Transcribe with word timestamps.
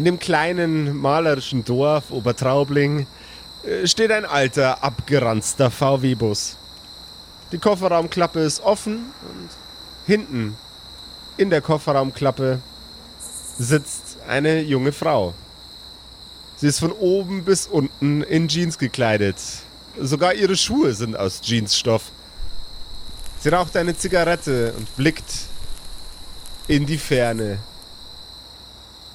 In 0.00 0.06
dem 0.06 0.18
kleinen 0.18 0.96
malerischen 0.96 1.62
Dorf 1.62 2.10
Obertraubling 2.10 3.06
äh, 3.64 3.86
steht 3.86 4.10
ein 4.10 4.24
alter, 4.24 4.82
abgeranzter 4.82 5.70
VW-Bus. 5.70 6.56
Die 7.52 7.58
Kofferraumklappe 7.58 8.40
ist 8.40 8.62
offen 8.62 9.12
und 9.28 9.50
hinten 10.06 10.56
in 11.36 11.50
der 11.50 11.60
Kofferraumklappe 11.60 12.62
sitzt 13.58 14.16
eine 14.26 14.62
junge 14.62 14.92
Frau. 14.92 15.34
Sie 16.56 16.68
ist 16.68 16.78
von 16.78 16.92
oben 16.92 17.44
bis 17.44 17.66
unten 17.66 18.22
in 18.22 18.48
Jeans 18.48 18.78
gekleidet. 18.78 19.36
Sogar 20.00 20.32
ihre 20.32 20.56
Schuhe 20.56 20.94
sind 20.94 21.14
aus 21.14 21.42
Jeansstoff. 21.42 22.04
Sie 23.40 23.50
raucht 23.50 23.76
eine 23.76 23.94
Zigarette 23.94 24.72
und 24.78 24.96
blickt 24.96 25.30
in 26.68 26.86
die 26.86 26.96
Ferne. 26.96 27.58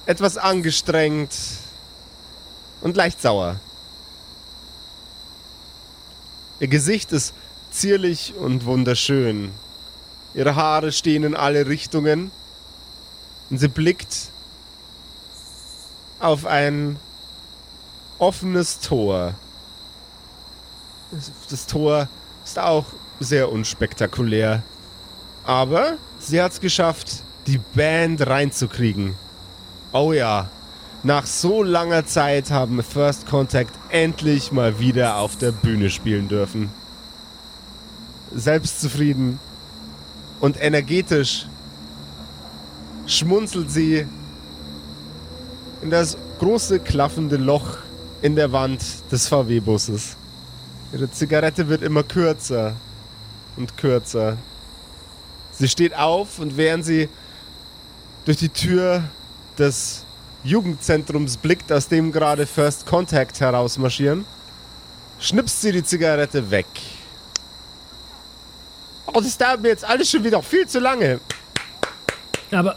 Etwas 0.06 0.38
angestrengt 0.38 1.34
und 2.80 2.96
leicht 2.96 3.20
sauer. 3.20 3.58
Ihr 6.60 6.68
Gesicht 6.68 7.10
ist 7.10 7.34
zierlich 7.72 8.34
und 8.34 8.64
wunderschön. 8.64 9.50
Ihre 10.32 10.54
Haare 10.54 10.92
stehen 10.92 11.24
in 11.24 11.34
alle 11.34 11.66
Richtungen 11.66 12.30
und 13.50 13.58
sie 13.58 13.68
blickt 13.68 14.30
auf 16.20 16.46
ein 16.46 16.98
offenes 18.18 18.78
Tor. 18.78 19.34
Das 21.50 21.66
Tor 21.66 22.08
ist 22.44 22.58
auch 22.58 22.84
sehr 23.18 23.50
unspektakulär. 23.50 24.62
Aber 25.44 25.96
sie 26.20 26.40
hat 26.40 26.52
es 26.52 26.60
geschafft, 26.60 27.22
die 27.46 27.58
Band 27.58 28.26
reinzukriegen. 28.26 29.14
Oh 29.98 30.12
ja, 30.12 30.50
nach 31.04 31.24
so 31.24 31.62
langer 31.62 32.04
Zeit 32.04 32.50
haben 32.50 32.82
First 32.82 33.26
Contact 33.26 33.72
endlich 33.88 34.52
mal 34.52 34.78
wieder 34.78 35.16
auf 35.16 35.38
der 35.38 35.52
Bühne 35.52 35.88
spielen 35.88 36.28
dürfen. 36.28 36.68
Selbstzufrieden 38.34 39.40
und 40.40 40.60
energetisch 40.60 41.46
schmunzelt 43.06 43.70
sie 43.70 44.06
in 45.80 45.88
das 45.88 46.18
große 46.40 46.80
klaffende 46.80 47.38
Loch 47.38 47.78
in 48.20 48.36
der 48.36 48.52
Wand 48.52 48.82
des 49.10 49.28
VW-Busses. 49.28 50.18
Ihre 50.92 51.10
Zigarette 51.10 51.68
wird 51.68 51.80
immer 51.80 52.02
kürzer 52.02 52.76
und 53.56 53.78
kürzer. 53.78 54.36
Sie 55.52 55.68
steht 55.68 55.96
auf 55.96 56.38
und 56.38 56.58
während 56.58 56.84
sie 56.84 57.08
durch 58.26 58.36
die 58.36 58.50
Tür 58.50 59.02
des 59.58 60.04
Jugendzentrums 60.44 61.36
blickt, 61.36 61.72
aus 61.72 61.88
dem 61.88 62.12
gerade 62.12 62.46
First 62.46 62.86
Contact 62.86 63.40
herausmarschieren, 63.40 64.24
schnipst 65.18 65.60
sie 65.60 65.72
die 65.72 65.82
Zigarette 65.82 66.50
weg. 66.50 66.66
Oh, 69.06 69.20
das 69.20 69.36
dauert 69.38 69.62
mir 69.62 69.68
jetzt 69.68 69.84
alles 69.84 70.10
schon 70.10 70.24
wieder 70.24 70.42
viel 70.42 70.66
zu 70.66 70.78
lange. 70.78 71.20
Aber. 72.50 72.76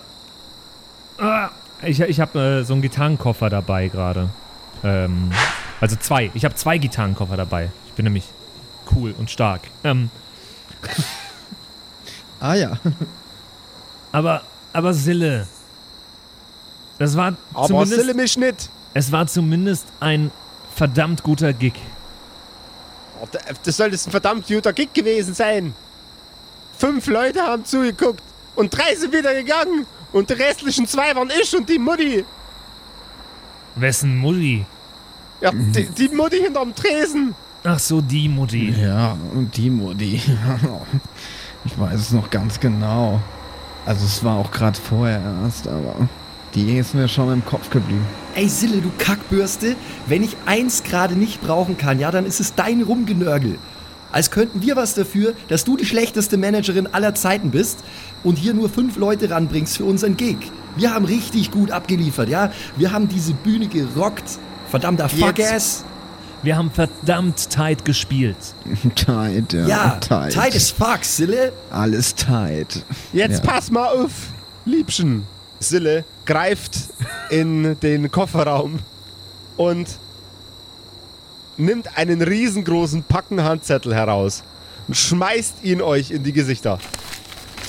Ah, 1.17 1.49
ich 1.81 1.99
ich 1.99 2.19
habe 2.19 2.39
äh, 2.39 2.63
so 2.63 2.73
einen 2.73 2.81
Gitarrenkoffer 2.81 3.49
dabei 3.49 3.87
gerade. 3.87 4.29
Ähm, 4.83 5.31
also 5.81 5.95
zwei. 5.95 6.31
Ich 6.33 6.45
habe 6.45 6.55
zwei 6.55 6.77
Gitarrenkoffer 6.77 7.37
dabei. 7.37 7.71
Ich 7.87 7.93
bin 7.93 8.05
nämlich 8.05 8.25
cool 8.95 9.13
und 9.17 9.29
stark. 9.29 9.61
Ähm, 9.83 10.09
ah 12.39 12.53
ja. 12.53 12.77
aber, 14.11 14.43
aber 14.73 14.93
Sille. 14.93 15.47
Das 16.99 17.15
war 17.17 17.33
Aber 17.53 17.67
zumindest, 17.67 18.15
mich 18.15 18.37
nicht. 18.37 18.69
es 18.93 19.11
war 19.11 19.25
zumindest 19.27 19.85
ein 19.99 20.31
verdammt 20.75 21.23
guter 21.23 21.53
Gig. 21.53 21.73
Oh, 23.21 23.27
da- 23.31 23.39
Das 23.63 23.77
soll 23.77 23.91
das 23.91 24.05
ein 24.07 24.11
verdammt 24.11 24.47
guter 24.47 24.73
Gig 24.73 24.93
gewesen 24.93 25.33
sein. 25.33 25.73
Fünf 26.77 27.07
Leute 27.07 27.41
haben 27.41 27.65
zugeguckt 27.65 28.21
und 28.55 28.69
drei 28.77 28.95
sind 28.95 29.13
wieder 29.13 29.33
gegangen. 29.33 29.85
Und 30.11 30.29
die 30.29 30.33
restlichen 30.33 30.87
zwei 30.87 31.15
waren 31.15 31.29
ich 31.41 31.55
und 31.55 31.67
die 31.69 31.79
Mutti. 31.79 32.25
Wessen 33.75 34.17
Mutti? 34.17 34.65
Ja, 35.41 35.51
die, 35.53 35.85
die 35.85 36.09
Mutti 36.09 36.39
hinterm 36.39 36.73
Tresen. 36.75 37.35
Ach 37.63 37.79
so, 37.79 38.01
die 38.01 38.27
Mutti. 38.27 38.71
Ja, 38.81 39.15
und 39.33 39.55
die 39.55 39.69
Mutti. 39.69 40.21
Ich 41.65 41.77
weiß 41.77 41.99
es 41.99 42.11
noch 42.11 42.29
ganz 42.29 42.57
genau. 42.61 43.19
Also 43.85 44.05
es 44.05 44.23
war 44.23 44.37
auch 44.37 44.49
gerade 44.49 44.79
vorher 44.79 45.21
erst, 45.43 45.67
aber 45.67 46.07
die 46.55 46.77
ist 46.77 46.95
mir 46.95 47.07
schon 47.07 47.31
im 47.31 47.45
Kopf 47.45 47.69
geblieben. 47.69 48.05
Ey 48.35 48.47
Sille, 48.49 48.77
du 48.81 48.91
Kackbürste, 48.97 49.75
wenn 50.07 50.23
ich 50.23 50.35
eins 50.45 50.83
gerade 50.83 51.15
nicht 51.15 51.41
brauchen 51.41 51.77
kann, 51.77 51.99
ja, 51.99 52.11
dann 52.11 52.25
ist 52.25 52.39
es 52.39 52.55
dein 52.55 52.81
Rumgenörgel. 52.81 53.57
Als 54.11 54.31
könnten 54.31 54.61
wir 54.63 54.75
was 54.75 54.95
dafür, 54.95 55.33
dass 55.49 55.63
du 55.65 55.77
die 55.77 55.85
schlechteste 55.85 56.37
Managerin 56.37 56.87
aller 56.87 57.13
Zeiten 57.13 57.51
bist 57.51 57.79
und 58.23 58.37
hier 58.37 58.53
nur 58.55 58.69
fünf 58.69 58.97
Leute 58.97 59.29
ranbringst 59.29 59.77
für 59.77 59.85
unseren 59.85 60.17
Gig. 60.17 60.37
Wir 60.77 60.93
haben 60.93 61.05
richtig 61.05 61.51
gut 61.51 61.69
abgeliefert, 61.69 62.27
ja. 62.29 62.51
Wir 62.75 62.91
haben 62.91 63.07
diese 63.07 63.33
Bühne 63.33 63.67
gerockt. 63.67 64.23
Verdammter 64.71 65.09
Fuck-Ass. 65.09 65.83
Wir 66.41 66.55
haben 66.55 66.71
verdammt 66.71 67.49
tight 67.51 67.83
gespielt. 67.85 68.37
tight, 68.95 69.53
ja. 69.53 69.67
Ja, 69.67 69.89
tight. 69.99 70.33
tight 70.33 70.55
as 70.55 70.71
fuck, 70.71 71.03
Sille. 71.03 71.51
Alles 71.69 72.15
tight. 72.15 72.83
Jetzt 73.13 73.43
Ja. 73.43 73.51
pass 73.51 73.69
mal 73.69 73.85
auf, 73.87 74.11
Liebchen. 74.65 75.23
Sille 75.59 76.05
greift 76.25 76.77
in 77.29 77.79
den 77.79 78.11
Kofferraum 78.11 78.79
und 79.57 79.87
nimmt 81.57 81.97
einen 81.97 82.21
riesengroßen 82.21 83.03
Packen 83.03 83.43
Handzettel 83.43 83.93
heraus 83.93 84.43
und 84.87 84.95
schmeißt 84.95 85.63
ihn 85.63 85.81
euch 85.81 86.11
in 86.11 86.23
die 86.23 86.33
Gesichter. 86.33 86.79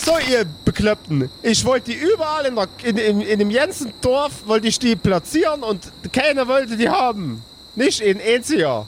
So, 0.02 0.12
ihr 0.30 0.46
Beklöppten, 0.64 1.28
ich 1.42 1.64
wollte 1.64 1.90
die 1.90 1.96
überall 1.96 2.46
in, 2.46 2.54
der, 2.54 2.68
in, 2.84 2.96
in, 2.96 3.20
in 3.20 3.38
dem 3.38 3.50
ganzen 3.50 3.92
Dorf 4.00 4.46
wollte 4.46 4.68
ich 4.68 4.78
die 4.78 4.96
platzieren 4.96 5.62
und 5.62 5.90
keiner 6.12 6.48
wollte 6.48 6.76
die 6.76 6.88
haben. 6.88 7.42
Nicht 7.76 8.00
in 8.00 8.18
Ezia. 8.18 8.86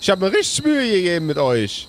Ich 0.00 0.08
habe 0.08 0.24
mir 0.24 0.32
richtig 0.32 0.64
Mühe 0.64 0.90
gegeben 0.90 1.26
mit 1.26 1.38
euch. 1.38 1.88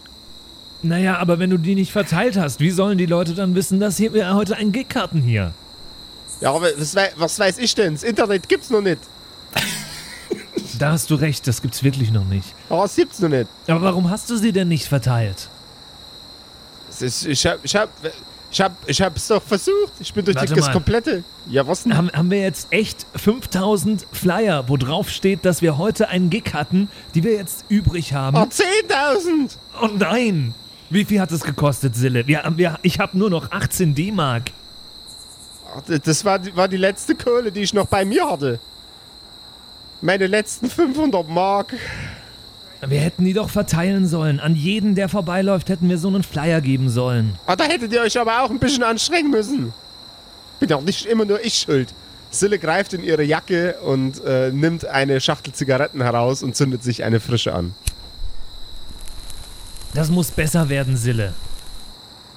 Naja, 0.81 1.17
aber 1.17 1.39
wenn 1.39 1.49
du 1.49 1.57
die 1.57 1.75
nicht 1.75 1.91
verteilt 1.91 2.37
hast, 2.37 2.59
wie 2.59 2.69
sollen 2.69 2.97
die 2.97 3.05
Leute 3.05 3.33
dann 3.33 3.55
wissen, 3.55 3.79
dass 3.79 3.97
hier 3.97 4.13
wir 4.13 4.33
heute 4.35 4.57
einen 4.57 4.71
Gig 4.71 4.87
hatten 4.93 5.21
hier? 5.21 5.53
Ja, 6.41 6.51
aber 6.51 6.67
was, 6.77 6.95
was 7.15 7.39
weiß 7.39 7.57
ich 7.59 7.73
denn? 7.75 7.93
Das 7.93 8.03
Internet 8.03 8.47
gibt's 8.49 8.69
noch 8.69 8.81
nicht. 8.81 8.99
Da 10.77 10.91
hast 10.91 11.09
du 11.09 11.15
recht, 11.15 11.47
das 11.47 11.61
gibt's 11.61 11.83
wirklich 11.83 12.11
noch 12.11 12.25
nicht. 12.25 12.53
Ja, 12.69 12.81
das 12.81 12.95
gibt's 12.97 13.19
noch 13.19 13.29
nicht. 13.29 13.47
Aber 13.67 13.81
warum 13.81 14.09
hast 14.09 14.29
du 14.29 14.35
sie 14.35 14.51
denn 14.51 14.67
nicht 14.67 14.87
verteilt? 14.89 15.47
Es 16.89 17.01
ist, 17.01 17.25
ich 17.25 17.45
hab, 17.45 17.63
ich 17.63 17.75
hab, 17.77 17.89
ich 18.51 18.59
hab, 18.61 18.73
ich 18.85 19.01
hab's 19.01 19.27
doch 19.27 19.41
versucht. 19.41 19.93
Ich 19.99 20.13
bin 20.13 20.25
durch 20.25 20.35
Warte 20.35 20.53
das 20.53 20.65
mal. 20.65 20.73
komplette. 20.73 21.23
Ja, 21.47 21.65
was 21.65 21.83
denn? 21.83 21.95
Haben, 21.95 22.11
haben 22.11 22.29
wir 22.29 22.41
jetzt 22.41 22.67
echt 22.71 23.05
5000 23.15 24.05
Flyer, 24.11 24.67
wo 24.67 24.75
drauf 24.75 25.09
steht, 25.09 25.45
dass 25.45 25.61
wir 25.61 25.77
heute 25.77 26.09
einen 26.09 26.29
Gig 26.29 26.53
hatten, 26.53 26.89
die 27.13 27.23
wir 27.23 27.33
jetzt 27.33 27.63
übrig 27.69 28.13
haben? 28.13 28.35
Oh, 28.35 28.41
10.000! 28.41 29.51
Oh 29.81 29.87
nein! 29.97 30.53
Wie 30.89 31.05
viel 31.05 31.21
hat 31.21 31.31
es 31.31 31.41
gekostet, 31.41 31.95
Sille? 31.95 32.27
Wir, 32.27 32.43
wir, 32.55 32.79
ich 32.81 32.99
habe 32.99 33.17
nur 33.17 33.29
noch 33.29 33.51
18 33.51 33.95
D-Mark. 33.95 34.51
Das 36.03 36.23
war, 36.25 36.39
die- 36.39 36.55
war 36.55 36.67
die 36.67 36.77
letzte 36.77 37.15
Kohle, 37.15 37.51
die 37.51 37.61
ich 37.61 37.73
noch 37.73 37.87
bei 37.87 38.05
mir 38.05 38.29
hatte. 38.29 38.59
Meine 40.01 40.27
letzten 40.27 40.69
500 40.69 41.27
Mark. 41.27 41.73
Wir 42.87 42.99
hätten 42.99 43.25
die 43.25 43.33
doch 43.33 43.49
verteilen 43.49 44.07
sollen. 44.07 44.39
An 44.39 44.55
jeden, 44.55 44.93
der 44.95 45.09
vorbeiläuft, 45.09 45.69
hätten 45.69 45.89
wir 45.89 45.97
so 45.97 46.07
einen 46.09 46.23
Flyer 46.23 46.61
geben 46.61 46.89
sollen. 46.89 47.35
Ah, 47.47 47.55
da 47.55 47.63
hättet 47.63 47.91
ihr 47.93 48.01
euch 48.01 48.19
aber 48.19 48.43
auch 48.43 48.49
ein 48.51 48.59
bisschen 48.59 48.83
anstrengen 48.83 49.31
müssen. 49.31 49.73
Bin 50.59 50.71
auch 50.73 50.81
nicht 50.81 51.05
immer 51.05 51.25
nur 51.25 51.43
ich 51.43 51.55
schuld. 51.55 51.93
Sille 52.29 52.59
greift 52.59 52.93
in 52.93 53.03
ihre 53.03 53.23
Jacke 53.23 53.75
und 53.81 54.23
äh, 54.25 54.51
nimmt 54.51 54.85
eine 54.85 55.19
Schachtel 55.21 55.53
Zigaretten 55.53 56.01
heraus 56.01 56.43
und 56.43 56.55
zündet 56.55 56.83
sich 56.83 57.03
eine 57.03 57.19
frische 57.19 57.53
an. 57.53 57.73
Das 59.93 60.09
muss 60.09 60.31
besser 60.31 60.67
werden, 60.69 60.97
Sille. 60.97 61.33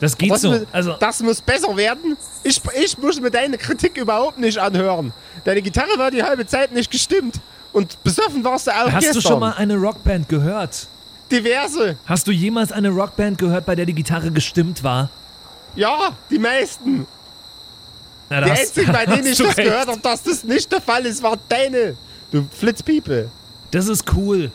Das 0.01 0.17
geht 0.17 0.31
Das, 0.31 0.43
so. 0.43 0.51
mu- 0.53 0.65
Also, 0.73 0.95
das 0.99 1.21
muss 1.23 1.41
besser 1.41 1.77
werden. 1.77 2.17
Ich, 2.45 2.61
ich 2.81 2.97
muss 2.99 3.21
mir 3.21 3.31
deine 3.31 3.59
Kritik 3.59 3.97
überhaupt 3.97 4.39
nicht 4.39 4.59
anhören. 4.59 5.13
Deine 5.45 5.61
Gitarre 5.63 5.99
war 5.99 6.11
die 6.11 6.23
halbe 6.23 6.47
Zeit 6.47 6.73
nicht 6.73 6.91
gestimmt. 6.91 7.41
Und 7.73 8.03
besoffen 8.05 8.43
warst 8.45 8.67
du 8.67 8.71
auch 8.71 8.91
hast 8.91 9.01
gestern. 9.01 9.15
du 9.15 9.21
schon 9.21 9.41
mal 9.41 9.53
eine 9.55 9.77
Rockband 9.77 10.29
gehört? 10.29 10.87
Diverse. 11.31 11.97
Hast 12.07 12.27
du 12.27 12.31
jemals 12.33 12.73
eine 12.73 12.89
Rockband 12.91 13.39
gehört, 13.39 13.67
bei 13.67 13.75
der 13.75 13.85
die 13.87 13.93
Gitarre 13.93 14.31
gestimmt 14.31 14.83
war? 14.83 15.11
Ja, 15.75 16.11
die 16.31 16.39
meisten. 16.39 17.07
Na, 18.31 18.41
Die 18.43 18.51
einzigen, 18.51 18.93
bei 18.93 19.05
denen 19.05 19.27
ich 19.33 19.39
das 19.39 19.49
recht. 19.57 19.69
gehört 19.69 19.89
habe, 19.89 20.01
dass 20.01 20.23
das 20.23 20.45
nicht 20.45 20.71
der 20.73 20.81
Fall 20.81 21.05
ist, 21.07 21.23
war 21.23 21.37
deine. 21.49 21.97
Du 22.31 22.47
Flitzpiepe. 22.59 23.31
Das 23.71 23.89
ist 23.89 24.05
cool. 24.15 24.51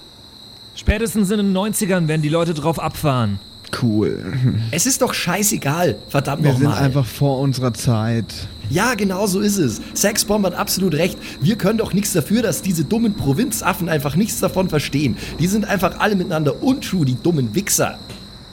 Spätestens 0.76 1.30
in 1.30 1.38
den 1.38 1.54
90ern 1.56 2.08
werden 2.08 2.22
die 2.24 2.30
Leute 2.30 2.54
drauf 2.54 2.80
abfahren. 2.80 3.40
Cool. 3.82 4.34
Es 4.72 4.86
ist 4.86 5.02
doch 5.02 5.14
scheißegal. 5.14 5.96
Verdammt 6.10 6.44
Wir 6.44 6.54
sind 6.54 6.64
nochmal. 6.64 6.84
einfach 6.84 7.06
vor 7.06 7.40
unserer 7.40 7.74
Zeit. 7.74 8.26
Ja, 8.70 8.94
genau 8.96 9.28
so 9.28 9.40
ist 9.40 9.58
es. 9.58 9.82
Sexbomb 9.94 10.46
hat 10.46 10.56
absolut 10.56 10.94
recht. 10.96 11.18
Wir 11.42 11.58
können 11.58 11.78
doch 11.78 11.94
nichts 11.94 12.14
dafür, 12.14 12.42
dass 12.42 12.62
diese 12.62 12.86
dummen 12.86 13.14
Provinzaffen 13.14 13.90
einfach 13.90 14.16
nichts 14.16 14.40
davon 14.40 14.70
verstehen. 14.70 15.18
Die 15.40 15.48
sind 15.48 15.66
einfach 15.66 16.00
alle 16.00 16.16
miteinander 16.16 16.62
untrue, 16.64 17.06
die 17.06 17.16
dummen 17.22 17.56
Wichser. 17.56 17.98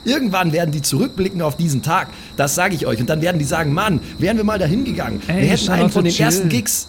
Irgendwann 0.03 0.51
werden 0.51 0.71
die 0.71 0.81
zurückblicken 0.81 1.41
auf 1.41 1.57
diesen 1.57 1.83
Tag, 1.83 2.07
das 2.35 2.55
sage 2.55 2.73
ich 2.75 2.87
euch. 2.87 2.99
Und 2.99 3.09
dann 3.09 3.21
werden 3.21 3.37
die 3.37 3.45
sagen, 3.45 3.73
Mann, 3.73 3.99
wären 4.17 4.37
wir 4.37 4.43
mal 4.43 4.57
dahin 4.57 4.83
gegangen. 4.83 5.21
Ey, 5.27 5.41
wir 5.43 5.49
hätten 5.49 5.69
einen 5.69 5.89
von 5.91 6.03
den 6.03 6.13
chill. 6.13 6.25
ersten 6.25 6.49
Gigs, 6.49 6.87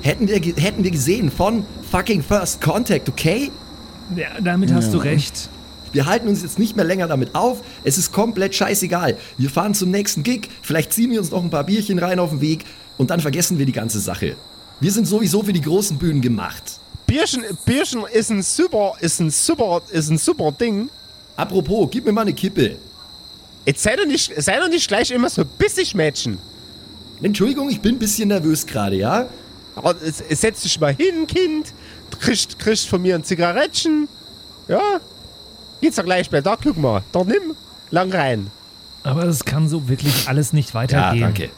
hätten 0.00 0.28
wir, 0.28 0.36
hätten 0.36 0.82
wir 0.82 0.90
gesehen 0.90 1.30
von 1.30 1.64
fucking 1.90 2.22
First 2.22 2.62
Contact, 2.62 3.08
okay? 3.08 3.50
Ja, 4.16 4.28
damit 4.42 4.72
hast 4.72 4.92
du 4.94 4.98
recht. 4.98 5.48
Wir 5.94 6.06
halten 6.06 6.26
uns 6.26 6.42
jetzt 6.42 6.58
nicht 6.58 6.74
mehr 6.74 6.84
länger 6.84 7.06
damit 7.06 7.36
auf. 7.36 7.62
Es 7.84 7.98
ist 7.98 8.10
komplett 8.10 8.52
scheißegal. 8.52 9.16
Wir 9.38 9.48
fahren 9.48 9.74
zum 9.74 9.92
nächsten 9.92 10.24
Gig. 10.24 10.48
Vielleicht 10.60 10.92
ziehen 10.92 11.12
wir 11.12 11.20
uns 11.20 11.30
noch 11.30 11.42
ein 11.42 11.50
paar 11.50 11.62
Bierchen 11.62 12.00
rein 12.00 12.18
auf 12.18 12.30
den 12.30 12.40
Weg 12.40 12.64
und 12.98 13.10
dann 13.10 13.20
vergessen 13.20 13.58
wir 13.58 13.64
die 13.64 13.72
ganze 13.72 14.00
Sache. 14.00 14.34
Wir 14.80 14.90
sind 14.90 15.06
sowieso 15.06 15.44
für 15.44 15.52
die 15.52 15.60
großen 15.60 15.96
Bühnen 15.96 16.20
gemacht. 16.20 16.64
Bierchen, 17.06 17.44
Bierchen 17.64 18.02
ist 18.12 18.30
ein 18.30 18.42
super, 18.42 18.94
ist 19.00 19.20
ein 19.20 19.30
super, 19.30 19.82
ist 19.92 20.10
ein 20.10 20.18
super 20.18 20.50
Ding. 20.50 20.90
Apropos, 21.36 21.88
gib 21.92 22.04
mir 22.04 22.12
mal 22.12 22.22
eine 22.22 22.34
Kippe. 22.34 22.76
Jetzt 23.64 23.84
sei 23.84 23.94
doch 23.94 24.06
nicht, 24.06 24.32
sei 24.42 24.58
doch 24.58 24.68
nicht 24.68 24.88
gleich 24.88 25.12
immer 25.12 25.30
so 25.30 25.44
bissig, 25.44 25.94
Mädchen. 25.94 26.38
Entschuldigung, 27.22 27.70
ich 27.70 27.80
bin 27.80 27.94
ein 27.94 27.98
bisschen 28.00 28.28
nervös 28.28 28.66
gerade, 28.66 28.96
ja? 28.96 29.28
Aber 29.76 29.94
setz 30.28 30.62
dich 30.62 30.80
mal 30.80 30.92
hin, 30.92 31.28
Kind. 31.28 31.72
Kriegst, 32.18 32.58
kriegst 32.58 32.88
von 32.88 33.00
mir 33.00 33.14
ein 33.14 33.22
Zigarettchen. 33.22 34.08
Ja. 34.66 35.00
Geht's 35.84 35.96
doch 35.96 36.04
gleich 36.04 36.30
bei 36.30 36.40
da, 36.40 36.56
guck 36.56 36.78
mal. 36.78 37.02
Da 37.12 37.24
nimm. 37.24 37.54
Lang 37.90 38.10
rein. 38.10 38.50
Aber 39.02 39.24
es 39.24 39.44
kann 39.44 39.68
so 39.68 39.86
wirklich 39.86 40.26
alles 40.26 40.54
nicht 40.54 40.72
weitergehen. 40.72 41.50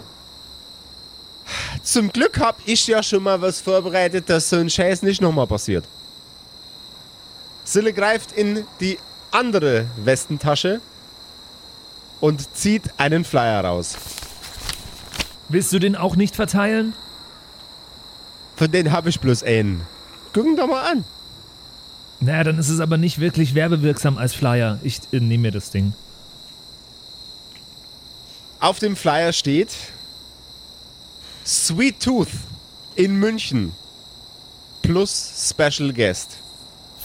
Zum 1.85 2.11
Glück 2.11 2.41
hab 2.41 2.59
ich 2.67 2.89
ja 2.89 3.05
schon 3.05 3.23
mal 3.23 3.41
was 3.41 3.61
vorbereitet, 3.61 4.29
dass 4.29 4.51
so 4.51 4.57
ein 4.57 4.69
Scheiß 4.69 5.03
nicht 5.03 5.23
nochmal 5.23 5.47
passiert. 5.47 5.85
Sille 7.63 7.93
greift 7.93 8.33
in 8.33 8.65
die 8.81 8.99
andere 9.31 9.87
Westentasche 9.97 10.81
und 12.19 12.53
zieht 12.57 12.83
einen 12.97 13.25
Flyer 13.25 13.65
raus. 13.65 13.97
Willst 15.49 15.73
du 15.73 15.79
den 15.79 15.95
auch 15.95 16.17
nicht 16.17 16.35
verteilen? 16.35 16.95
Von 18.57 18.73
denen 18.73 18.91
habe 18.91 19.09
ich 19.09 19.21
bloß 19.21 19.45
einen. 19.45 19.87
Gucken 20.35 20.57
doch 20.57 20.67
mal 20.67 20.83
an. 20.91 21.05
Naja, 22.21 22.45
dann 22.45 22.59
ist 22.59 22.69
es 22.71 22.81
aber 22.81 22.97
nicht 22.97 23.19
wirklich 23.21 23.55
werbewirksam 23.55 24.17
als 24.19 24.35
Flyer. 24.35 24.79
Ich 24.83 25.01
äh, 25.13 25.21
nehme 25.21 25.43
mir 25.43 25.53
das 25.53 25.71
Ding. 25.71 25.93
Auf 28.61 28.79
dem 28.79 28.97
Flyer 28.97 29.33
steht 29.33 29.69
Sweet 31.45 32.01
Tooth 32.03 32.29
in 32.95 33.17
München 33.19 33.73
plus 34.83 35.51
Special 35.51 35.93
Guest. 35.93 36.39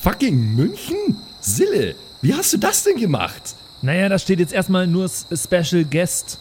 Fucking 0.01 0.55
München? 0.55 1.17
Sille, 1.41 1.95
wie 2.21 2.33
hast 2.33 2.53
du 2.53 2.57
das 2.57 2.83
denn 2.83 2.97
gemacht? 2.97 3.41
Naja, 3.81 4.09
da 4.09 4.17
steht 4.17 4.39
jetzt 4.39 4.53
erstmal 4.53 4.87
nur 4.87 5.05
S- 5.05 5.25
Special 5.33 5.83
Guest. 5.83 6.37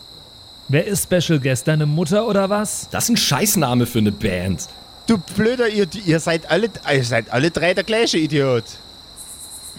Wer 0.69 0.87
ist 0.87 1.05
Special 1.11 1.41
Guest? 1.41 1.67
Deine 1.67 1.87
Mutter 1.87 2.27
oder 2.29 2.49
was? 2.49 2.89
Das 2.91 3.05
ist 3.05 3.11
ein 3.11 3.17
Scheißname 3.17 3.87
für 3.87 3.99
eine 3.99 4.13
Band. 4.13 4.69
Du 5.11 5.19
blöder, 5.19 5.69
ihr, 5.69 5.89
ihr 6.07 6.21
seid 6.21 6.49
alle, 6.49 6.71
ihr 6.89 7.05
seid 7.05 7.33
alle 7.33 7.51
drei 7.51 7.75
der 7.75 7.83
gleiche 7.83 8.17
Idiot. 8.17 8.63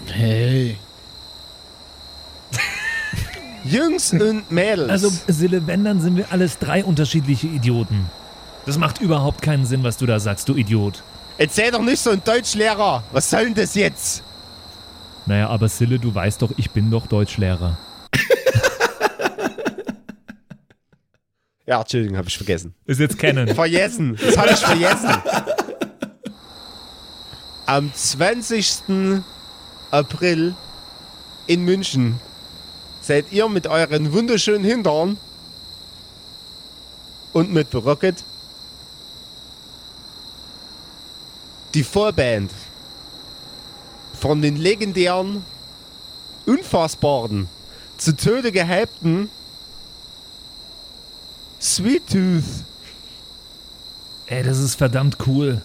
Hey. 0.08 0.76
Jungs 3.64 4.12
und 4.12 4.50
Mädels. 4.50 4.90
Also, 4.90 5.10
Sille, 5.28 5.66
wenn, 5.66 5.84
dann 5.84 6.02
sind 6.02 6.18
wir 6.18 6.30
alles 6.30 6.58
drei 6.58 6.84
unterschiedliche 6.84 7.46
Idioten. 7.46 8.10
Das 8.66 8.76
macht 8.76 9.00
überhaupt 9.00 9.40
keinen 9.40 9.64
Sinn, 9.64 9.82
was 9.82 9.96
du 9.96 10.04
da 10.04 10.20
sagst, 10.20 10.50
du 10.50 10.54
Idiot. 10.54 11.02
sei 11.48 11.70
doch 11.70 11.80
nicht 11.80 12.02
so 12.02 12.10
ein 12.10 12.22
Deutschlehrer. 12.22 13.02
Was 13.12 13.30
soll 13.30 13.44
denn 13.44 13.54
das 13.54 13.74
jetzt? 13.74 14.22
Naja, 15.24 15.48
aber 15.48 15.70
Sille, 15.70 15.98
du 15.98 16.14
weißt 16.14 16.42
doch, 16.42 16.50
ich 16.58 16.72
bin 16.72 16.90
doch 16.90 17.06
Deutschlehrer. 17.06 17.78
Ja, 21.66 21.80
Entschuldigung, 21.80 22.16
habe 22.16 22.28
ich 22.28 22.36
vergessen. 22.36 22.74
Ist 22.86 23.00
jetzt 23.00 23.18
kennen. 23.18 23.48
Vergessen. 23.54 24.18
Das 24.20 24.36
habe 24.36 24.50
ich 24.50 24.58
vergessen. 24.58 25.22
Am 27.66 27.94
20. 27.94 29.22
April 29.90 30.54
in 31.46 31.64
München 31.64 32.18
seid 33.00 33.26
ihr 33.30 33.48
mit 33.48 33.66
euren 33.66 34.12
wunderschönen 34.12 34.64
Hintern 34.64 35.16
und 37.32 37.52
mit 37.52 37.70
The 37.70 37.78
Rocket 37.78 38.16
die 41.74 41.84
Vorband 41.84 42.50
von 44.18 44.42
den 44.42 44.56
legendären, 44.56 45.44
unfassbaren, 46.46 47.48
zu 47.96 48.16
Tode 48.16 48.52
gehypten 48.52 49.30
Sweet 51.62 52.02
Tooth. 52.10 52.42
Ey, 54.26 54.42
das 54.42 54.58
ist 54.58 54.74
verdammt 54.74 55.16
cool. 55.26 55.62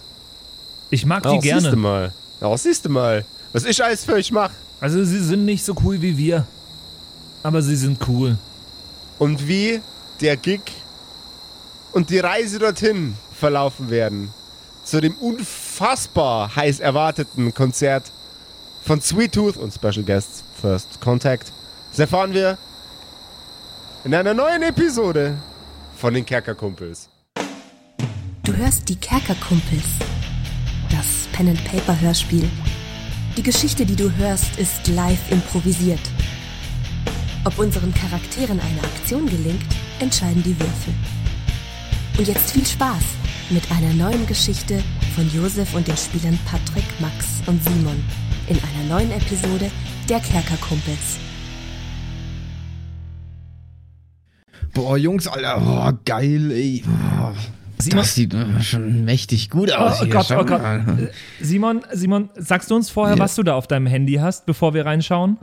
Ich 0.90 1.06
mag 1.06 1.24
die 1.24 1.30
Ja, 1.30 1.42
Siehst 1.42 1.46
du 1.56 1.62
gerne. 1.62 1.76
mal. 1.76 2.14
Ja, 2.40 2.58
siehst 2.58 2.86
du 2.86 2.90
mal. 2.90 3.26
Was 3.52 3.66
ich 3.66 3.84
alles 3.84 4.06
für 4.06 4.14
euch 4.14 4.32
mache. 4.32 4.54
Also, 4.80 5.04
sie 5.04 5.24
sind 5.24 5.46
nicht 5.46 5.66
so 5.66 5.76
cool 5.84 6.02
wie 6.02 6.18
wir. 6.18 6.46
Aber 7.44 7.62
sie 7.62 7.76
sind 7.76 7.98
cool. 8.08 8.38
Und 9.18 9.48
wie 9.48 9.82
der 10.22 10.38
Gig 10.38 10.62
und 11.94 12.10
die 12.12 12.20
Reise 12.20 12.60
dorthin 12.60 13.16
verlaufen 13.40 13.90
werden. 13.90 14.30
Zu 14.84 15.02
dem 15.02 15.16
unfassbar 15.16 16.56
heiß 16.56 16.80
erwarteten 16.80 17.54
Konzert 17.54 18.04
von 18.84 19.02
Sweet 19.02 19.34
Tooth 19.34 19.58
und 19.58 19.74
Special 19.74 20.04
Guests 20.04 20.44
First 20.62 21.02
Contact. 21.02 21.52
Das 21.92 22.00
erfahren 22.00 22.34
wir 22.34 22.58
in 24.04 24.14
einer 24.14 24.34
neuen 24.34 24.62
Episode 24.62 25.36
von 25.98 26.14
den 26.14 26.26
Kerkerkumpels. 26.26 27.10
Du 28.44 28.56
hörst 28.56 28.88
die 28.88 28.96
Kerkerkumpels. 28.96 29.84
Das 30.92 31.28
Pen-and-Paper-Hörspiel. 31.34 32.48
Die 33.36 33.44
Geschichte, 33.44 33.86
die 33.86 33.96
du 33.96 34.12
hörst, 34.16 34.58
ist 34.58 34.88
live 34.88 35.32
improvisiert. 35.32 36.00
Ob 37.46 37.58
unseren 37.58 37.94
Charakteren 37.94 38.60
eine 38.60 38.84
Aktion 38.84 39.26
gelingt, 39.26 39.66
entscheiden 40.00 40.44
die 40.44 40.58
Würfel. 40.60 40.94
Und 42.18 42.28
jetzt 42.28 42.52
viel 42.52 42.66
Spaß 42.66 43.04
mit 43.50 43.64
einer 43.72 43.94
neuen 43.94 44.26
Geschichte 44.28 44.84
von 45.16 45.30
Josef 45.34 45.74
und 45.74 45.88
den 45.88 45.98
Spielern 45.98 46.38
Patrick, 46.46 46.86
Max 47.00 47.42
und 47.48 47.64
Simon 47.64 48.04
in 48.48 48.58
einer 48.58 48.88
neuen 48.88 49.12
Episode 49.12 49.72
der 50.08 50.20
Kerkerkumpels. 50.20 51.27
Boah, 54.78 54.98
Jungs, 54.98 55.28
Alter, 55.28 55.60
boah, 55.60 55.98
geil, 56.06 56.52
ey. 56.52 56.84
Boah, 56.86 57.34
Simon- 57.80 57.98
das 58.00 58.16
sieht 58.16 58.34
äh, 58.34 58.62
schon 58.62 59.06
mächtig 59.06 59.50
gut 59.50 59.72
aus. 59.72 60.00
Oh 60.02 60.06
hier. 60.06 60.14
Gott, 60.14 60.32
oh 60.32 60.46
Gott. 60.46 60.62
mal. 60.62 61.12
Simon, 61.42 61.82
Simon, 61.94 62.30
sagst 62.36 62.70
du 62.72 62.76
uns 62.76 62.90
vorher, 62.90 63.16
Ja. 63.18 63.24
was 63.24 63.36
du 63.36 63.44
da 63.44 63.56
auf 63.56 63.68
deinem 63.68 63.88
Handy 63.88 64.14
hast, 64.16 64.46
bevor 64.46 64.74
wir 64.74 64.86
reinschauen? 64.86 65.38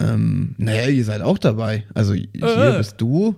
Ähm, 0.00 0.54
naja, 0.58 0.88
ihr 0.88 1.04
seid 1.04 1.22
auch 1.22 1.38
dabei. 1.38 1.84
Also 1.94 2.14
hier 2.14 2.28
Äh. 2.42 2.78
bist 2.78 3.00
du 3.00 3.36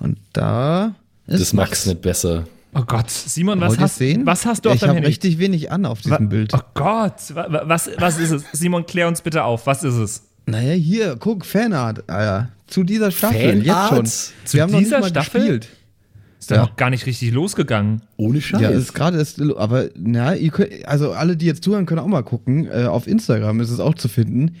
und 0.00 0.18
da 0.32 0.94
ist 1.26 1.40
Das 1.40 1.52
macht's 1.52 1.86
nicht 1.86 2.02
besser. 2.02 2.44
Oh 2.74 2.82
Gott, 2.84 3.08
Simon, 3.10 3.60
was 3.60 3.70
Wollt 3.70 3.80
hast, 3.80 3.96
sehen? 3.98 4.26
was 4.26 4.44
hast 4.46 4.64
du 4.64 4.70
auf 4.70 4.74
ich 4.74 4.80
deinem 4.80 4.90
hab 4.90 4.96
Handy? 4.96 5.08
richtig 5.08 5.38
wenig 5.38 5.70
an 5.70 5.86
auf 5.86 6.00
diesem 6.00 6.24
Wa- 6.26 6.28
Bild. 6.28 6.52
Oh 6.54 6.60
Gott, 6.74 7.14
wa- 7.34 7.46
wa- 7.48 7.62
was, 7.66 7.88
was 7.98 8.18
ist 8.18 8.32
es? 8.32 8.44
Simon, 8.52 8.84
klär 8.84 9.06
uns 9.06 9.20
bitte 9.22 9.44
auf. 9.44 9.66
Was 9.68 9.84
ist 9.84 9.94
es? 9.94 10.22
Naja, 10.46 10.72
hier, 10.72 11.16
guck, 11.16 11.46
Fanart, 11.46 12.08
Alter. 12.10 12.50
Zu 12.66 12.82
dieser 12.84 13.10
Staffel, 13.10 13.62
Fanart? 13.62 13.64
jetzt 13.64 13.88
schon. 14.28 14.44
Zu 14.46 14.54
Wir 14.56 14.62
haben 14.62 14.72
noch 14.72 14.78
dieser 14.78 14.96
nicht 15.00 15.14
mal 15.14 15.22
Staffel? 15.22 15.40
gespielt. 15.40 15.68
Ist 16.40 16.50
doch 16.50 16.56
Ja. 16.56 16.62
noch 16.62 16.76
gar 16.76 16.90
nicht 16.90 17.06
richtig 17.06 17.32
losgegangen. 17.32 18.02
Ohne 18.16 18.40
Scheiß. 18.40 18.60
Ja, 18.60 18.68
ist 18.70 18.92
gerade 18.94 19.16
erst, 19.18 19.40
aber 19.40 19.88
na, 19.96 20.34
ihr 20.34 20.50
könnt, 20.50 20.86
also 20.86 21.12
alle, 21.12 21.36
die 21.36 21.46
jetzt 21.46 21.64
zuhören, 21.64 21.86
können 21.86 22.00
auch 22.00 22.06
mal 22.06 22.22
gucken. 22.22 22.66
Äh, 22.66 22.84
auf 22.84 23.06
Instagram 23.06 23.60
ist 23.60 23.70
es 23.70 23.80
auch 23.80 23.94
zu 23.94 24.08
finden. 24.08 24.56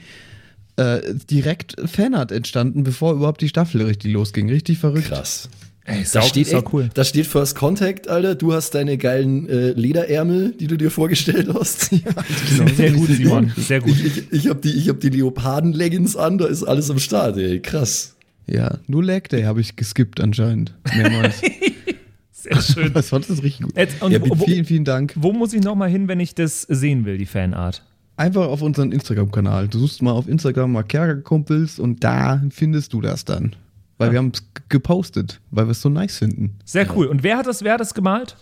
Äh, 0.76 1.14
direkt 1.30 1.76
Fanart 1.84 2.32
entstanden, 2.32 2.84
bevor 2.84 3.12
überhaupt 3.14 3.40
die 3.42 3.48
Staffel 3.48 3.82
richtig 3.82 4.12
losging. 4.12 4.48
Richtig 4.48 4.78
verrückt. 4.78 5.08
Krass. 5.08 5.48
Ey, 5.86 6.02
Da 6.12 6.22
steht, 6.22 6.46
sau 6.46 6.58
echt, 6.80 6.96
da 6.96 7.04
steht 7.04 7.26
First 7.26 7.56
Contact, 7.56 8.08
Alter. 8.08 8.34
Du 8.34 8.54
hast 8.54 8.74
deine 8.74 8.96
geilen 8.96 9.46
äh, 9.48 9.72
Lederärmel, 9.72 10.52
die 10.58 10.66
du 10.66 10.78
dir 10.78 10.90
vorgestellt 10.90 11.48
hast. 11.52 11.90
Genau, 12.56 12.68
Sehr 12.74 12.92
gut, 12.92 13.08
Simon. 13.10 13.52
Sehr 13.56 13.80
gut. 13.80 13.90
Ich, 13.90 14.04
ich, 14.18 14.32
ich 14.32 14.48
habe 14.48 14.60
die, 14.60 14.72
ich 14.72 14.88
hab 14.88 15.00
die 15.00 15.10
Leoparden-Leggings 15.10 16.16
an, 16.16 16.38
da 16.38 16.46
ist 16.46 16.62
alles 16.64 16.90
am 16.90 16.98
Start, 16.98 17.36
ey. 17.36 17.60
Krass. 17.60 18.16
Ja, 18.46 18.78
nur 18.86 19.04
Leg 19.04 19.28
Day 19.28 19.42
habe 19.42 19.60
ich 19.60 19.76
geskippt 19.76 20.20
anscheinend. 20.20 20.72
Mehrmals. 20.96 21.40
Sehr 22.32 22.60
schön. 22.62 22.86
Aber 22.86 23.02
sonst 23.02 23.28
ist 23.30 23.42
richtig 23.42 23.66
gut. 23.66 23.76
Jetzt, 23.76 24.00
und 24.02 24.12
Ja, 24.12 24.20
wo, 24.22 24.38
wo, 24.38 24.44
vielen, 24.44 24.64
vielen 24.64 24.84
Dank. 24.84 25.12
wo 25.16 25.32
muss 25.32 25.52
ich 25.52 25.62
nochmal 25.62 25.88
hin, 25.90 26.08
wenn 26.08 26.20
ich 26.20 26.34
das 26.34 26.62
sehen 26.62 27.04
will, 27.06 27.16
die 27.18 27.26
Fanart? 27.26 27.82
Einfach 28.16 28.46
auf 28.46 28.62
unseren 28.62 28.92
Instagram-Kanal. 28.92 29.68
Du 29.68 29.78
suchst 29.78 30.00
mal 30.02 30.12
auf 30.12 30.28
Instagram 30.28 30.72
mal 30.72 30.82
Kerkerkumpels 30.82 31.78
und 31.78 32.04
da 32.04 32.42
findest 32.50 32.92
du 32.92 33.00
das 33.00 33.24
dann. 33.24 33.56
Weil 33.98 34.10
wir 34.12 34.18
haben 34.18 34.32
es 34.34 34.44
gepostet, 34.68 35.40
weil 35.50 35.66
wir 35.66 35.70
es 35.72 35.80
so 35.80 35.88
nice 35.88 36.18
finden. 36.18 36.58
Sehr 36.64 36.86
cool. 36.96 37.06
Und 37.06 37.22
wer 37.22 37.38
hat 37.38 37.46
das, 37.46 37.62
wer 37.62 37.74
hat 37.74 37.80
das 37.80 37.94
gemalt? 37.94 38.36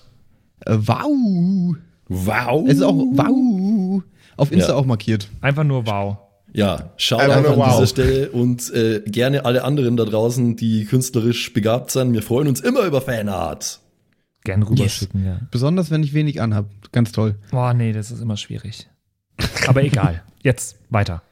Äh, 0.60 0.76
wow! 0.78 1.76
Wow. 2.08 2.64
Es 2.68 2.76
ist 2.76 2.82
auch 2.82 2.94
wow! 2.94 4.02
Auf 4.36 4.50
Insta 4.52 4.72
Ja. 4.72 4.78
auch 4.78 4.86
markiert. 4.86 5.28
Einfach 5.40 5.64
nur 5.64 5.86
wow. 5.86 6.16
Ja, 6.54 6.92
schaut 6.96 7.20
Einfach 7.20 7.50
an 7.50 7.56
wow. 7.58 7.70
dieser 7.72 7.86
Stelle 7.86 8.30
und 8.30 8.72
äh, 8.74 9.00
gerne 9.06 9.44
alle 9.46 9.64
anderen 9.64 9.96
da 9.96 10.04
draußen, 10.04 10.56
die 10.56 10.84
künstlerisch 10.84 11.52
begabt 11.52 11.90
sind. 11.90 12.12
Wir 12.12 12.22
freuen 12.22 12.48
uns 12.48 12.60
immer 12.60 12.84
über 12.84 13.00
Fanart. 13.00 13.80
Gern 14.44 14.62
rüberschicken, 14.62 15.24
ja. 15.24 15.40
Besonders 15.50 15.90
wenn 15.90 16.02
ich 16.02 16.12
wenig 16.14 16.42
anhab. 16.42 16.66
Ganz 16.92 17.12
toll. 17.12 17.36
Boah, 17.50 17.72
nee, 17.72 17.92
das 17.92 18.10
ist 18.10 18.20
immer 18.20 18.36
schwierig. 18.36 18.88
Aber 19.66 19.82
egal. 19.82 20.22
Jetzt 20.42 20.76
weiter. 20.90 21.22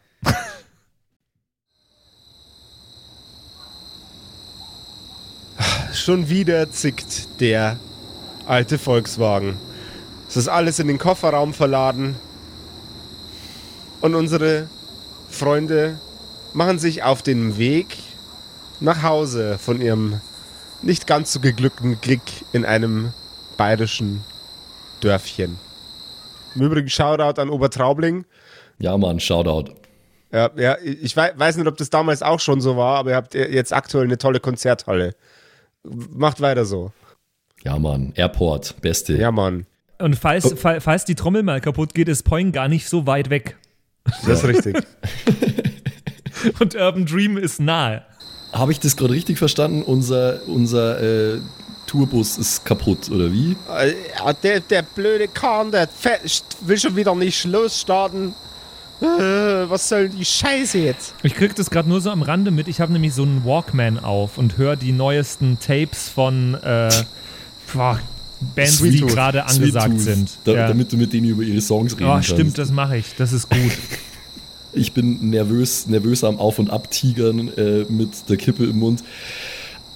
Schon 6.01 6.31
wieder 6.31 6.71
zickt 6.71 7.41
der 7.43 7.77
alte 8.47 8.79
Volkswagen. 8.79 9.59
Es 10.31 10.39
ist 10.39 10.49
alles 10.49 10.79
in 10.79 10.89
den 10.89 10.97
Kofferraum 10.97 11.53
verladen. 11.53 12.17
Und 14.01 14.15
unsere 14.15 14.67
Freunde 15.29 15.99
machen 16.55 16.79
sich 16.79 17.03
auf 17.03 17.21
den 17.21 17.59
Weg 17.59 17.99
nach 18.81 19.03
Hause 19.03 19.59
von 19.59 19.83
ihrem 19.83 20.23
nicht 20.81 21.07
ganz 21.07 21.35
so 21.35 21.41
geglückten 21.41 22.01
Klick 22.01 22.23
in 22.53 22.65
einem 22.65 23.13
bayerischen 23.59 24.25
Dörfchen. 25.03 25.59
Im 26.55 26.63
Übrigen 26.63 26.89
Shoutout 26.89 27.39
an 27.43 27.51
Obertraubling. 27.51 28.25
Ja, 28.79 28.97
Mann, 28.97 29.21
Shoutout. 29.21 29.75
Ja, 30.33 30.49
ja, 30.57 30.79
ich 30.83 31.15
wei- 31.15 31.35
weiß 31.37 31.59
nicht, 31.59 31.67
ob 31.67 31.77
das 31.77 31.91
damals 31.91 32.23
auch 32.23 32.41
schon 32.41 32.63
so 32.63 32.79
war, 32.79 32.97
aber 33.01 33.11
ihr 33.11 33.17
habt 33.17 33.35
jetzt 33.35 33.75
aktuell 33.75 34.05
eine 34.05 34.17
tolle 34.17 34.41
Konzerthalle. 34.41 35.15
Macht 35.85 36.41
weiter 36.41 36.65
so. 36.65 36.93
Ja, 37.63 37.79
Mann, 37.79 38.13
Airport, 38.17 38.81
beste. 38.81 39.17
Ja, 39.17 39.31
Mann. 39.31 39.67
Und 39.99 40.17
falls, 40.17 40.55
fall, 40.59 40.81
falls 40.81 41.05
die 41.05 41.15
Trommel 41.15 41.43
mal 41.43 41.61
kaputt 41.61 41.95
geht, 41.95 42.09
ist 42.09 42.23
Poing 42.23 42.53
gar 42.53 42.69
nicht 42.69 42.89
so 42.89 43.07
weit 43.07 43.29
weg. 43.29 43.57
Das 44.27 44.43
ist 44.43 44.45
richtig. 44.45 44.77
Und 46.59 46.75
Urban 46.75 47.05
Dream 47.05 47.37
ist 47.37 47.61
nahe. 47.61 48.03
Habe 48.53 48.73
ich 48.73 48.81
das 48.81 48.97
gerade 48.97 49.13
richtig 49.13 49.39
verstanden? 49.39 49.83
Unser, 49.83 50.41
unser 50.49 51.35
äh, 51.35 51.41
Tourbus 51.87 52.39
ist 52.39 52.65
kaputt, 52.65 53.11
oder 53.11 53.31
wie? 53.31 53.57
Äh, 53.69 53.95
ja, 54.19 54.33
der, 54.33 54.61
der 54.61 54.83
blöde 54.83 55.29
Kahn, 55.29 55.71
der 55.71 55.89
will 56.63 56.79
schon 56.79 56.97
wieder 56.97 57.15
nicht 57.15 57.45
losstarten. 57.45 58.29
Äh, 58.29 58.50
was 59.01 59.89
soll 59.89 60.09
die 60.09 60.25
Scheiße 60.25 60.79
jetzt? 60.79 61.15
Ich 61.23 61.35
krieg 61.35 61.55
das 61.55 61.71
gerade 61.71 61.89
nur 61.89 62.01
so 62.01 62.11
am 62.11 62.23
Rande 62.23 62.51
mit. 62.51 62.69
Ich 62.69 62.81
habe 62.81 62.93
nämlich 62.93 63.15
so 63.15 63.23
einen 63.23 63.45
Walkman 63.45 63.99
auf 63.99 64.39
und 64.39 64.59
höre 64.59 64.77
die 64.77 64.93
neuesten 64.93 65.59
Tapes 65.59 66.09
von 66.09 66.55
äh, 66.63 66.91
boah, 67.73 67.99
Bands, 68.55 68.79
Sweet 68.79 68.95
die 68.95 69.01
gerade 69.07 69.45
angesagt 69.47 69.87
Sweet 69.87 69.97
Tooth, 69.97 70.01
sind. 70.01 70.39
Da, 70.45 70.53
ja. 70.53 70.69
Damit 70.69 70.93
du 70.93 70.97
mit 70.97 71.13
denen 71.13 71.29
über 71.29 71.43
ihre 71.43 71.61
Songs 71.61 71.95
reden 71.95 72.05
Oh, 72.09 72.13
kannst. 72.15 72.29
stimmt, 72.31 72.59
das 72.59 72.71
mache 72.71 72.97
ich. 72.99 73.15
Das 73.17 73.33
ist 73.33 73.49
gut. 73.51 73.73
Ich 74.73 74.93
bin 74.93 75.31
nervös, 75.31 75.87
nervös 75.89 76.23
am 76.23 76.39
Auf- 76.39 76.59
und 76.59 76.71
Abtigern 76.71 77.51
äh, 77.57 77.85
mit 77.89 78.29
der 78.29 78.37
Kippe 78.37 78.65
im 78.65 78.79
Mund. 78.79 79.03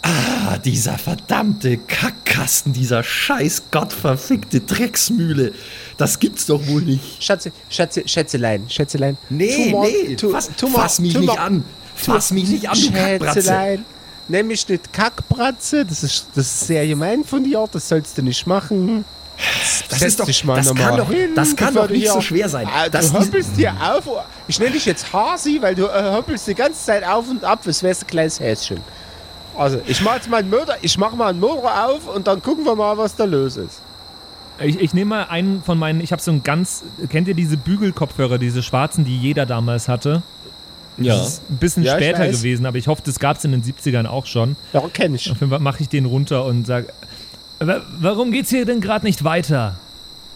Ah, 0.06 0.58
dieser 0.58 0.98
verdammte 0.98 1.78
Kackkasten, 1.78 2.74
dieser 2.74 3.02
scheiß 3.02 3.62
gottverfickte 3.70 4.60
Drecksmühle. 4.60 5.52
Das 5.96 6.18
gibt's 6.20 6.44
doch 6.44 6.66
wohl 6.66 6.82
nicht. 6.82 7.22
Schatze, 7.22 7.52
Schatze, 7.70 8.02
Schätzelein, 8.06 8.68
Schätzelein. 8.68 9.16
Nee, 9.30 9.70
Tu 9.70 9.70
mal- 9.70 9.90
nee, 9.90 10.14
tu- 10.16 10.30
fass, 10.30 10.50
tu 10.56 10.68
mal- 10.68 10.80
fass 10.82 10.98
mich 10.98 11.14
tu 11.14 11.20
nicht 11.20 11.38
an. 11.38 11.64
Fass 11.96 12.32
mich 12.32 12.48
nicht 12.48 12.68
an, 12.68 12.78
du 12.78 12.90
Kackbratze. 12.92 13.34
Schätzelein. 13.40 13.84
Nenn 14.28 14.46
mich 14.46 14.68
nicht 14.68 14.92
Kackbratze, 14.92 15.86
das 15.86 16.02
ist, 16.02 16.26
das 16.34 16.46
ist 16.46 16.66
sehr 16.66 16.86
gemein 16.86 17.24
von 17.24 17.42
dir, 17.42 17.66
das 17.72 17.88
sollst 17.88 18.18
du 18.18 18.22
nicht 18.22 18.46
machen. 18.46 19.06
Das 19.88 20.02
ist 20.02 20.20
doch, 20.20 20.26
das 20.26 20.74
kann 20.74 20.96
doch, 20.96 21.10
hin, 21.10 21.30
das 21.34 21.56
kann 21.56 21.74
doch 21.74 21.88
nicht 21.88 22.02
hier- 22.02 22.12
so 22.12 22.20
schwer 22.20 22.48
sein. 22.48 22.68
Ah, 22.72 22.88
Das 22.90 23.10
du 23.10 23.18
hoppelst 23.18 23.56
dir 23.56 23.72
auf. 23.80 24.04
Ich 24.48 24.58
nenne 24.58 24.72
dich 24.72 24.84
jetzt 24.86 25.12
Hasi, 25.12 25.58
weil 25.62 25.74
du 25.74 25.86
äh, 25.86 26.12
hoppelst 26.12 26.46
die 26.46 26.54
ganze 26.54 26.84
Zeit 26.84 27.04
auf 27.04 27.28
und 27.28 27.42
ab, 27.42 27.62
als 27.66 27.82
wärst 27.82 28.02
du 28.02 28.06
ein 28.06 28.10
kleines 28.10 28.38
Häschen. 28.38 28.80
Also, 29.56 29.80
ich 29.86 30.00
mach 30.02 30.16
jetzt 30.16 30.28
mal 30.28 30.38
einen 30.38 30.50
Motor, 30.50 30.74
ich 30.82 30.98
mach 30.98 31.14
mal 31.14 31.28
einen 31.28 31.40
Motor 31.40 31.70
auf 31.86 32.14
und 32.14 32.26
dann 32.26 32.42
gucken 32.42 32.64
wir 32.64 32.74
mal, 32.74 32.96
was 32.98 33.14
da 33.16 33.24
los 33.24 33.56
ist. 33.56 33.80
Ich, 34.60 34.78
ich 34.80 34.94
nehme 34.94 35.10
mal 35.10 35.22
einen 35.24 35.62
von 35.62 35.78
meinen, 35.78 36.00
ich 36.00 36.12
habe 36.12 36.22
so 36.22 36.30
einen 36.30 36.42
ganz, 36.44 36.82
kennt 37.10 37.26
ihr 37.28 37.34
diese 37.34 37.56
Bügelkopfhörer, 37.56 38.38
diese 38.38 38.62
schwarzen, 38.62 39.04
die 39.04 39.16
jeder 39.18 39.46
damals 39.46 39.88
hatte? 39.88 40.22
ja. 40.96 41.16
Das 41.16 41.26
ist 41.28 41.50
ein 41.50 41.56
bisschen 41.56 41.82
Ja, 41.82 41.96
später 41.96 42.28
gewesen, 42.28 42.64
aber 42.66 42.78
ich 42.78 42.86
hoffe, 42.86 43.02
das 43.04 43.18
gab 43.18 43.36
es 43.38 43.44
in 43.44 43.50
den 43.50 43.62
70ern 43.64 44.06
auch 44.06 44.26
schon. 44.26 44.54
Ja, 44.72 44.80
kenn 44.92 45.14
ich. 45.14 45.28
Auf 45.30 45.40
jeden 45.40 45.50
Fall 45.50 45.58
mache 45.58 45.82
ich 45.82 45.88
den 45.88 46.04
runter 46.04 46.44
und 46.44 46.66
sage, 46.68 46.86
warum 48.00 48.30
geht's 48.30 48.50
hier 48.50 48.64
denn 48.64 48.80
gerade 48.80 49.04
nicht 49.04 49.24
weiter? 49.24 49.74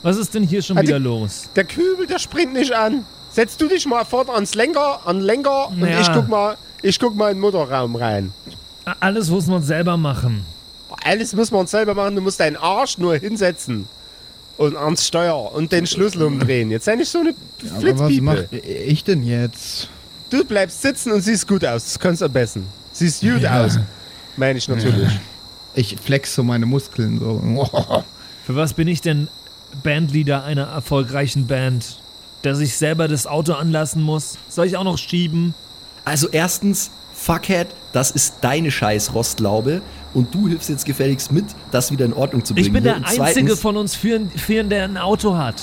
Was 0.03 0.17
ist 0.17 0.35
denn 0.35 0.43
hier 0.43 0.63
schon 0.63 0.77
Also- 0.79 0.89
wieder 0.89 0.99
los? 0.99 1.49
Der 1.55 1.65
Kübel, 1.65 2.07
der 2.09 2.19
springt 2.19 2.53
nicht 2.55 2.73
an. 2.73 3.05
Setz 3.31 3.57
du 3.57 3.69
dich 3.69 3.87
mal 3.87 4.05
vorne 4.05 4.33
ans 4.33 4.55
Lenker, 4.55 5.01
an 5.07 5.19
den 5.19 5.27
Lenker 5.27 5.69
und 5.69 5.81
Ja. 5.81 6.01
ich 6.01 6.13
guck 6.13 6.29
mal, 6.29 6.57
ich 6.83 6.99
guck 6.99 7.15
mal 7.15 7.31
in 7.31 7.37
den 7.37 7.41
Motorraum 7.41 7.95
rein. 7.95 8.33
Alles 9.00 9.30
muss 9.30 9.47
man 9.47 9.62
selber 9.62 9.97
machen. 9.97 10.45
Alles 11.04 11.33
muss 11.35 11.50
man 11.50 11.66
selber 11.66 11.95
machen, 11.95 12.16
du 12.16 12.23
musst 12.23 12.40
deinen 12.40 12.57
Arsch 12.57 12.99
nur 12.99 13.14
hinsetzen 13.16 13.87
und 14.57 14.76
ans 14.76 15.07
Steuer 15.07 15.52
und 15.54 15.71
den 15.73 15.87
Schlüssel 15.87 16.23
umdrehen. 16.23 16.71
Jetzt 16.71 16.87
sei 16.87 16.97
nicht 16.97 17.09
so 17.11 17.18
eine 17.21 17.30
Aber 17.30 17.71
was 17.73 17.80
Flitzpiepe. 17.80 18.23
mache 18.23 18.49
ich 18.57 19.04
denn 19.04 19.23
jetzt? 19.23 19.88
Du 20.30 20.45
bleibst 20.45 20.83
sitzen 20.83 21.12
und 21.12 21.21
siehst 21.23 21.47
gut 21.47 21.64
aus. 21.64 21.85
Das 21.85 21.99
kannst 21.99 22.21
du 22.23 22.26
am 22.26 22.33
besten. 22.33 22.66
Siehst 22.92 23.21
gut 23.21 23.40
Ja. 23.42 23.64
aus. 23.64 23.78
Meine 24.37 24.59
ich 24.59 24.68
natürlich. 24.68 25.11
Ich 25.75 25.97
flex 26.02 26.35
so 26.35 26.42
meine 26.42 26.66
Muskeln 26.66 27.18
so. 27.21 27.64
Für 28.47 28.57
was 28.57 28.73
bin 28.75 28.88
ich 28.88 29.00
denn 29.00 29.28
Bandleader 29.83 30.45
einer 30.45 30.64
erfolgreichen 30.64 31.47
Band? 31.47 32.00
Dass 32.42 32.61
ich 32.61 32.76
selber 32.76 33.09
das 33.09 33.26
Auto 33.26 33.52
anlassen 33.52 34.02
muss? 34.02 34.38
Soll 34.49 34.66
ich 34.66 34.76
auch 34.76 34.85
noch 34.85 34.97
schieben? 34.99 35.54
Also 36.04 36.28
erstens, 36.28 36.90
Fuckhead, 37.19 37.67
das 37.93 38.11
ist 38.13 38.37
deine 38.43 38.71
scheiß 38.71 39.13
Rostlaube 39.13 39.83
und 40.15 40.33
du 40.35 40.49
hilfst 40.49 40.69
jetzt 40.69 40.85
gefälligst 40.87 41.33
mit, 41.33 41.45
das 41.73 41.91
wieder 41.91 42.05
in 42.05 42.13
Ordnung 42.13 42.45
zu 42.45 42.55
bringen. 42.55 42.67
Ich 42.67 42.73
bin 42.73 42.85
der 42.85 42.97
Einzige 42.97 43.17
zweitens, 43.17 43.61
von 43.61 43.77
uns 43.77 43.97
Vieren, 43.97 44.31
Vieren, 44.31 44.71
der 44.71 44.85
ein 44.85 44.97
Auto 44.97 45.37
hat. 45.37 45.57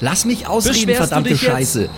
Lass 0.00 0.24
mich 0.24 0.46
ausreden, 0.46 0.94
verdammte 0.94 1.30
jetzt? 1.30 1.42
Scheiße. 1.42 1.88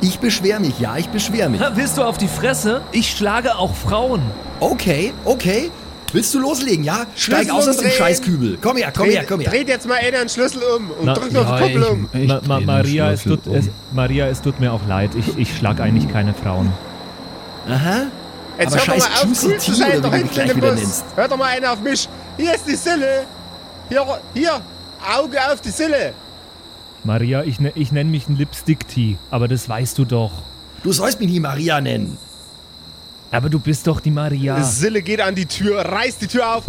Ich 0.00 0.18
beschwer 0.18 0.60
mich, 0.60 0.78
ja, 0.80 0.96
ich 0.96 1.08
beschwer 1.08 1.48
mich. 1.48 1.60
Ha, 1.60 1.72
Willst 1.76 1.96
du 1.96 2.02
auf 2.02 2.18
die 2.18 2.28
Fresse? 2.28 2.82
Ich 2.92 3.10
schlage 3.10 3.56
auch 3.56 3.74
Frauen. 3.74 4.20
Okay, 4.60 5.12
okay. 5.24 5.70
Willst 6.12 6.34
du 6.34 6.40
loslegen, 6.40 6.84
ja? 6.84 7.06
Steig 7.14 7.50
aus 7.50 7.68
aus 7.68 7.76
dem. 7.76 7.90
Scheißkübel. 7.90 8.58
Komm 8.60 8.78
her, 8.78 8.92
komm 8.94 9.10
her, 9.10 9.24
komm 9.28 9.40
her. 9.40 9.50
Dreht 9.50 9.68
jetzt 9.68 9.86
mal 9.86 9.98
einer 9.98 10.18
den 10.18 10.28
Schlüssel 10.28 10.62
um 10.76 10.90
und 10.90 11.04
Na, 11.04 11.14
drückt 11.14 11.36
auf 11.36 11.56
die 11.56 11.62
Kuppel 11.62 11.82
um. 11.84 12.08
ich 12.12 12.26
Ma 12.26 12.40
Ma 12.46 12.60
Maria, 12.60 13.12
es 13.12 13.22
tut, 13.22 13.46
es, 13.46 13.68
Maria, 13.92 14.26
es 14.26 14.40
tut 14.40 14.58
mir 14.58 14.72
auch 14.72 14.86
leid. 14.88 15.10
Ich, 15.18 15.36
ich 15.36 15.56
schlag 15.56 15.80
eigentlich 15.80 16.08
keine 16.08 16.32
Frauen. 16.34 16.72
Aha. 17.68 18.06
Jetzt 18.58 18.72
Aber 18.74 18.86
hör 18.86 18.94
doch 18.96 18.98
mal 18.98 19.14
auf, 19.30 19.44
cool 19.44 19.58
zu 19.58 19.74
sein, 19.74 19.98
oder 19.98 20.00
doch 20.00 20.12
wie 20.12 20.22
du 20.22 20.28
hinten 20.28 20.40
in 20.40 20.46
dem 20.48 20.54
gleich 20.54 20.56
wieder 20.56 20.70
Bus. 20.72 20.80
nennst. 20.80 21.04
Hör 21.14 21.28
doch 21.28 21.36
mal 21.36 21.44
einer 21.56 21.72
auf 21.72 21.80
mich. 21.80 22.08
Hier 22.36 22.54
ist 22.54 22.66
die 22.66 22.74
Sille. 22.74 23.24
Hier, 23.88 24.20
hier. 24.34 24.60
Auge 25.16 25.38
auf 25.52 25.60
die 25.60 25.70
Sille. 25.70 26.12
Maria, 27.04 27.44
ich, 27.44 27.60
ne, 27.60 27.72
ich 27.76 27.92
nenne 27.92 28.10
mich 28.10 28.28
ein 28.28 28.36
Lipstick-Tee, 28.36 29.16
aber 29.30 29.46
das 29.46 29.68
weißt 29.68 29.96
du 29.98 30.04
doch. 30.04 30.32
Du 30.82 30.92
sollst 30.92 31.20
mich 31.20 31.28
nie 31.30 31.40
Maria 31.40 31.80
nennen. 31.80 32.18
Aber 33.30 33.48
du 33.48 33.60
bist 33.60 33.86
doch 33.86 34.00
die 34.00 34.10
Maria. 34.10 34.62
Sille 34.64 35.02
geht 35.02 35.20
an 35.20 35.34
die 35.34 35.46
Tür, 35.46 35.80
reißt 35.80 36.22
die 36.22 36.26
Tür 36.26 36.56
auf, 36.56 36.64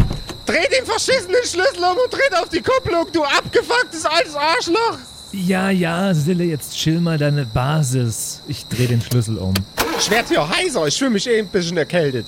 dreht 0.46 0.70
den 0.78 0.84
verschissenen 0.84 1.42
Schlüssel 1.44 1.82
um 1.82 1.96
und 2.04 2.12
dreht 2.12 2.34
auf 2.40 2.48
die 2.50 2.60
Kupplung, 2.60 3.06
du 3.12 3.24
abgefucktes 3.24 4.04
altes 4.04 4.36
Arschloch. 4.36 4.98
Ja, 5.32 5.70
ja, 5.70 6.12
Sille, 6.14 6.44
jetzt 6.44 6.76
chill 6.76 7.00
mal 7.00 7.16
deine 7.18 7.46
Basis. 7.46 8.42
Ich 8.48 8.66
dreh 8.66 8.86
den 8.86 9.00
Schlüssel 9.00 9.38
um. 9.38 9.54
Ich 9.98 10.10
werd 10.10 10.28
hier 10.28 10.48
heiser, 10.48 10.86
ich 10.86 10.98
fühle 10.98 11.10
mich 11.10 11.26
eh 11.28 11.38
ein 11.38 11.46
bisschen 11.48 11.76
erkältet. 11.76 12.26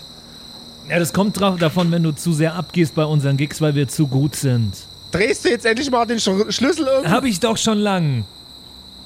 Ja, 0.89 0.99
das 0.99 1.13
kommt 1.13 1.39
drauf 1.41 1.59
davon, 1.59 1.91
wenn 1.91 2.03
du 2.03 2.13
zu 2.13 2.33
sehr 2.33 2.55
abgehst 2.55 2.95
bei 2.95 3.05
unseren 3.05 3.37
Gigs, 3.37 3.61
weil 3.61 3.75
wir 3.75 3.89
zu 3.89 4.07
gut 4.07 4.37
sind. 4.37 4.75
Drehst 5.11 5.45
du 5.45 5.49
jetzt 5.49 5.65
endlich 5.67 5.91
mal 5.91 6.07
den 6.07 6.19
Sch 6.21 6.29
Schlüssel 6.51 6.87
um? 6.89 7.11
Hab 7.11 7.25
ich 7.25 7.41
doch 7.41 7.57
schon 7.57 7.79
lang. 7.79 8.25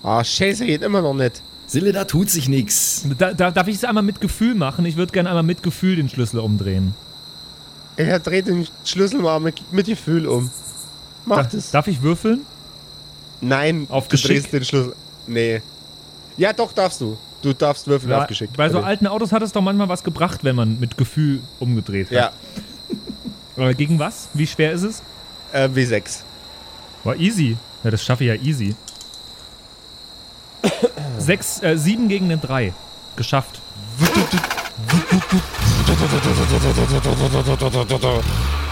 Ah, 0.02 0.22
Scheiße, 0.22 0.66
geht 0.66 0.82
immer 0.82 1.02
noch 1.02 1.14
nicht. 1.14 1.42
Sille, 1.66 1.92
da 1.92 2.04
tut 2.04 2.30
sich 2.30 2.48
nix. 2.48 3.04
Da, 3.18 3.34
da, 3.34 3.50
darf 3.50 3.66
ich 3.66 3.76
es 3.76 3.84
einmal 3.84 4.04
mit 4.04 4.20
Gefühl 4.20 4.54
machen? 4.54 4.84
Ich 4.86 4.96
würde 4.96 5.12
gerne 5.12 5.28
einmal 5.30 5.42
mit 5.42 5.62
Gefühl 5.62 5.96
den 5.96 6.08
Schlüssel 6.08 6.38
umdrehen. 6.40 6.94
Er 7.96 8.18
dreht 8.20 8.46
den 8.46 8.68
Schlüssel 8.84 9.20
mal 9.20 9.40
mit, 9.40 9.72
mit 9.72 9.86
Gefühl 9.86 10.26
um. 10.26 10.50
Mach 11.24 11.38
Da, 11.38 11.42
das. 11.44 11.70
darf 11.72 11.88
ich 11.88 12.02
würfeln? 12.02 12.42
Nein, 13.40 13.86
Auf 13.90 14.04
du 14.08 14.12
Geschick? 14.12 14.30
drehst 14.30 14.52
den 14.52 14.64
Schlüssel. 14.64 14.94
Nee. 15.26 15.62
Ja, 16.36 16.52
doch, 16.52 16.72
darfst 16.72 17.00
du. 17.00 17.16
Du 17.42 17.52
darfst 17.52 17.86
würfeln 17.86 18.10
Ja, 18.10 18.22
auf 18.22 18.26
geschickt. 18.26 18.56
bei 18.56 18.68
so 18.70 18.80
alten 18.80 19.06
Autos 19.06 19.30
hat 19.32 19.42
es 19.42 19.52
doch 19.52 19.60
manchmal 19.62 19.88
was 19.88 20.02
gebracht, 20.02 20.40
wenn 20.42 20.56
man 20.56 20.80
mit 20.80 20.96
Gefühl 20.96 21.40
umgedreht 21.60 22.06
hat. 22.06 22.12
Ja, 22.12 22.32
Aber 23.56 23.74
gegen 23.74 23.98
was? 23.98 24.28
Wie 24.34 24.46
schwer 24.46 24.72
ist 24.72 24.82
es? 24.82 25.02
äh, 25.52 25.68
W6. 25.68 26.20
War 27.04 27.16
easy. 27.16 27.56
Ja, 27.84 27.90
das 27.90 28.04
schaffe 28.04 28.24
ich 28.24 28.28
ja 28.28 28.34
easy. 28.34 28.74
Sechs, 31.18 31.62
äh, 31.62 31.76
sieben 31.78 32.08
gegen 32.08 32.28
den 32.28 32.40
drei. 32.40 32.72
Geschafft. 33.16 33.60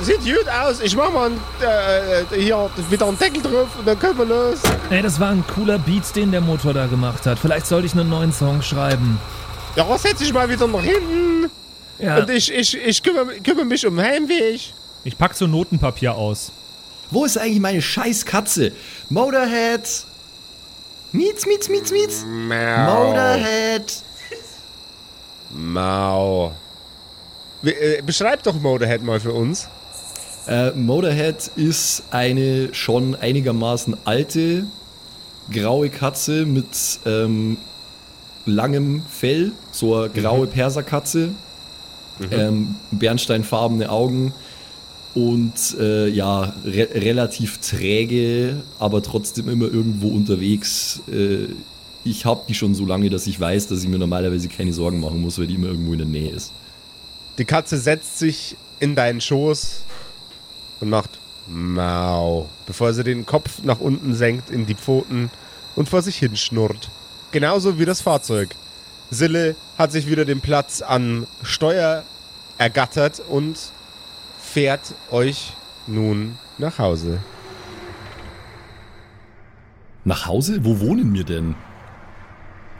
Sieht 0.00 0.20
gut 0.24 0.48
aus. 0.48 0.80
Ich 0.80 0.96
mach 0.96 1.12
mal 1.12 1.30
äh, 1.60 2.36
hier 2.36 2.68
wieder 2.90 3.06
einen 3.06 3.18
Deckel 3.18 3.42
drauf 3.42 3.68
und 3.78 3.86
dann 3.86 3.98
können 3.98 4.18
wir 4.18 4.24
los. 4.24 4.58
Ey, 4.90 5.02
das 5.02 5.20
war 5.20 5.30
ein 5.30 5.44
cooler 5.54 5.78
Beat, 5.78 6.14
den 6.16 6.32
der 6.32 6.40
Motor 6.40 6.74
da 6.74 6.86
gemacht 6.86 7.26
hat. 7.26 7.38
Vielleicht 7.38 7.66
sollte 7.66 7.86
ich 7.86 7.92
einen 7.92 8.08
neuen 8.08 8.32
Song 8.32 8.60
schreiben. 8.60 9.20
Ja, 9.76 9.86
setz 9.96 10.18
dich 10.18 10.32
mal 10.32 10.48
wieder 10.48 10.66
nach 10.66 10.82
hinten. 10.82 11.50
Ja. 11.98 12.18
Und 12.18 12.30
ich, 12.30 12.52
ich, 12.52 12.76
ich 12.76 13.02
kümmere, 13.02 13.40
kümmere 13.40 13.64
mich 13.64 13.86
um 13.86 13.96
den 13.96 14.04
Heimweg. 14.04 14.72
Ich 15.04 15.16
pack 15.16 15.34
so 15.34 15.46
Notenpapier 15.46 16.14
aus. 16.14 16.50
Wo 17.10 17.24
ist 17.24 17.38
eigentlich 17.38 17.60
meine 17.60 17.80
scheiß 17.80 18.26
Katze? 18.26 18.72
Motorhead. 19.10 19.88
Mietz, 21.12 21.46
mietz, 21.46 21.68
mietz, 21.68 21.92
mietz. 21.92 22.24
Motorhead. 22.24 24.02
Mau. 25.50 26.52
Äh, 27.62 28.02
beschreib 28.02 28.42
doch 28.42 28.54
Motorhead 28.54 29.02
mal 29.02 29.20
für 29.20 29.32
uns. 29.32 29.68
Äh, 30.46 30.72
Motorhead 30.72 31.50
ist 31.56 32.04
eine 32.10 32.74
schon 32.74 33.14
einigermaßen 33.14 33.96
alte, 34.04 34.64
graue 35.50 35.88
Katze 35.88 36.44
mit 36.44 36.66
ähm, 37.06 37.56
langem 38.44 39.02
Fell, 39.08 39.52
so 39.72 39.96
eine 39.96 40.10
graue 40.10 40.46
Perserkatze, 40.46 41.30
ähm, 42.30 42.74
bernsteinfarbene 42.90 43.90
Augen 43.90 44.34
und 45.14 45.54
äh, 45.78 46.08
ja, 46.08 46.54
re 46.64 46.88
relativ 46.94 47.58
träge, 47.58 48.56
aber 48.78 49.02
trotzdem 49.02 49.48
immer 49.48 49.66
irgendwo 49.66 50.08
unterwegs. 50.08 51.00
Äh, 51.10 51.46
ich 52.04 52.26
habe 52.26 52.42
die 52.48 52.54
schon 52.54 52.74
so 52.74 52.84
lange, 52.84 53.08
dass 53.08 53.26
ich 53.26 53.40
weiß, 53.40 53.68
dass 53.68 53.82
ich 53.82 53.88
mir 53.88 53.98
normalerweise 53.98 54.48
keine 54.48 54.74
Sorgen 54.74 55.00
machen 55.00 55.22
muss, 55.22 55.38
weil 55.38 55.46
die 55.46 55.54
immer 55.54 55.68
irgendwo 55.68 55.92
in 55.92 55.98
der 55.98 56.06
Nähe 56.08 56.30
ist. 56.30 56.52
Die 57.38 57.46
Katze 57.46 57.78
setzt 57.78 58.18
sich 58.18 58.56
in 58.78 58.94
deinen 58.94 59.20
Schoß 59.20 59.84
und 60.84 60.90
macht 60.90 61.18
Mau, 61.46 62.48
bevor 62.66 62.92
sie 62.94 63.04
den 63.04 63.26
Kopf 63.26 63.62
nach 63.62 63.80
unten 63.80 64.14
senkt 64.14 64.50
in 64.50 64.66
die 64.66 64.74
Pfoten 64.74 65.30
und 65.76 65.88
vor 65.88 66.02
sich 66.02 66.16
hinschnurrt. 66.16 66.90
Genauso 67.32 67.78
wie 67.78 67.84
das 67.84 68.00
Fahrzeug. 68.00 68.54
Sille 69.10 69.56
hat 69.76 69.92
sich 69.92 70.06
wieder 70.06 70.24
den 70.24 70.40
Platz 70.40 70.82
am 70.82 71.26
Steuer 71.42 72.04
ergattert 72.58 73.20
und 73.20 73.58
fährt 74.40 74.94
euch 75.10 75.52
nun 75.86 76.38
nach 76.58 76.78
Hause. 76.78 77.18
Nach 80.04 80.26
Hause? 80.26 80.64
Wo 80.64 80.80
wohnen 80.80 81.12
wir 81.14 81.24
denn? 81.24 81.54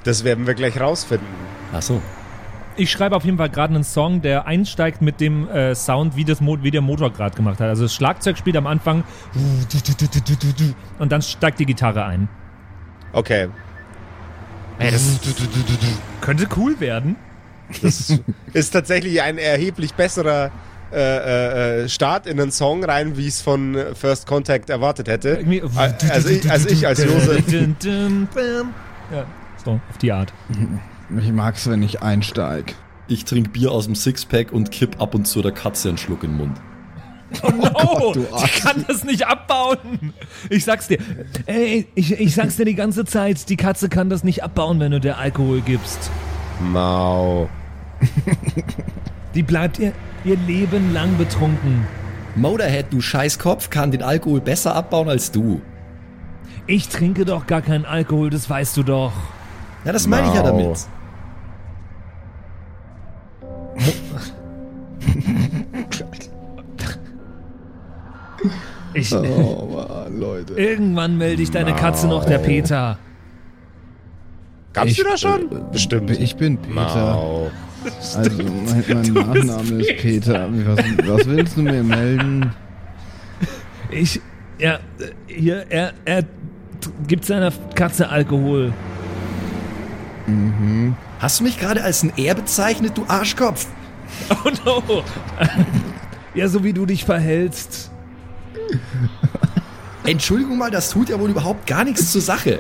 Das 0.05 0.25
werden 0.25 0.47
wir 0.47 0.55
gleich 0.55 0.79
rausfinden. 0.79 1.27
Ach 1.73 1.83
so. 1.83 2.01
Ich 2.77 2.91
schreibe 2.91 3.15
auf 3.15 3.25
jeden 3.25 3.39
Fall 3.39 3.51
gerade 3.51 3.75
einen 3.75 3.85
Song, 3.85 4.21
der 4.21 4.47
einsteigt 4.47 5.01
mit 5.01 5.21
dem 5.21 5.49
äh, 5.49 5.75
Sound, 5.77 6.17
wie, 6.17 6.25
das 6.25 6.41
Mo 6.41 6.59
wie 6.63 6.71
der 6.73 6.81
Motor 6.81 7.13
gerade 7.13 7.37
gemacht 7.37 7.61
hat. 7.61 7.69
Also 7.69 7.85
das 7.85 7.95
Schlagzeug 7.95 8.37
spielt 8.37 8.57
am 8.57 8.67
Anfang 8.67 9.05
und 10.99 11.13
dann 11.13 11.23
steigt 11.23 11.61
die 11.61 11.67
Gitarre 11.67 12.05
ein. 12.05 12.29
Okay. 13.13 13.49
Ey, 14.81 14.91
das 14.91 15.21
könnte 16.21 16.49
cool 16.57 16.81
werden. 16.81 17.15
Das 17.81 18.13
ist 18.53 18.71
tatsächlich 18.73 19.23
ein 19.23 19.39
erheblich 19.39 19.95
besserer 19.95 20.51
äh, 20.93 20.97
äh, 20.99 21.83
äh, 21.85 21.89
Start 21.89 22.27
in 22.27 22.41
einen 22.41 22.51
Song 22.51 22.85
rein, 22.85 23.17
wie 23.17 23.23
ich 23.23 23.35
es 23.35 23.43
von 23.43 23.77
First 23.95 24.27
Contact 24.27 24.69
erwartet 24.71 25.07
hätte. 25.09 25.29
Irgendwie- 25.31 25.63
Also 26.11 26.29
ich, 26.29 26.51
also 26.51 26.69
ich 26.69 26.87
als 26.87 27.05
Josef. 27.05 27.45
Ja, 29.13 29.25
so, 29.63 29.73
auf 29.91 29.99
die 30.01 30.11
Art. 30.11 30.33
Ich 31.21 31.33
mag's, 31.33 31.69
wenn 31.69 31.83
ich 31.83 32.03
einsteig. 32.03 32.75
Ich 33.07 33.25
trinke 33.25 33.51
Bier 33.51 33.71
aus 33.71 33.85
dem 33.85 33.95
Sixpack 33.95 34.53
und 34.53 34.71
kipp 34.71 35.01
ab 35.01 35.15
und 35.15 35.27
zu 35.27 35.43
der 35.43 35.53
Katze 35.53 35.91
einen 35.91 35.99
Schluck 35.99 36.25
in 36.25 36.31
den 36.31 36.37
Mund. 36.39 36.61
Oh, 37.43 37.51
no, 37.51 38.13
du 38.13 38.21
die 38.21 38.61
kann 38.61 38.85
das 38.87 39.05
nicht 39.05 39.27
abbauen. 39.27 40.15
Ich 40.51 40.65
sag's 40.65 40.89
dir. 40.89 40.99
Ey, 41.47 41.89
ich, 41.95 42.13
ich 42.13 42.35
sag's 42.35 42.57
dir 42.57 42.65
die 42.65 42.75
ganze 42.75 43.05
Zeit, 43.05 43.49
die 43.49 43.57
Katze 43.57 43.89
kann 43.89 44.09
das 44.09 44.25
nicht 44.25 44.43
abbauen, 44.45 44.81
wenn 44.81 44.93
du 44.93 45.01
der 45.01 45.19
Alkohol 45.19 45.61
gibst. 45.61 46.11
Mau. 46.61 47.49
Die 49.35 49.43
bleibt 49.43 49.79
ihr, 49.79 49.93
ihr 50.25 50.37
Leben 50.37 50.93
lang 50.93 51.17
betrunken. 51.19 51.87
Motorhead, 52.37 52.87
du 52.91 53.01
Scheißkopf, 53.01 53.71
kann 53.71 53.91
den 53.91 54.03
Alkohol 54.03 54.41
besser 54.41 54.75
abbauen 54.75 55.09
als 55.09 55.33
du. 55.33 55.61
Ich 56.67 56.89
trinke 56.89 57.25
doch 57.25 57.47
gar 57.47 57.63
keinen 57.63 57.85
Alkohol, 57.85 58.31
das 58.31 58.49
weißt 58.49 58.77
du 58.77 58.83
doch. 58.83 59.13
Ja, 59.85 59.93
das 59.93 60.07
meine 60.07 60.29
ich 60.29 60.35
ja 60.35 60.43
damit. 60.43 60.79
Ich, 68.93 69.13
Oh 69.13 69.69
Mann, 69.75 70.21
Leute. 70.21 70.55
irgendwann 70.55 71.19
melde 71.19 71.43
ich 71.43 71.51
deine 71.51 71.75
Katze 71.75 72.07
noch 72.07 72.25
der 72.25 72.39
Peter. 72.39 72.99
Gab's 74.73 74.93
Ich- 74.93 74.97
die 74.99 75.03
da 75.05 75.17
schon? 75.17 75.51
äh, 75.51 75.61
Bestimmt. 75.73 76.11
Ich 76.13 76.37
bin 76.37 76.59
Peter. 76.59 76.75
Mau. 76.75 77.51
Also 78.17 78.31
mein, 78.43 78.85
mein 78.89 79.13
Nachname 79.13 79.83
ist 79.83 79.97
Peter. 80.01 80.49
Was, 80.67 80.79
was 81.09 81.27
willst 81.27 81.57
du 81.57 81.63
mir 81.63 81.83
melden? 81.83 82.53
Ich, 83.91 84.21
ja, 84.59 84.79
hier, 85.27 85.67
er, 85.69 85.93
er 86.05 86.23
gibt 87.07 87.25
seiner 87.25 87.53
Katze 87.75 88.09
Alkohol. 88.09 88.73
Hast 91.19 91.41
du 91.41 91.45
mich 91.45 91.59
gerade 91.59 91.83
als 91.83 92.03
ein 92.03 92.13
R 92.17 92.35
bezeichnet, 92.35 92.97
du 92.97 93.05
Arschkopf? 93.09 93.67
Oh 94.31 94.51
no. 94.65 94.83
Ja, 96.35 96.49
so 96.49 96.65
wie 96.65 96.73
du 96.73 96.85
dich 96.85 97.05
verhältst. 97.05 97.93
Entschuldigung 100.05 100.59
mal, 100.59 100.71
das 100.71 100.91
tut 100.91 101.09
ja 101.09 101.19
wohl 101.21 101.31
überhaupt 101.31 101.67
gar 101.67 101.85
nichts 101.85 102.11
zur 102.11 102.21
Sache. 102.21 102.59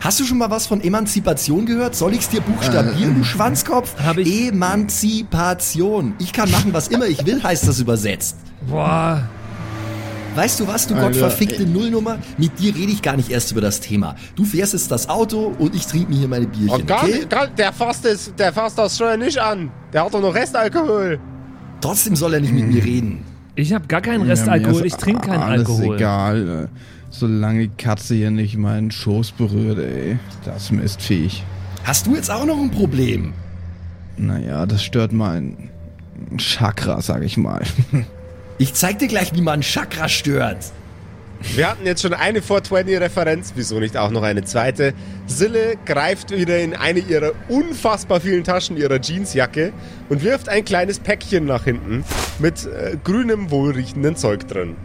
Hast 0.00 0.18
du 0.18 0.24
schon 0.24 0.38
mal 0.38 0.50
was 0.50 0.66
von 0.66 0.80
Emanzipation 0.80 1.66
gehört? 1.66 1.94
Soll 1.94 2.14
ich's 2.14 2.30
dir 2.30 2.40
buchstabieren, 2.40 3.16
du 3.16 3.22
Schwanzkopf? 3.24 3.94
Hab 4.02 4.16
ich- 4.16 4.48
Emanzipation. 4.48 6.14
Ich 6.18 6.32
kann 6.32 6.50
machen, 6.50 6.72
was 6.72 6.88
immer 6.88 7.04
ich 7.06 7.24
will, 7.26 7.42
heißt 7.42 7.68
das 7.68 7.78
übersetzt. 7.80 8.36
Boah. 8.66 9.28
Weißt 10.34 10.60
du 10.60 10.66
was, 10.68 10.86
du 10.86 10.94
Alter, 10.94 11.06
gottverfickte 11.08 11.66
Nullnummer? 11.66 12.18
Mit 12.38 12.58
dir 12.58 12.74
rede 12.74 12.92
ich 12.92 13.02
gar 13.02 13.16
nicht 13.16 13.30
erst 13.30 13.50
über 13.52 13.60
das 13.60 13.80
Thema. 13.80 14.14
Du 14.36 14.44
fährst 14.44 14.72
jetzt 14.74 14.90
das 14.90 15.08
Auto 15.08 15.54
und 15.58 15.74
ich 15.74 15.86
trinke 15.86 16.10
mir 16.10 16.18
hier 16.18 16.28
meine 16.28 16.46
Oh, 16.46 16.48
Bierchen, 16.56 16.86
gar 16.86 17.02
okay? 17.02 17.12
nicht, 17.14 17.30
gar, 17.30 17.46
der 17.48 17.72
fasst 17.72 18.04
das, 18.04 18.32
der 18.38 18.52
fasst 18.52 18.78
das 18.78 18.94
Steuer 18.94 19.16
nicht 19.16 19.38
an. 19.38 19.70
Der 19.92 20.04
hat 20.04 20.14
doch 20.14 20.20
noch 20.20 20.34
Restalkohol. 20.34 21.18
Trotzdem 21.80 22.14
soll 22.14 22.34
er 22.34 22.40
nicht 22.40 22.52
mit 22.52 22.68
mir 22.72 22.84
reden. 22.84 23.24
Ich 23.56 23.72
habe 23.74 23.86
gar 23.88 24.00
keinen 24.00 24.22
Ja, 24.24 24.30
Restalkohol, 24.30 24.86
ist 24.86 24.94
ich 24.94 24.94
trinke 24.94 25.28
keinen 25.28 25.42
alles 25.42 25.68
Alkohol. 25.68 25.96
egal. 25.96 26.68
äh, 26.72 26.76
Solange 27.12 27.62
die 27.66 27.76
Katze 27.76 28.14
hier 28.14 28.30
nicht 28.30 28.56
meinen 28.56 28.92
Schoß 28.92 29.32
berührt, 29.32 29.78
ey. 29.78 30.18
Das 30.44 30.70
Mistviech. 30.70 31.42
Hast 31.82 32.06
du 32.06 32.14
jetzt 32.14 32.30
auch 32.30 32.44
noch 32.46 32.58
ein 32.58 32.70
Problem? 32.70 33.32
Naja, 34.16 34.64
das 34.64 34.84
stört 34.84 35.12
mein 35.12 35.70
Chakra, 36.36 37.00
sag 37.02 37.24
ich 37.24 37.36
mal. 37.36 37.62
Ich 38.60 38.74
zeig 38.74 38.98
dir 38.98 39.08
gleich, 39.08 39.32
wie 39.32 39.40
man 39.40 39.62
Chakra 39.62 40.06
stört. 40.06 40.66
Wir 41.54 41.70
hatten 41.70 41.86
jetzt 41.86 42.02
schon 42.02 42.12
eine 42.12 42.40
420-Referenz, 42.40 43.54
wieso 43.56 43.80
nicht 43.80 43.96
auch 43.96 44.10
noch 44.10 44.22
eine 44.22 44.44
zweite? 44.44 44.92
Sille 45.26 45.78
greift 45.86 46.30
wieder 46.30 46.58
in 46.58 46.74
eine 46.76 46.98
ihrer 46.98 47.32
unfassbar 47.48 48.20
vielen 48.20 48.44
Taschen 48.44 48.76
ihrer 48.76 49.00
Jeansjacke 49.00 49.72
und 50.10 50.22
wirft 50.22 50.50
ein 50.50 50.62
kleines 50.66 50.98
Päckchen 50.98 51.46
nach 51.46 51.64
hinten 51.64 52.04
mit 52.38 52.66
äh, 52.66 52.98
grünem, 53.02 53.50
wohlriechenden 53.50 54.14
Zeug 54.16 54.46
drin. 54.46 54.76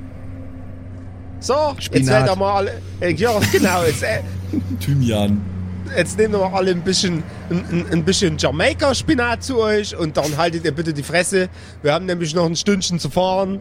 So, 1.42 1.74
jetzt 1.74 1.84
Spinat. 1.84 2.08
werdet 2.08 2.30
ihr 2.30 2.36
mal 2.38 2.54
alle. 2.56 2.82
Äh, 3.02 3.12
ja, 3.12 3.38
genau, 3.52 3.84
jetzt, 3.84 4.04
äh, 4.04 4.22
Thymian. 4.80 5.55
Jetzt 5.98 6.18
nehmt 6.18 6.34
ihr 6.34 6.40
mal 6.40 6.54
alle 6.54 6.72
ein 6.72 6.82
bisschen, 6.82 7.24
ein, 7.50 7.66
ein- 7.72 7.86
ein 7.92 8.04
bisschen 8.04 8.38
Jamaika-Spinat 8.38 9.44
zu 9.44 9.60
euch 9.60 9.96
und 9.96 10.18
dann 10.18 10.38
haltet 10.38 10.66
ihr 10.66 10.72
bitte 10.72 10.94
die 10.94 11.04
Fresse. 11.04 11.50
Wir 11.82 11.94
haben 11.94 12.06
nämlich 12.06 12.34
noch 12.36 12.46
ein 12.46 12.56
Stündchen 12.56 13.00
zu 13.00 13.10
fahren. 13.10 13.60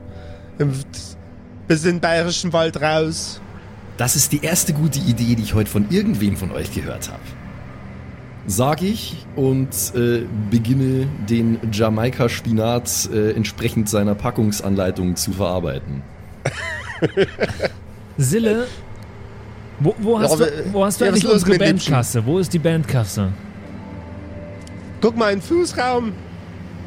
Bis 1.67 1.85
in 1.85 1.97
den 1.97 2.01
Bayerischen 2.01 2.53
Wald 2.53 2.81
raus. 2.81 3.41
Das 3.97 4.17
ist 4.17 4.33
die 4.33 4.43
erste 4.45 4.73
gute 4.73 4.99
Idee, 4.99 5.35
die 5.35 5.43
ich 5.43 5.55
heute 5.55 5.71
von 5.71 5.87
irgendwem 5.91 6.37
von 6.37 6.51
euch 6.53 6.73
gehört 6.73 7.09
habe. 7.09 7.23
Sag 8.47 8.83
ich 8.83 9.25
und 9.37 9.71
äh, 9.95 10.23
beginne 10.51 11.09
den 11.31 11.59
Jamaika-Spinat 11.73 13.09
äh, 13.13 13.31
entsprechend 13.33 13.89
seiner 13.89 14.15
Packungsanleitung 14.15 15.17
zu 15.17 15.33
verarbeiten. 15.33 16.03
Sille, 18.19 18.67
wo, 19.81 19.95
wo, 19.99 20.19
hast, 20.19 20.39
Ja, 20.39 20.47
du, 20.47 20.73
wo 20.73 20.85
hast 20.85 21.01
du 21.01 21.05
eigentlich 21.07 21.29
unsere? 21.29 21.59
Bandkasse? 21.59 22.25
Wo 22.25 22.39
ist 22.39 22.53
die 22.53 22.59
Bandkasse? 22.59 23.33
Guck 25.01 25.17
mal 25.17 25.33
in 25.33 25.41
den 25.41 25.43
Fußraum. 25.43 26.13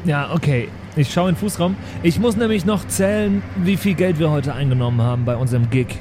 Ja, 0.04 0.32
okay. 0.32 0.68
Ich 0.96 1.12
schaue 1.12 1.28
in 1.28 1.34
den 1.34 1.40
Fußraum. 1.40 1.76
Ich 2.02 2.18
muss 2.18 2.36
nämlich 2.36 2.64
noch 2.64 2.86
zählen, 2.88 3.42
wie 3.56 3.76
viel 3.76 3.94
Geld 3.94 4.18
wir 4.18 4.30
heute 4.30 4.54
eingenommen 4.54 5.00
haben 5.02 5.24
bei 5.24 5.36
unserem 5.36 5.70
Gig. 5.70 5.98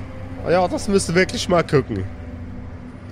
Ja, 0.50 0.68
das 0.68 0.88
müsst 0.88 1.10
ihr 1.10 1.16
wirklich 1.16 1.48
mal 1.50 1.64
gucken. 1.64 2.04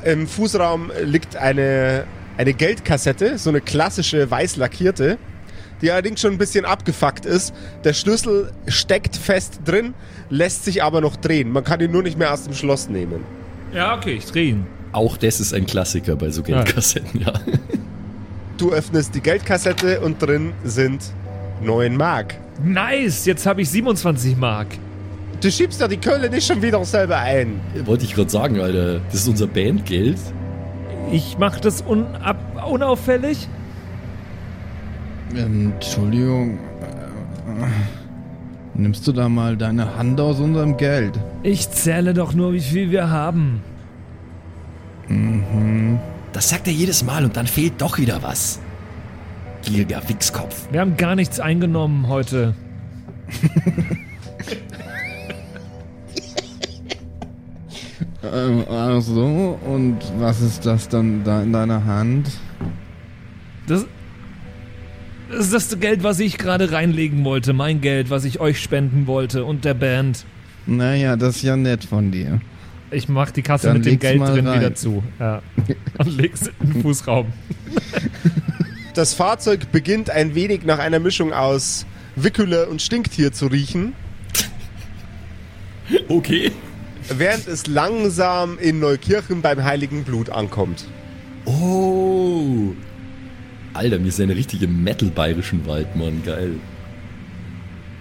Im 0.04 0.26
Fußraum 0.28 0.92
liegt 1.04 1.36
eine, 1.36 2.06
eine 2.38 2.54
Geldkassette, 2.54 3.38
so 3.38 3.50
eine 3.50 3.62
klassische 3.62 4.30
weiß 4.30 4.56
lackierte, 4.56 5.18
die 5.82 5.92
allerdings 5.92 6.22
schon 6.22 6.32
ein 6.32 6.38
bisschen 6.38 6.66
abgefuckt 6.66 7.26
ist. 7.26 7.54
Der 7.84 7.94
Schlüssel 7.94 8.52
steckt 8.68 9.16
fest 9.16 9.60
drin, 9.66 9.94
lässt 10.30 10.66
sich 10.66 10.82
aber 10.82 11.02
noch 11.02 11.16
drehen. 11.16 11.52
Man 11.52 11.64
kann 11.64 11.82
ihn 11.82 11.92
nur 11.92 12.04
nicht 12.04 12.18
mehr 12.18 12.34
aus 12.34 12.44
dem 12.44 12.54
Schloss 12.54 12.90
nehmen. 12.90 13.24
Ja, 13.74 13.96
okay, 13.96 14.14
ich 14.14 14.26
drehe 14.26 14.50
ihn. 14.50 14.68
Auch 14.92 15.18
das 15.18 15.40
ist 15.40 15.54
ein 15.54 15.66
Klassiker 15.66 16.16
bei 16.16 16.30
so 16.30 16.42
Geldkassetten, 16.44 17.22
ja. 17.22 17.34
Du 18.58 18.72
öffnest 18.72 19.14
die 19.14 19.20
Geldkassette 19.20 20.00
und 20.00 20.22
drin 20.22 20.54
sind 20.64 21.04
9 21.62 21.98
Mark. 21.98 22.36
Nice, 22.64 23.26
jetzt 23.26 23.46
habe 23.46 23.62
ich 23.62 23.70
27 23.70 24.38
Mark. 24.38 24.68
Du 25.42 25.52
schiebst 25.52 25.82
ja 25.82 25.90
die 25.90 25.98
Kölle 25.98 26.30
nicht 26.30 26.48
schon 26.48 26.62
wieder 26.62 26.84
selber 26.86 27.18
ein. 27.18 27.60
Wollte 27.84 28.06
ich 28.06 28.16
gerade 28.16 28.30
sagen, 28.30 28.62
Alter. 28.62 29.02
Das 29.12 29.16
ist 29.16 29.28
unser 29.28 29.48
Bandgeld. 29.48 30.18
Ich 31.12 31.38
mache 31.38 31.60
das 31.60 31.82
unab 31.82 32.38
unauffällig. 32.66 33.50
Entschuldigung. 35.36 36.60
Nimmst 38.78 39.08
du 39.08 39.14
da 39.14 39.30
mal 39.30 39.56
deine 39.56 39.96
Hand 39.96 40.20
aus 40.20 40.40
unserem 40.40 40.76
Geld? 40.76 41.18
Ich 41.44 41.70
zähle 41.70 42.14
doch 42.14 42.34
nur, 42.34 42.52
wie 42.54 42.60
viel 42.60 42.92
wir 42.92 43.10
haben. 43.10 43.62
Das 46.34 46.50
sagt 46.50 46.68
er 46.68 46.74
jedes 46.74 47.04
Mal 47.04 47.24
und 47.24 47.38
dann 47.38 47.48
fehlt 47.48 47.80
doch 47.82 47.98
wieder 47.98 48.22
was. 48.22 48.60
Gieriger 49.62 50.02
Wichskopf. 50.08 50.68
Wir 50.72 50.82
haben 50.82 50.98
gar 50.98 51.16
nichts 51.16 51.40
eingenommen 51.40 52.08
heute. 52.08 52.54
Ähm, 58.34 58.66
ach 58.70 59.02
so, 59.02 59.58
und 59.66 59.98
was 60.18 60.42
ist 60.42 60.66
das 60.66 60.90
dann 60.90 61.24
da 61.24 61.44
in 61.44 61.54
deiner 61.54 61.86
Hand? 61.86 62.32
Das, 63.68 63.86
das 65.38 65.48
ist 65.48 65.72
das 65.72 65.80
Geld, 65.80 66.04
was 66.04 66.20
ich 66.20 66.38
gerade 66.38 66.72
reinlegen 66.72 67.24
wollte. 67.24 67.54
Mein 67.54 67.82
Geld, 67.82 68.10
was 68.10 68.26
ich 68.26 68.40
euch 68.40 68.62
spenden 68.62 69.08
wollte 69.08 69.46
und 69.46 69.66
der 69.66 69.74
Band. 69.74 70.26
Naja, 70.66 71.16
das 71.16 71.38
ist 71.38 71.42
ja 71.44 71.56
nett 71.56 71.84
von 71.84 72.12
dir. 72.12 72.42
Ich 72.92 73.10
mach 73.10 73.32
die 73.32 73.42
Kasse 73.42 73.68
Dann 73.68 73.78
mit 73.78 73.86
dem 73.86 74.00
Geld 74.00 74.20
drin 74.22 74.48
rein. 74.48 74.60
wieder 74.60 74.76
zu. 74.76 75.04
Ja. 75.20 75.42
Und 75.98 76.18
leg's 76.18 76.48
in 76.62 76.74
den 76.74 76.82
Fußraum. 76.82 77.28
Das 78.94 79.14
Fahrzeug 79.14 79.74
beginnt 79.74 80.10
ein 80.10 80.36
wenig 80.36 80.64
nach 80.64 80.80
einer 80.80 81.00
Mischung 81.00 81.34
aus 81.34 81.86
Wickele 82.16 82.68
und 82.70 82.82
Stinktier 82.82 83.34
zu 83.34 83.48
riechen, 83.48 83.92
Okay. 86.08 86.52
während 87.10 87.46
es 87.46 87.68
langsam 87.68 88.58
in 88.58 88.80
Neukirchen 88.80 89.42
beim 89.42 89.62
Heiligen 89.66 90.06
Blut 90.06 90.30
ankommt. 90.30 90.86
Oh. 91.44 92.74
Alter, 93.76 94.04
wir 94.04 94.12
sind 94.12 94.30
eine 94.30 94.38
richtige 94.38 94.68
Metal-bayerischen 94.68 95.66
Wald, 95.68 95.96
Mann. 95.96 96.22
Geil. 96.26 96.52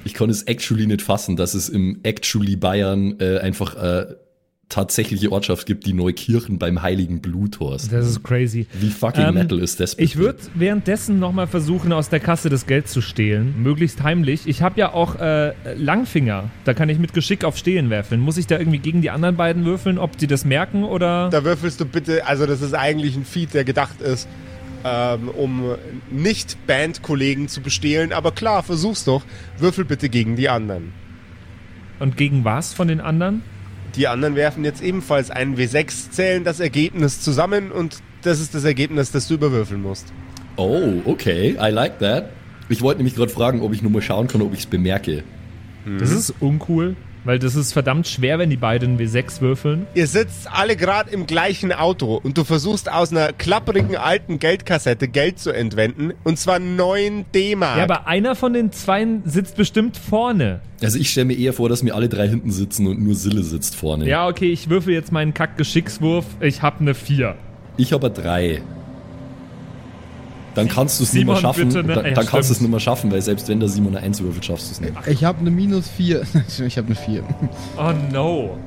Ich 0.04 0.14
konnte 0.14 0.32
es 0.32 0.42
actually 0.44 0.86
nicht 0.86 1.02
fassen, 1.02 1.36
dass 1.36 1.54
es 1.54 1.68
im 1.68 2.00
actually 2.02 2.56
Bayern 2.56 3.16
äh, 3.18 3.38
einfach 3.38 3.74
äh, 3.76 4.06
tatsächliche 4.68 5.32
Ortschaft 5.32 5.66
gibt, 5.66 5.86
die 5.86 5.92
Neukirchen 5.92 6.58
beim 6.58 6.82
Heiligen 6.82 7.20
Blut 7.20 7.58
heißt. 7.60 7.92
Das 7.92 8.06
ist 8.06 8.22
crazy. 8.22 8.66
Wie 8.72 8.90
fucking 8.90 9.24
Ähm, 9.28 9.34
Metal 9.34 9.58
ist 9.58 9.80
das? 9.80 9.94
bitte? 9.96 10.04
Ich 10.04 10.16
würde 10.16 10.38
währenddessen 10.54 11.18
nochmal 11.18 11.46
versuchen, 11.46 11.92
aus 11.92 12.08
der 12.08 12.20
Kasse 12.20 12.50
das 12.50 12.66
Geld 12.66 12.88
zu 12.88 13.00
stehlen. 13.00 13.54
Möglichst 13.62 14.02
heimlich. 14.02 14.46
Ich 14.46 14.62
habe 14.62 14.78
ja 14.78 14.92
auch 14.92 15.16
äh, 15.18 15.52
Langfinger. 15.74 16.50
Da 16.64 16.74
kann 16.74 16.88
ich 16.88 16.98
mit 16.98 17.14
Geschick 17.14 17.44
auf 17.44 17.56
Stehlen 17.56 17.90
werfeln. 17.90 18.20
Muss 18.20 18.36
ich 18.36 18.46
da 18.46 18.58
irgendwie 18.58 18.78
gegen 18.78 19.00
die 19.02 19.10
anderen 19.10 19.36
beiden 19.36 19.64
würfeln, 19.64 19.98
ob 19.98 20.16
die 20.18 20.26
das 20.26 20.44
merken 20.44 20.84
oder. 20.84 21.30
Da 21.30 21.44
würfelst 21.44 21.80
du 21.80 21.84
bitte, 21.84 22.26
also 22.26 22.46
das 22.46 22.62
ist 22.62 22.74
eigentlich 22.74 23.16
ein 23.16 23.24
Feed, 23.24 23.54
der 23.54 23.64
gedacht 23.64 24.00
ist, 24.00 24.28
ähm, 24.84 25.28
um 25.28 25.74
nicht 26.10 26.66
Bandkollegen 26.66 27.48
zu 27.48 27.60
bestehlen, 27.60 28.12
aber 28.12 28.32
klar, 28.32 28.62
versuch's 28.62 29.04
doch. 29.04 29.22
Würfel 29.58 29.84
bitte 29.84 30.08
gegen 30.08 30.36
die 30.36 30.48
anderen. 30.48 30.92
Und 31.98 32.16
gegen 32.16 32.44
was 32.44 32.72
von 32.72 32.88
den 32.88 33.00
anderen? 33.00 33.42
Die 33.96 34.08
anderen 34.08 34.34
werfen 34.34 34.64
jetzt 34.64 34.82
ebenfalls 34.82 35.30
einen 35.30 35.56
W6, 35.56 36.10
zählen 36.10 36.44
das 36.44 36.60
Ergebnis 36.60 37.20
zusammen 37.20 37.70
und 37.70 38.02
das 38.22 38.40
ist 38.40 38.54
das 38.54 38.64
Ergebnis, 38.64 39.12
das 39.12 39.28
du 39.28 39.34
überwürfeln 39.34 39.82
musst. 39.82 40.12
Oh, 40.56 41.00
okay. 41.04 41.56
I 41.60 41.70
like 41.70 41.98
that. 42.00 42.30
Ich 42.68 42.82
wollte 42.82 42.98
nämlich 42.98 43.14
gerade 43.14 43.30
fragen, 43.30 43.60
ob 43.60 43.72
ich 43.72 43.82
nur 43.82 43.90
mal 43.90 44.02
schauen 44.02 44.26
kann, 44.26 44.42
ob 44.42 44.52
ich 44.52 44.60
es 44.60 44.66
bemerke. 44.66 45.22
Das 45.98 46.10
ist 46.10 46.32
uncool, 46.40 46.96
weil 47.24 47.38
das 47.38 47.54
ist 47.54 47.72
verdammt 47.72 48.06
schwer, 48.06 48.38
wenn 48.38 48.50
die 48.50 48.56
beiden 48.56 48.98
W6 48.98 49.40
würfeln. 49.40 49.86
Ihr 49.94 50.06
sitzt 50.06 50.48
alle 50.50 50.76
gerade 50.76 51.10
im 51.10 51.26
gleichen 51.26 51.72
Auto 51.72 52.20
und 52.22 52.38
du 52.38 52.44
versuchst 52.44 52.90
aus 52.90 53.10
einer 53.10 53.32
klapprigen 53.32 53.96
alten 53.96 54.38
Geldkassette 54.38 55.08
Geld 55.08 55.38
zu 55.38 55.50
entwenden 55.50 56.12
und 56.22 56.38
zwar 56.38 56.58
9 56.58 57.24
D-Mark. 57.34 57.78
Ja, 57.78 57.84
aber 57.84 58.06
einer 58.06 58.34
von 58.36 58.52
den 58.52 58.72
Zweien 58.72 59.22
sitzt 59.24 59.56
bestimmt 59.56 59.96
vorne. 59.96 60.60
Also 60.82 60.98
ich 60.98 61.10
stelle 61.10 61.26
mir 61.26 61.38
eher 61.38 61.52
vor, 61.52 61.68
dass 61.68 61.84
wir 61.84 61.94
alle 61.94 62.08
drei 62.08 62.28
hinten 62.28 62.50
sitzen 62.50 62.86
und 62.86 63.00
nur 63.00 63.14
Sille 63.14 63.42
sitzt 63.42 63.74
vorne. 63.74 64.06
Ja, 64.06 64.28
okay, 64.28 64.50
ich 64.50 64.68
würfel 64.68 64.92
jetzt 64.92 65.12
meinen 65.12 65.34
Kack-Geschickswurf. 65.34 66.26
Ich 66.40 66.62
hab 66.62 66.80
eine 66.80 66.94
4. 66.94 67.34
Ich 67.76 67.92
habe 67.92 68.10
drei. 68.10 68.62
Dann 70.54 70.68
kannst 70.68 71.00
du 71.00 71.04
es 71.04 71.12
nicht 71.12 71.26
mehr 71.26 71.36
schaffen. 71.36 71.68
bitte, 71.68 71.84
ne? 71.84 71.94
Dann, 71.94 72.04
Ja, 72.06 72.12
dann 72.12 72.26
kannst 72.26 72.50
du 72.50 72.54
es 72.54 72.60
nicht 72.60 72.70
mehr 72.70 72.80
schaffen, 72.80 73.10
weil 73.10 73.22
selbst 73.22 73.48
wenn 73.48 73.60
der 73.60 73.68
Simon 73.68 73.96
eine 73.96 74.06
Eins 74.06 74.20
würfelt, 74.22 74.44
schaffst 74.44 74.68
du 74.68 74.72
es 74.72 74.80
nicht. 74.80 74.92
Ich 75.06 75.24
habe 75.24 75.40
eine 75.40 75.50
minus 75.50 75.88
4. 75.88 76.22
Ich 76.66 76.78
habe 76.78 76.86
eine 76.88 76.96
4. 76.96 77.22
Oh 77.76 77.92
no. 78.12 78.58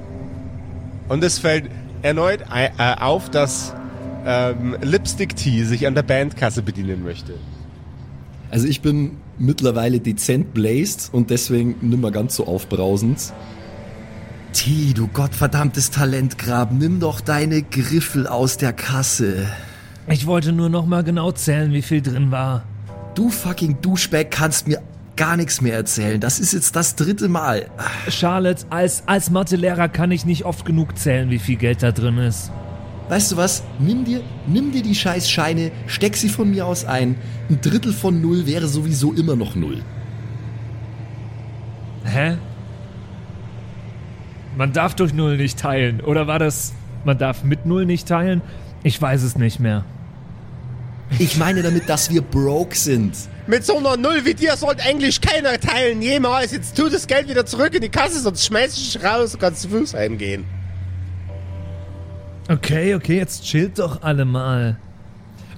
Und 1.07 1.23
es 1.23 1.39
fällt 1.39 1.69
erneut 2.01 2.41
äh, 2.53 2.69
auf, 2.99 3.29
dass 3.29 3.73
ähm, 4.25 4.75
Lipstick 4.81 5.35
Tea 5.35 5.63
sich 5.63 5.87
an 5.87 5.95
der 5.95 6.03
Bandkasse 6.03 6.61
bedienen 6.61 7.03
möchte. 7.03 7.33
Also 8.51 8.67
ich 8.67 8.81
bin 8.81 9.17
mittlerweile 9.37 9.99
dezent 9.99 10.53
blazed 10.53 11.09
und 11.13 11.29
deswegen 11.29 11.75
nimmer 11.81 12.11
ganz 12.11 12.35
so 12.35 12.47
aufbrausend. 12.47 13.33
T, 14.53 14.93
du 14.93 15.07
gottverdammtes 15.07 15.91
Talentgrab, 15.91 16.71
nimm 16.71 16.99
doch 16.99 17.21
deine 17.21 17.61
Griffel 17.61 18.27
aus 18.27 18.57
der 18.57 18.73
Kasse. 18.73 19.47
Ich 20.09 20.25
wollte 20.25 20.53
nur 20.53 20.69
noch 20.69 20.85
mal 20.85 21.03
genau 21.03 21.33
zählen, 21.33 21.73
wie 21.73 21.81
viel 21.81 22.01
drin 22.01 22.31
war. 22.31 22.63
Du 23.13 23.29
fucking 23.29 23.81
Duschback 23.81 24.31
kannst 24.31 24.67
mir 24.67 24.81
gar 25.17 25.35
nichts 25.35 25.59
mehr 25.59 25.73
erzählen. 25.73 26.21
Das 26.21 26.39
ist 26.39 26.53
jetzt 26.53 26.77
das 26.77 26.95
dritte 26.95 27.27
Mal. 27.27 27.65
Charlotte, 28.07 28.65
als, 28.69 29.03
als 29.05 29.29
Mathelehrer 29.31 29.89
kann 29.89 30.11
ich 30.11 30.25
nicht 30.25 30.45
oft 30.45 30.65
genug 30.65 30.97
zählen, 30.97 31.29
wie 31.29 31.39
viel 31.39 31.57
Geld 31.57 31.83
da 31.83 31.91
drin 31.91 32.17
ist. 32.19 32.51
Weißt 33.09 33.33
du 33.33 33.37
was? 33.37 33.63
Nimm 33.79 34.05
dir, 34.05 34.21
nimm 34.47 34.71
dir 34.71 34.81
die 34.81 34.95
scheiß 34.95 35.29
Scheine, 35.29 35.71
steck 35.87 36.15
sie 36.15 36.29
von 36.29 36.51
mir 36.51 36.65
aus 36.65 36.85
ein. 36.85 37.15
Ein 37.49 37.59
Drittel 37.61 37.91
von 37.91 38.21
null 38.21 38.45
wäre 38.45 38.67
sowieso 38.67 39.11
immer 39.11 39.35
noch 39.35 39.55
null. 39.55 39.81
Hä? 42.05 42.37
Man 44.57 44.71
darf 44.71 44.95
durch 44.95 45.13
Null 45.13 45.37
nicht 45.37 45.59
teilen. 45.59 46.01
Oder 46.01 46.25
war 46.27 46.39
das, 46.39 46.73
man 47.05 47.17
darf 47.17 47.43
mit 47.43 47.65
Null 47.65 47.85
nicht 47.85 48.07
teilen? 48.07 48.41
Ich 48.83 48.99
weiß 48.99 49.23
es 49.23 49.37
nicht 49.37 49.59
mehr. 49.59 49.83
Ich 51.19 51.37
meine 51.37 51.63
damit, 51.63 51.89
dass 51.89 52.09
wir 52.09 52.21
broke 52.21 52.75
sind. 52.75 53.15
Mit 53.47 53.65
so 53.65 53.77
einer 53.77 53.95
Null 53.95 54.25
wie 54.25 54.33
dir 54.33 54.57
sollte 54.57 54.83
eigentlich 54.83 55.21
keiner 55.21 55.59
teilen, 55.59 56.01
jemals. 56.01 56.51
Jetzt 56.51 56.75
tu 56.75 56.89
das 56.89 57.07
Geld 57.07 57.29
wieder 57.29 57.45
zurück 57.45 57.73
in 57.73 57.81
die 57.81 57.89
Kasse, 57.89 58.19
sonst 58.19 58.45
schmeiß 58.45 58.77
ich 58.77 58.93
dich 58.93 59.03
raus 59.03 59.33
und 59.33 59.39
kannst 59.39 59.61
zu 59.61 59.69
Fuß 59.69 59.93
heimgehen. 59.93 60.45
Okay, 62.49 62.95
okay, 62.95 63.17
jetzt 63.17 63.43
chillt 63.43 63.79
doch 63.79 64.01
alle 64.03 64.25
mal. 64.25 64.77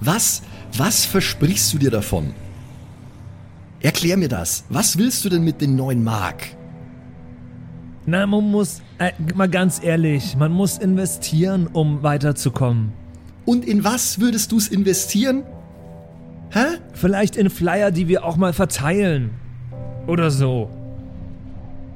Was, 0.00 0.42
was 0.76 1.04
versprichst 1.04 1.72
du 1.72 1.78
dir 1.78 1.90
davon? 1.90 2.32
Erklär 3.80 4.16
mir 4.16 4.28
das. 4.28 4.64
Was 4.68 4.98
willst 4.98 5.24
du 5.24 5.28
denn 5.28 5.42
mit 5.44 5.60
den 5.60 5.76
neuen 5.76 6.02
Mark? 6.04 6.44
Na, 8.06 8.26
man 8.26 8.50
muss, 8.50 8.82
äh, 8.98 9.12
mal 9.34 9.48
ganz 9.48 9.82
ehrlich, 9.82 10.36
man 10.36 10.52
muss 10.52 10.78
investieren, 10.78 11.66
um 11.66 12.02
weiterzukommen. 12.02 12.92
Und 13.44 13.66
in 13.66 13.84
was 13.84 14.20
würdest 14.20 14.52
du 14.52 14.58
es 14.58 14.68
investieren? 14.68 15.44
Hä? 16.50 16.78
Vielleicht 16.92 17.36
in 17.36 17.50
Flyer, 17.50 17.90
die 17.90 18.08
wir 18.08 18.24
auch 18.24 18.36
mal 18.36 18.52
verteilen. 18.52 19.30
Oder 20.06 20.30
so. 20.30 20.70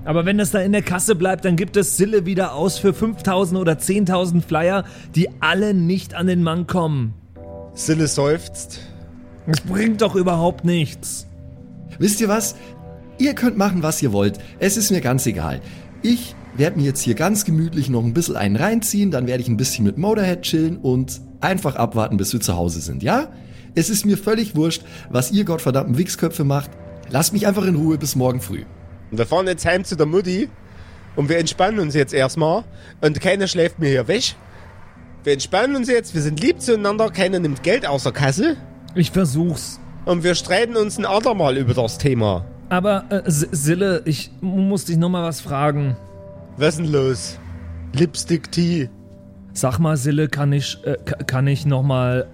Aber 0.05 0.27
wenn 0.27 0.39
das 0.39 0.51
da 0.51 0.61
in 0.61 0.73
der 0.73 0.83
Kasse 0.83 1.15
bleibt, 1.15 1.45
dann 1.45 1.57
gibt 1.57 1.77
es 1.77 1.97
Sille 1.97 2.27
wieder 2.27 2.55
aus 2.55 2.79
für 2.79 2.93
5000 2.93 3.59
oder 3.59 3.73
10.000 3.73 4.43
Flyer, 4.43 4.85
die 5.15 5.29
alle 5.41 5.75
nicht 5.75 6.15
an 6.15 6.27
den 6.27 6.43
Mann 6.43 6.67
kommen. 6.67 7.15
Sille 7.73 8.07
seufzt. 8.07 8.81
Das 9.47 9.61
bringt 9.61 10.03
doch 10.03 10.15
überhaupt 10.15 10.65
nichts. 10.65 11.27
Wisst 11.99 12.21
ihr 12.21 12.29
was? 12.29 12.55
Ihr 13.19 13.35
könnt 13.35 13.57
machen, 13.57 13.83
was 13.83 14.03
ihr 14.03 14.13
wollt. 14.13 14.39
Es 14.59 14.77
ist 14.77 14.91
mir 14.91 15.01
ganz 15.01 15.27
egal. 15.27 15.61
Ich 16.03 16.35
werde 16.57 16.79
mir 16.79 16.85
jetzt 16.85 17.01
hier 17.01 17.15
ganz 17.15 17.45
gemütlich 17.45 17.89
noch 17.89 18.05
ein 18.05 18.15
bisschen 18.15 18.37
einen 18.37 18.57
reinziehen, 18.57 19.11
dann 19.11 19.27
werde 19.27 19.43
ich 19.43 19.49
ein 19.49 19.57
bisschen 19.57 19.85
mit 19.85 19.99
Motorhead 19.99 20.43
chillen 20.43 20.77
und 20.77 21.21
einfach 21.41 21.77
abwarten, 21.77 22.17
bis 22.17 22.33
wir 22.33 22.41
zu 22.41 22.57
Hause 22.57 22.81
sind, 22.81 23.03
ja? 23.03 23.29
Es 23.75 23.91
ist 23.91 24.07
mir 24.07 24.17
völlig 24.17 24.55
wurscht, 24.55 24.83
was 25.11 25.33
ihr 25.33 25.45
gottverdammten 25.45 25.99
Wichsköpfe 25.99 26.45
macht. 26.45 26.71
Lasst 27.11 27.33
mich 27.33 27.47
einfach 27.47 27.65
in 27.65 27.75
Ruhe 27.75 27.99
bis 27.99 28.15
morgen 28.15 28.41
früh. 28.41 28.63
Und 29.11 29.19
wir 29.19 29.27
fahren 29.27 29.47
jetzt 29.49 29.67
heim 29.67 29.85
zu 29.85 29.97
der 29.97 30.07
Mutti 30.07 30.49
und 31.17 31.29
wir 31.29 31.39
entspannen 31.39 31.81
uns 31.81 31.95
jetzt 31.95 32.15
erstmal 32.15 32.65
und 33.01 33.21
keiner 33.21 33.49
schläft 33.49 33.79
mir 33.81 33.89
hier 33.89 34.07
weg. 34.09 34.37
Wir 35.25 35.33
entspannen 35.33 35.75
uns 35.75 35.89
jetzt, 35.89 36.15
wir 36.15 36.23
sind 36.23 36.41
lieb 36.41 36.61
zueinander, 36.61 37.11
keiner 37.11 37.41
nimmt 37.41 37.63
Geld 37.63 37.87
aus 37.87 38.05
der 38.05 38.13
Kasse. 38.13 38.57
Ich 38.95 39.11
versuch's. 39.11 39.81
und 40.05 40.23
wir 40.23 40.35
streiten 40.35 40.77
uns 40.77 40.99
ein 40.99 41.07
andermal 41.07 41.57
über 41.57 41.75
das 41.75 41.99
Thema. 41.99 42.45
Aber 42.69 43.05
äh, 43.11 43.23
Sille, 43.27 44.03
ich 44.05 44.31
muss 44.41 44.85
dich 44.85 44.97
noch 44.97 45.09
mal 45.09 45.25
was 45.25 45.41
fragen. 45.41 45.97
Was 46.57 46.69
ist 46.71 46.79
denn 46.85 46.93
los? 46.93 47.39
Lipstick 47.95 48.51
Tea. 48.53 48.89
Sag 49.53 49.79
mal, 49.79 49.97
Sille, 49.97 50.29
kann 50.29 50.53
ich, 50.53 50.79
äh, 50.85 50.97
ka- 51.05 51.23
kann 51.25 51.47
ich 51.47 51.67
noch 51.67 51.83
mal 51.83 52.27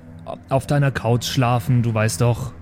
auf 0.49 0.67
deiner 0.67 0.91
Couch 0.91 1.25
schlafen? 1.25 1.83
Du 1.83 1.93
weißt 1.93 2.21
doch, 2.21 2.53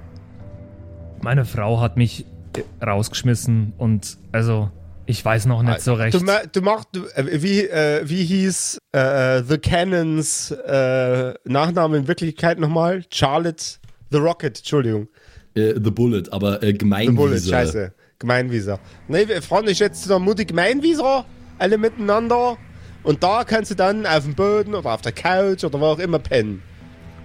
meine 1.21 1.45
Frau 1.45 1.81
hat 1.81 1.97
mich 1.97 2.27
äh, 2.57 2.85
rausgeschmissen 2.85 3.73
und 3.79 4.19
also 4.33 4.71
ich 5.07 5.25
weiß 5.25 5.47
noch 5.47 5.63
nicht 5.63 5.81
so 5.81 5.95
recht. 5.95 6.15
Du, 6.15 6.25
du 6.53 6.61
machst, 6.61 6.89
du, 6.93 7.05
äh, 7.15 7.43
wie, 7.43 7.63
äh, 7.67 8.03
wie 8.09 8.25
hieß 8.25 8.79
äh, 8.93 9.43
The 9.43 9.59
Cannons 9.59 10.51
äh, 10.51 11.35
Nachname 11.45 11.97
in 11.99 12.09
Wirklichkeit 12.09 12.59
nochmal? 12.59 13.03
Charlotte 13.11 13.65
The 14.11 14.19
Rocket, 14.19 14.59
Entschuldigung. 14.59 15.09
Äh, 15.55 15.75
The 15.83 15.91
Bullet, 15.91 16.25
aber 16.31 16.63
äh, 16.63 16.67
The 16.73 16.79
Gemeinwieser. 16.79 17.17
Bullet, 17.17 17.41
scheiße. 17.41 17.93
Gemeinwieser. 18.19 18.81
Nee, 19.07 19.27
wir 19.29 19.41
fahren 19.41 19.67
dich 19.67 19.79
jetzt 19.79 20.03
zu 20.03 20.09
der 20.09 20.19
Mutti 20.19 20.45
Gemeinwieser, 20.45 21.25
alle 21.59 21.79
miteinander. 21.79 22.57
Und 23.03 23.23
da 23.23 23.45
kannst 23.45 23.71
du 23.71 23.75
dann 23.75 24.07
auf 24.07 24.25
dem 24.25 24.35
Boden 24.35 24.75
oder 24.75 24.93
auf 24.93 25.03
der 25.03 25.13
Couch 25.13 25.65
oder 25.65 25.81
wo 25.81 25.87
auch 25.87 25.99
immer 25.99 26.19
pennen. 26.19 26.63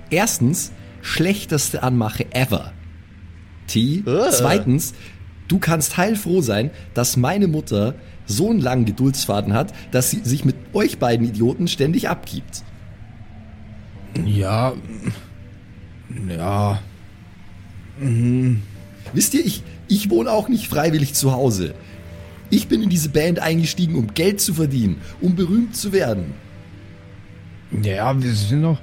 Erstens, 0.09 0.71
schlechteste 1.01 1.83
Anmache 1.83 2.25
ever. 2.33 2.73
T. 3.67 4.03
Äh. 4.05 4.31
Zweitens, 4.31 4.93
du 5.47 5.59
kannst 5.59 5.97
heilfroh 5.97 6.41
sein, 6.41 6.71
dass 6.93 7.17
meine 7.17 7.47
Mutter 7.47 7.95
so 8.25 8.49
einen 8.49 8.61
langen 8.61 8.85
Geduldsfaden 8.85 9.53
hat, 9.53 9.73
dass 9.91 10.11
sie 10.11 10.21
sich 10.23 10.45
mit 10.45 10.55
euch 10.73 10.99
beiden 10.99 11.27
Idioten 11.27 11.67
ständig 11.67 12.09
abgibt. 12.09 12.63
Ja. 14.25 14.73
Ja. 16.27 16.79
Wisst 19.13 19.33
ihr, 19.33 19.45
ich, 19.45 19.63
ich 19.87 20.09
wohne 20.09 20.31
auch 20.31 20.47
nicht 20.47 20.67
freiwillig 20.67 21.13
zu 21.13 21.31
Hause. 21.33 21.73
Ich 22.49 22.67
bin 22.67 22.83
in 22.83 22.89
diese 22.89 23.09
Band 23.09 23.39
eingestiegen, 23.39 23.95
um 23.95 24.13
Geld 24.13 24.39
zu 24.41 24.53
verdienen, 24.53 24.97
um 25.21 25.35
berühmt 25.35 25.75
zu 25.75 25.91
werden. 25.91 26.33
Ja, 27.81 28.19
wir 28.21 28.31
sind 28.33 28.61
noch. 28.61 28.79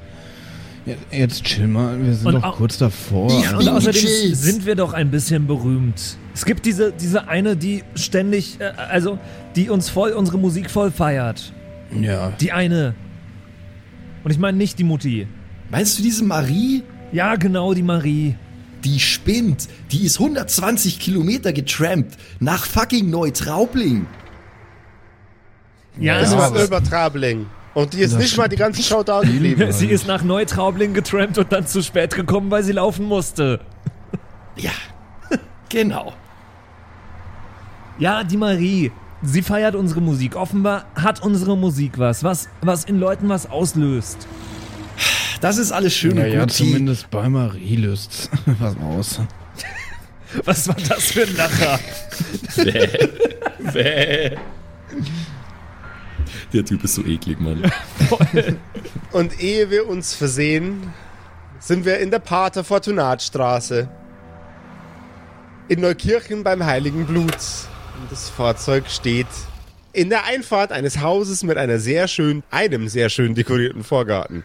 Jetzt 1.12 1.44
chill 1.44 1.68
mal, 1.68 2.03
wir 2.03 2.14
sind 2.14 2.27
Und 2.27 2.42
doch 2.42 2.57
kurz 2.57 2.79
davor. 2.79 3.29
Ich 3.31 3.46
Also, 3.46 3.59
Und 3.59 3.64
bin 3.66 3.68
außerdem 3.75 4.03
gechillt. 4.03 4.37
sind 4.37 4.66
wir 4.66 4.75
doch 4.75 4.92
ein 4.92 5.11
bisschen 5.11 5.46
berühmt. 5.46 6.16
Es 6.35 6.44
gibt 6.44 6.64
diese, 6.64 6.90
diese 6.92 7.29
eine, 7.29 7.57
die 7.57 7.85
ständig, 7.94 8.59
äh, 8.61 8.64
also 8.90 9.18
die 9.55 9.68
uns 9.68 9.90
voll, 9.90 10.12
unsere 10.12 10.38
Musik 10.38 10.70
voll 10.70 10.90
feiert. 10.90 11.53
ja. 12.01 12.31
Die 12.40 12.51
eine. 12.53 12.94
Und 14.25 14.31
ich 14.33 14.38
meine 14.38 14.57
nicht 14.57 14.79
die 14.79 14.85
Mutti. 14.85 15.27
Meinst 15.70 15.99
du 15.99 16.03
diese 16.03 16.25
Marie? 16.25 16.83
Ja, 17.12 17.37
genau, 17.37 17.75
die 17.75 17.83
Marie. 17.83 18.35
Die 18.85 18.99
spinnt. 19.01 19.69
Die 19.93 20.05
ist 20.05 20.19
120 20.19 20.99
Kilometer 20.99 21.53
getrampt 21.53 22.16
nach 22.38 22.64
fucking 22.64 23.11
Neutraubling. 23.11 24.07
Ja, 25.99 26.21
Das 26.21 26.37
war 26.37 26.55
war- 26.55 26.64
über 26.64 26.83
Trabling. 26.83 27.47
Und 27.73 27.93
die 27.93 28.01
ist 28.01 28.14
Das 28.14 28.21
nicht 28.23 28.37
mal 28.37 28.49
die 28.49 28.57
ganze 28.57 28.83
Show 28.83 29.03
da 29.03 29.21
geblieben. 29.21 29.71
sie 29.73 29.87
ist 29.88 30.07
nach 30.07 30.23
Neutraubling 30.25 30.93
getrampt 30.93 31.38
und 31.38 31.53
dann 31.53 31.66
zu 31.66 31.83
spät 31.83 32.14
gekommen, 32.14 32.51
weil 32.51 32.64
sie 32.64 32.73
laufen 32.73 33.05
musste. 33.05 33.61
Ja, 34.57 34.73
genau. 35.69 36.12
Ja, 37.99 38.25
die 38.25 38.37
Marie. 38.37 38.90
Sie 39.23 39.43
feiert 39.43 39.75
unsere 39.75 40.01
Musik. 40.01 40.35
Offenbar 40.35 40.87
hat 40.95 41.23
unsere 41.23 41.57
Musik 41.57 41.99
was, 41.99 42.25
was, 42.25 42.49
was 42.62 42.85
in 42.85 42.99
Leuten 42.99 43.29
was 43.29 43.49
auslöst. 43.49 44.27
Das 45.40 45.57
ist 45.57 45.72
alles 45.72 45.94
schön 45.94 46.16
Ja, 46.16 46.24
und 46.24 46.33
ja, 46.33 46.40
gut. 46.40 46.50
T. 46.50 46.64
zumindest 46.64 47.11
bei 47.11 47.29
Marie 47.29 47.76
löst 47.76 48.31
was 48.46 48.76
aus. 48.79 49.20
Was 50.44 50.68
war 50.68 50.76
das 50.88 51.07
für 51.07 51.22
ein 51.22 51.35
Lacher? 51.35 51.81
Der 56.53 56.64
Typ 56.64 56.85
ist 56.85 56.94
so 56.94 57.05
eklig, 57.05 57.40
Mann. 57.40 57.68
Und 59.12 59.40
ehe 59.40 59.70
wir 59.70 59.88
uns 59.88 60.14
versehen, 60.14 60.92
sind 61.59 61.85
wir 61.85 61.98
in 61.98 62.12
der 62.12 62.20
Pater 62.20 62.62
Fortunatstraße. 62.62 63.88
In 65.66 65.81
Neukirchen 65.81 66.44
beim 66.44 66.64
Heiligen 66.64 67.07
Blut. 67.07 67.35
Und 67.35 68.11
das 68.11 68.29
Fahrzeug 68.29 68.88
steht 68.88 69.26
in 69.92 70.11
der 70.11 70.24
Einfahrt 70.26 70.70
eines 70.70 71.00
Hauses 71.00 71.42
mit 71.42 71.57
einer 71.59 71.79
sehr 71.81 72.07
schön, 72.07 72.44
einem 72.50 72.88
sehr 72.88 73.09
schön 73.09 73.35
dekorierten 73.35 73.83
Vorgarten. 73.83 74.44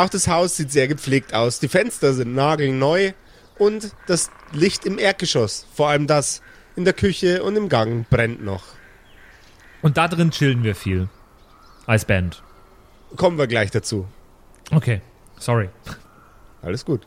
Auch 0.00 0.08
das 0.08 0.28
Haus 0.28 0.56
sieht 0.56 0.72
sehr 0.72 0.88
gepflegt 0.88 1.34
aus. 1.34 1.60
Die 1.60 1.68
Fenster 1.68 2.14
sind 2.14 2.34
nagelneu 2.34 3.12
und 3.58 3.94
das 4.06 4.30
Licht 4.50 4.86
im 4.86 4.98
Erdgeschoss, 4.98 5.66
vor 5.74 5.90
allem 5.90 6.06
das 6.06 6.40
in 6.74 6.86
der 6.86 6.94
Küche 6.94 7.42
und 7.42 7.54
im 7.54 7.68
Gang, 7.68 8.08
brennt 8.08 8.42
noch. 8.42 8.62
Und 9.82 9.98
da 9.98 10.08
drin 10.08 10.30
chillen 10.30 10.62
wir 10.62 10.74
viel. 10.74 11.10
Als 11.84 12.06
Band. 12.06 12.42
Kommen 13.16 13.36
wir 13.36 13.46
gleich 13.46 13.72
dazu. 13.72 14.08
Okay, 14.70 15.02
sorry. 15.38 15.68
Alles 16.62 16.86
gut. 16.86 17.06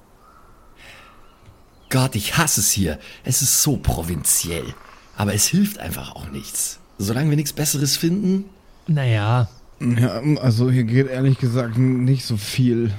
Gott, 1.89 2.13
ich 2.13 2.37
hasse 2.37 2.59
es 2.59 2.69
hier. 2.69 2.99
Es 3.23 3.41
ist 3.41 3.63
so 3.63 3.77
provinziell. 3.77 4.75
Aber 5.17 5.33
es 5.33 5.47
hilft 5.47 5.79
einfach 5.79 6.13
auch 6.15 6.29
nichts. 6.29 6.79
Solange 6.99 7.31
wir 7.31 7.37
nichts 7.37 7.53
Besseres 7.53 7.97
finden. 7.97 8.51
Naja, 8.85 9.49
Ja, 9.83 10.21
also 10.41 10.71
hier 10.71 10.83
geht 10.83 11.09
ehrlich 11.09 11.37
gesagt 11.37 11.77
nicht 11.77 12.25
so 12.25 12.37
viel. 12.37 12.91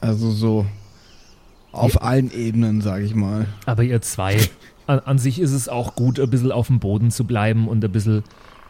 Also 0.00 0.30
so 0.30 0.66
auf 1.72 2.02
allen 2.02 2.30
Ebenen, 2.32 2.80
sag 2.80 3.02
ich 3.02 3.14
mal. 3.14 3.46
aber 3.66 3.82
ihr 3.82 4.00
zwei, 4.00 4.38
an, 4.86 5.00
an 5.00 5.18
sich 5.18 5.40
ist 5.40 5.52
es 5.52 5.68
auch 5.68 5.94
gut, 5.94 6.18
ein 6.18 6.30
bisschen 6.30 6.52
auf 6.52 6.68
dem 6.68 6.80
Boden 6.80 7.10
zu 7.10 7.24
bleiben 7.24 7.68
und 7.68 7.84
ein 7.84 7.92
bisschen, 7.92 8.24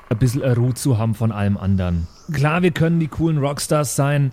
ein 0.09 0.18
bisschen 0.18 0.42
Ruhe 0.42 0.75
zu 0.75 0.99
haben 0.99 1.14
von 1.14 1.33
allem 1.33 1.57
anderen. 1.57 2.07
Klar, 2.33 2.62
wir 2.62 2.71
können 2.71 3.01
die 3.01 3.09
coolen 3.09 3.38
Rockstars 3.38 3.97
sein, 3.97 4.33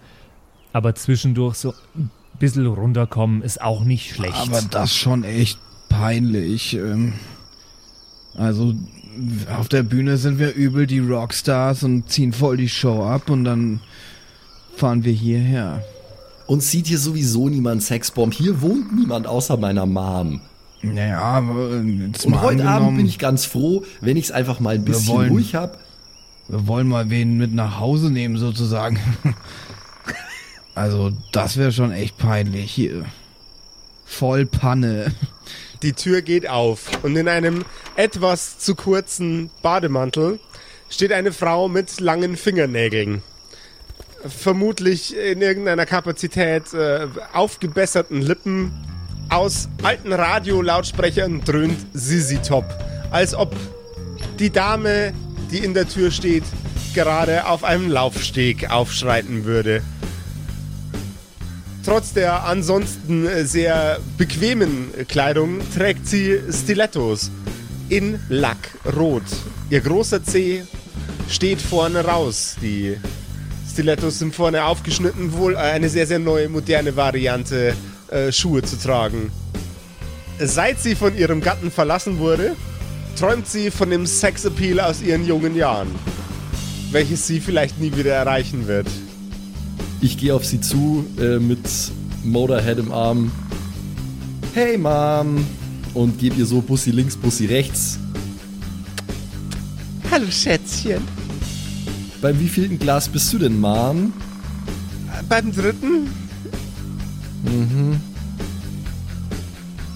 aber 0.74 0.96
zwischendurch 0.96 1.56
so 1.56 1.74
ein 1.96 2.10
bisschen 2.40 2.66
runterkommen 2.66 3.42
ist 3.42 3.62
auch 3.62 3.84
nicht 3.84 4.14
schlecht. 4.14 4.36
Aber 4.36 4.62
das 4.62 4.96
schon 4.96 5.24
echt 5.24 5.60
peinlich. 5.90 6.74
ähm. 6.74 7.14
Also 8.36 8.74
auf 9.58 9.68
der 9.70 9.84
Bühne 9.84 10.18
sind 10.18 10.40
wir 10.40 10.54
übel 10.54 10.88
die 10.88 11.00
Rockstars 11.00 11.84
und 11.84 12.10
ziehen 12.10 12.34
voll 12.34 12.58
die 12.58 12.70
Show 12.70 13.04
ab 13.04 13.30
und 13.30 13.44
dann 13.46 13.80
fahren 14.76 15.04
wir 15.04 15.14
hierher. 15.14 15.84
Uns 16.48 16.70
sieht 16.70 16.88
hier 16.88 17.00
sowieso 17.00 17.50
niemand 17.50 17.82
Sexbomb. 17.84 18.34
Hier 18.34 18.62
wohnt 18.62 18.96
niemand 18.96 19.26
außer 19.28 19.58
meiner 19.58 19.86
Mom. 19.86 20.42
Naja, 20.82 21.20
aber 21.20 21.82
jetzt 21.82 22.26
Und 22.26 22.42
heute 22.42 22.68
Abend 22.68 22.98
bin 22.98 23.08
ich 23.08 23.18
ganz 23.18 23.46
froh, 23.46 23.84
wenn 24.02 24.18
ich 24.18 24.26
es 24.26 24.32
einfach 24.32 24.60
mal 24.60 24.76
ein 24.76 24.86
bisschen 24.86 25.08
wollen- 25.16 25.32
ruhig 25.32 25.56
habe. 25.56 25.78
wir 26.48 26.68
wollen 26.68 26.88
mal 26.88 27.10
wen 27.10 27.38
mit 27.38 27.54
nach 27.54 27.80
Hause 27.80 28.12
nehmen 28.12 28.38
sozusagen. 28.38 29.00
Also 30.78 31.14
das 31.32 31.56
wäre 31.56 31.72
schon 31.72 31.94
echt 31.94 32.18
peinlich 32.18 32.70
hier. 32.70 33.06
Voll 34.06 34.46
Panne. 34.46 35.10
Die 35.82 35.94
Tür 35.94 36.22
geht 36.22 36.50
auf 36.50 36.90
und 37.04 37.16
in 37.16 37.28
einem 37.28 37.66
etwas 37.96 38.60
zu 38.60 38.76
kurzen 38.76 39.50
Bademantel 39.62 40.40
steht 40.90 41.12
eine 41.12 41.32
Frau 41.32 41.68
mit 41.68 42.00
langen 42.00 42.38
Fingernägeln. 42.38 43.22
Vermutlich 44.28 45.16
in 45.16 45.42
irgendeiner 45.42 45.86
Kapazität 45.86 46.74
äh, 46.74 47.08
aufgebesserten 47.34 48.22
Lippen. 48.22 48.72
Aus 49.30 49.70
alten 49.84 50.14
Radiolautsprechern 50.14 51.42
dröhnt 51.42 51.86
Sissy 51.94 52.38
Top. 52.38 52.66
Als 53.12 53.36
ob 53.36 53.56
die 54.40 54.50
Dame, 54.50 55.14
die 55.52 55.60
in 55.60 55.74
der 55.74 55.88
Tür 55.88 56.12
steht, 56.12 56.44
gerade 56.94 57.48
auf 57.48 57.64
einem 57.64 57.92
Laufsteg 57.92 58.72
aufschreiten 58.72 59.46
würde. 59.46 59.82
Trotz 61.86 62.14
der 62.14 62.46
ansonsten 62.46 63.28
äh, 63.28 63.46
sehr 63.46 64.00
bequemen 64.18 64.92
äh, 64.98 65.06
Kleidung 65.06 65.60
trägt 65.76 66.08
sie 66.08 66.40
Stilettos 66.52 67.30
in 67.90 68.20
Lackrot. 68.28 69.22
Ihr 69.70 69.82
großer 69.82 70.24
Zeh 70.24 70.64
steht 71.30 71.62
vorne 71.62 72.04
raus. 72.04 72.56
Die 72.60 72.98
Stilettos 73.72 74.18
sind 74.18 74.34
vorne 74.34 74.66
aufgeschnitten, 74.66 75.34
wohl 75.34 75.56
eine 75.56 75.88
sehr, 75.90 76.08
sehr 76.08 76.18
neue, 76.18 76.50
moderne 76.50 76.96
Variante, 76.96 77.76
äh, 78.10 78.32
Schuhe 78.32 78.64
zu 78.64 78.80
tragen. 78.80 79.32
Seit 80.40 80.82
sie 80.82 80.96
von 80.96 81.16
ihrem 81.16 81.40
Gatten 81.40 81.70
verlassen 81.70 82.18
wurde, 82.18 82.56
träumt 83.16 83.48
sie 83.48 83.70
von 83.70 83.92
dem 83.92 84.08
Sexappeal 84.08 84.80
aus 84.80 85.04
ihren 85.04 85.26
jungen 85.28 85.56
Jahren, 85.56 85.94
welches 86.90 87.28
sie 87.28 87.40
vielleicht 87.40 87.80
nie 87.80 87.96
wieder 87.96 88.16
erreichen 88.16 88.68
wird. 88.68 88.88
Ich 90.06 90.20
gehe 90.20 90.36
auf 90.36 90.46
sie 90.46 90.62
zu 90.62 91.04
äh, 91.20 91.40
mit 91.40 91.68
Motorhead 92.24 92.78
im 92.78 92.92
Arm. 92.92 93.32
Hey 94.54 94.78
Mom! 94.78 95.44
Und 95.96 96.20
gebe 96.20 96.36
ihr 96.36 96.46
so 96.46 96.62
Bussi 96.62 96.92
links, 96.92 97.18
Bussi 97.18 97.48
rechts. 97.48 97.98
Hallo 100.12 100.28
Schätzchen. 100.30 101.02
Beim 102.22 102.40
wievielten 102.40 102.78
Glas 102.78 103.10
bist 103.10 103.34
du 103.34 103.40
denn, 103.40 103.60
Mom? 103.60 104.14
Beim 105.28 105.52
dritten? 105.52 106.12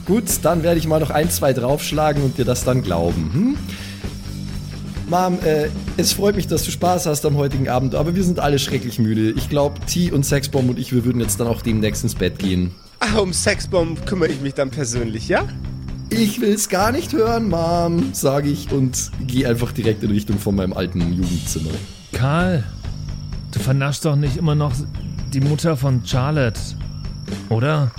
Gut, 0.08 0.24
dann 0.42 0.64
werde 0.64 0.80
ich 0.80 0.88
mal 0.88 1.02
noch 1.02 1.12
ein, 1.12 1.30
zwei 1.30 1.54
draufschlagen 1.54 2.24
und 2.24 2.40
dir 2.40 2.46
das 2.46 2.64
dann 2.64 2.82
glauben. 2.82 3.30
Hm? 3.32 3.58
Mom, 5.10 5.40
äh, 5.44 5.70
es 5.98 6.14
freut 6.14 6.36
mich, 6.36 6.46
dass 6.46 6.64
du 6.64 6.70
Spaß 6.72 7.08
hast 7.08 7.26
am 7.26 7.36
heutigen 7.36 7.68
Abend, 7.68 7.96
aber 7.96 8.16
wir 8.16 8.24
sind 8.24 8.40
alle 8.40 8.60
schrecklich 8.60 9.00
müde. 9.00 9.32
Ich 9.32 9.50
glaube, 9.50 9.80
T 9.88 10.12
und 10.12 10.24
Sexbomb 10.24 10.70
und 10.70 10.78
ich, 10.78 10.94
wir 10.94 11.04
würden 11.04 11.20
jetzt 11.20 11.40
dann 11.40 11.48
auch 11.48 11.64
demnächst 11.64 12.04
ins 12.04 12.14
Bett 12.14 12.38
gehen. 12.38 12.76
Ah, 13.00 13.18
um 13.18 13.34
Sexbomb 13.34 14.06
kümmere 14.06 14.30
ich 14.30 14.40
mich 14.42 14.54
dann 14.54 14.70
persönlich, 14.70 15.28
ja? 15.28 15.48
Ich 16.12 16.42
will's 16.42 16.70
gar 16.70 16.92
nicht 16.92 17.12
hören, 17.14 17.50
Mom, 17.50 18.14
sage 18.14 18.50
ich 18.50 18.72
und 18.72 19.10
gehe 19.26 19.48
einfach 19.48 19.72
direkt 19.72 20.04
in 20.04 20.12
Richtung 20.12 20.38
von 20.38 20.56
meinem 20.56 20.74
alten 20.74 21.02
Jugendzimmer. 21.12 21.72
Karl, 22.12 22.64
du 23.52 23.60
vernaschst 23.60 24.06
doch 24.06 24.16
nicht 24.16 24.38
immer 24.38 24.54
noch 24.54 24.74
die 25.34 25.42
Mutter 25.42 25.76
von 25.76 26.06
Charlotte, 26.06 26.60
oder? 27.50 27.92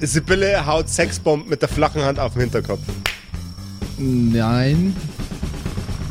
Sibylle 0.00 0.66
haut 0.66 0.88
Sexbomb 0.88 1.48
mit 1.48 1.62
der 1.62 1.68
flachen 1.68 2.02
Hand 2.02 2.20
auf 2.20 2.34
den 2.34 2.42
Hinterkopf. 2.42 2.82
Nein. 4.00 4.96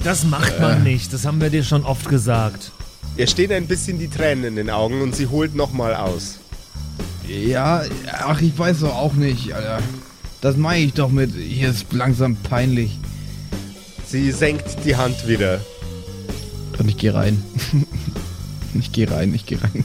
Das 0.04 0.24
macht 0.24 0.60
man 0.62 0.84
nicht, 0.84 1.12
das 1.12 1.26
haben 1.26 1.42
wir 1.42 1.50
dir 1.50 1.64
schon 1.64 1.84
oft 1.84 2.08
gesagt. 2.08 2.72
Ihr 3.18 3.28
stehen 3.28 3.52
ein 3.52 3.68
bisschen 3.68 3.98
die 3.98 4.08
Tränen 4.08 4.46
in 4.46 4.56
den 4.56 4.70
Augen 4.70 5.02
und 5.02 5.16
sie 5.16 5.28
holt 5.28 5.56
nochmal 5.56 5.96
aus. 5.96 6.40
Ja, 7.28 7.84
ach, 8.14 8.42
ich 8.42 8.58
weiß 8.58 8.82
doch 8.82 8.96
auch 8.96 9.14
nicht, 9.14 9.54
Alter. 9.54 9.80
Das 10.40 10.56
meine 10.56 10.86
ich 10.86 10.94
doch 10.94 11.10
mit, 11.10 11.34
hier 11.34 11.70
ist 11.70 11.92
langsam 11.92 12.38
peinlich. 12.38 12.98
Sie 14.08 14.32
senkt 14.32 14.86
die 14.86 14.96
Hand 14.96 15.28
wieder. 15.28 15.60
Und 16.78 16.88
ich 16.88 16.98
gehe 16.98 17.14
rein. 17.14 17.44
ich 18.80 18.92
gehe 18.92 19.10
rein, 19.10 19.34
ich 19.34 19.46
gehe 19.46 19.62
rein. 19.62 19.84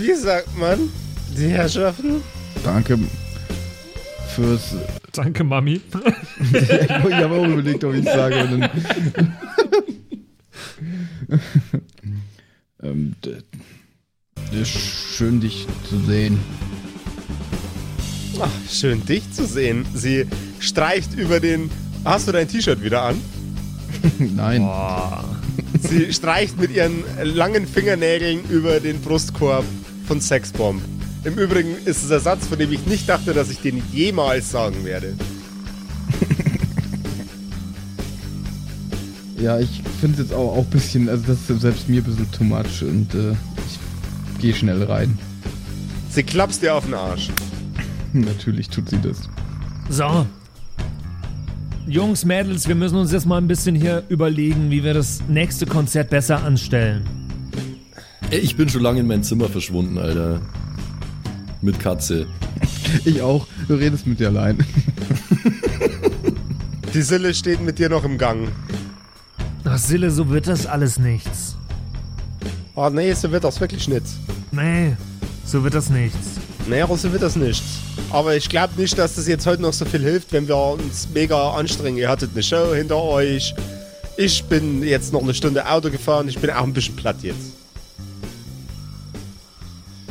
Wie 0.00 0.14
sagt 0.14 0.58
man? 0.58 0.88
Die 1.36 1.48
Herrschaften? 1.48 2.22
Danke 2.64 2.98
fürs. 4.34 4.74
Danke, 5.22 5.44
Mami. 5.44 5.80
ich 6.52 7.14
habe 7.14 7.34
auch 7.34 7.46
überlegt, 7.46 7.84
ob 7.84 7.94
ich 7.94 8.06
es 8.06 8.12
sage. 8.12 8.70
Ähm, 12.82 13.14
schön, 14.64 15.40
dich 15.40 15.66
zu 15.88 15.98
sehen. 16.00 16.38
Ach, 18.40 18.50
schön 18.68 19.04
dich 19.06 19.30
zu 19.32 19.46
sehen. 19.46 19.86
Sie 19.94 20.26
streicht 20.58 21.14
über 21.14 21.38
den. 21.40 21.70
Hast 22.04 22.26
du 22.26 22.32
dein 22.32 22.48
T-Shirt 22.48 22.82
wieder 22.82 23.02
an? 23.02 23.20
Nein. 24.18 24.62
Boah. 24.62 25.24
Sie 25.80 26.12
streicht 26.12 26.58
mit 26.58 26.74
ihren 26.74 27.04
langen 27.22 27.66
Fingernägeln 27.66 28.40
über 28.48 28.80
den 28.80 29.00
Brustkorb 29.00 29.64
von 30.06 30.20
Sexbomb. 30.20 30.82
Im 31.24 31.38
Übrigen 31.38 31.76
ist 31.84 32.02
es 32.02 32.10
ein 32.10 32.20
Satz, 32.20 32.48
von 32.48 32.58
dem 32.58 32.72
ich 32.72 32.84
nicht 32.86 33.08
dachte, 33.08 33.32
dass 33.32 33.48
ich 33.48 33.60
den 33.60 33.82
jemals 33.92 34.50
sagen 34.50 34.84
werde. 34.84 35.14
Ja, 39.38 39.58
ich 39.58 39.82
finde 40.00 40.22
es 40.22 40.28
jetzt 40.28 40.32
auch, 40.32 40.56
auch 40.56 40.64
ein 40.64 40.70
bisschen, 40.70 41.08
also 41.08 41.24
das 41.26 41.50
ist 41.50 41.62
selbst 41.62 41.88
mir 41.88 42.00
ein 42.00 42.04
bisschen 42.04 42.30
too 42.30 42.44
much 42.44 42.80
und 42.82 43.12
äh, 43.12 43.32
ich 43.32 44.40
gehe 44.40 44.54
schnell 44.54 44.84
rein. 44.84 45.18
Sie 46.10 46.22
klappst 46.22 46.62
dir 46.62 46.76
auf 46.76 46.84
den 46.84 46.94
Arsch. 46.94 47.28
Natürlich 48.12 48.68
tut 48.68 48.88
sie 48.88 49.00
das. 49.00 49.28
So. 49.88 50.26
Jungs, 51.88 52.24
Mädels, 52.24 52.68
wir 52.68 52.76
müssen 52.76 52.96
uns 52.96 53.10
jetzt 53.10 53.26
mal 53.26 53.38
ein 53.38 53.48
bisschen 53.48 53.74
hier 53.74 54.04
überlegen, 54.08 54.70
wie 54.70 54.84
wir 54.84 54.94
das 54.94 55.20
nächste 55.28 55.66
Konzert 55.66 56.10
besser 56.10 56.44
anstellen. 56.44 57.02
Ich 58.30 58.56
bin 58.56 58.68
schon 58.68 58.82
lange 58.82 59.00
in 59.00 59.08
mein 59.08 59.24
Zimmer 59.24 59.48
verschwunden, 59.48 59.98
Alter. 59.98 60.40
Mit 61.62 61.78
Katze. 61.78 62.26
Ich 63.04 63.22
auch. 63.22 63.46
Du 63.68 63.74
redest 63.74 64.06
mit 64.06 64.20
dir 64.20 64.28
allein. 64.28 64.58
Die 66.92 67.02
Sille 67.02 67.32
steht 67.32 67.62
mit 67.62 67.78
dir 67.78 67.88
noch 67.88 68.04
im 68.04 68.18
Gang. 68.18 68.48
Ach, 69.64 69.78
Sille, 69.78 70.10
so 70.10 70.28
wird 70.28 70.48
das 70.48 70.66
alles 70.66 70.98
nichts. 70.98 71.56
Oh 72.74 72.90
nee, 72.90 73.12
so 73.14 73.30
wird 73.30 73.44
das 73.44 73.60
wirklich 73.60 73.88
nichts. 73.88 74.16
Nee, 74.50 74.96
so 75.46 75.62
wird 75.62 75.74
das 75.74 75.88
nichts. 75.88 76.18
Nee, 76.68 76.82
so 76.96 77.12
wird 77.12 77.22
das 77.22 77.36
nichts. 77.36 77.78
Aber 78.10 78.36
ich 78.36 78.48
glaube 78.48 78.74
nicht, 78.76 78.98
dass 78.98 79.14
das 79.14 79.26
jetzt 79.28 79.46
heute 79.46 79.62
noch 79.62 79.72
so 79.72 79.84
viel 79.84 80.00
hilft, 80.00 80.32
wenn 80.32 80.48
wir 80.48 80.56
uns 80.56 81.08
mega 81.14 81.52
anstrengen. 81.52 81.96
Ihr 81.96 82.08
hattet 82.08 82.32
eine 82.32 82.42
Show 82.42 82.74
hinter 82.74 83.00
euch. 83.02 83.54
Ich 84.16 84.44
bin 84.44 84.82
jetzt 84.82 85.12
noch 85.12 85.22
eine 85.22 85.32
Stunde 85.32 85.66
Auto 85.68 85.90
gefahren. 85.90 86.28
Ich 86.28 86.38
bin 86.38 86.50
auch 86.50 86.64
ein 86.64 86.72
bisschen 86.72 86.96
platt 86.96 87.16
jetzt. 87.22 87.51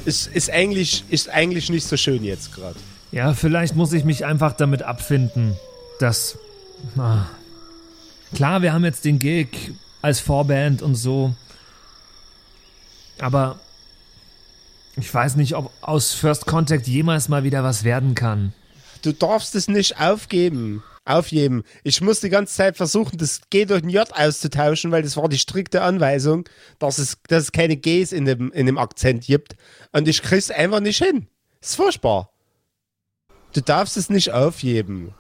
Ist, 0.05 0.27
ist, 0.27 0.49
eigentlich, 0.49 1.03
ist 1.09 1.29
eigentlich 1.29 1.69
nicht 1.69 1.87
so 1.87 1.97
schön 1.97 2.23
jetzt 2.23 2.53
gerade. 2.53 2.77
Ja, 3.11 3.33
vielleicht 3.33 3.75
muss 3.75 3.93
ich 3.93 4.03
mich 4.03 4.25
einfach 4.25 4.53
damit 4.53 4.83
abfinden, 4.83 5.55
dass. 5.99 6.37
Ah. 6.97 7.25
Klar, 8.33 8.61
wir 8.61 8.73
haben 8.73 8.85
jetzt 8.85 9.05
den 9.05 9.19
Gig 9.19 9.71
als 10.01 10.19
Vorband 10.19 10.81
und 10.81 10.95
so. 10.95 11.35
Aber 13.19 13.59
ich 14.95 15.13
weiß 15.13 15.35
nicht, 15.35 15.55
ob 15.55 15.71
aus 15.81 16.13
First 16.13 16.45
Contact 16.45 16.87
jemals 16.87 17.29
mal 17.29 17.43
wieder 17.43 17.63
was 17.63 17.83
werden 17.83 18.15
kann. 18.15 18.53
Du 19.01 19.11
darfst 19.11 19.55
es 19.55 19.67
nicht 19.67 19.99
aufgeben. 19.99 20.83
Aufgeben. 21.03 21.63
Ich 21.83 21.99
muss 22.01 22.19
die 22.19 22.29
ganze 22.29 22.53
Zeit 22.53 22.77
versuchen, 22.77 23.17
das 23.17 23.41
G 23.49 23.65
durch 23.65 23.81
ein 23.83 23.89
J 23.89 24.07
auszutauschen, 24.13 24.91
weil 24.91 25.01
das 25.01 25.17
war 25.17 25.27
die 25.29 25.39
strikte 25.39 25.81
Anweisung, 25.81 26.47
dass 26.77 26.99
es, 26.99 27.17
dass 27.27 27.43
es 27.43 27.51
keine 27.51 27.75
Gs 27.77 28.11
in 28.11 28.25
dem, 28.25 28.51
in 28.51 28.67
dem 28.67 28.77
Akzent 28.77 29.25
gibt. 29.25 29.55
Und 29.91 30.07
ich 30.07 30.21
krieg's 30.21 30.51
einfach 30.51 30.79
nicht 30.79 31.03
hin. 31.03 31.27
ist 31.59 31.75
furchtbar. 31.75 32.29
Du 33.53 33.61
darfst 33.61 33.97
es 33.97 34.09
nicht 34.09 34.31
aufgeben. 34.31 35.13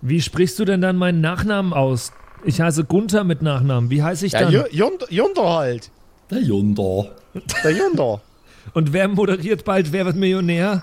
Wie 0.00 0.22
sprichst 0.22 0.58
du 0.58 0.64
denn 0.64 0.80
dann 0.80 0.96
meinen 0.96 1.20
Nachnamen 1.20 1.72
aus? 1.74 2.12
Ich 2.44 2.60
heiße 2.60 2.84
Gunther 2.84 3.22
mit 3.22 3.42
Nachnamen. 3.42 3.90
Wie 3.90 4.02
heiße 4.02 4.24
ich 4.26 4.32
Ja, 4.32 4.40
dann? 4.50 4.52
Jund- 4.72 5.10
Junder 5.10 5.50
halt. 5.56 5.90
Der 6.30 6.40
Junder. 6.40 7.14
Der 7.62 7.70
Junder. 7.72 8.22
und 8.72 8.92
wer 8.94 9.08
moderiert 9.08 9.64
bald 9.64 9.92
Wer 9.92 10.06
wird 10.06 10.16
Millionär? 10.16 10.82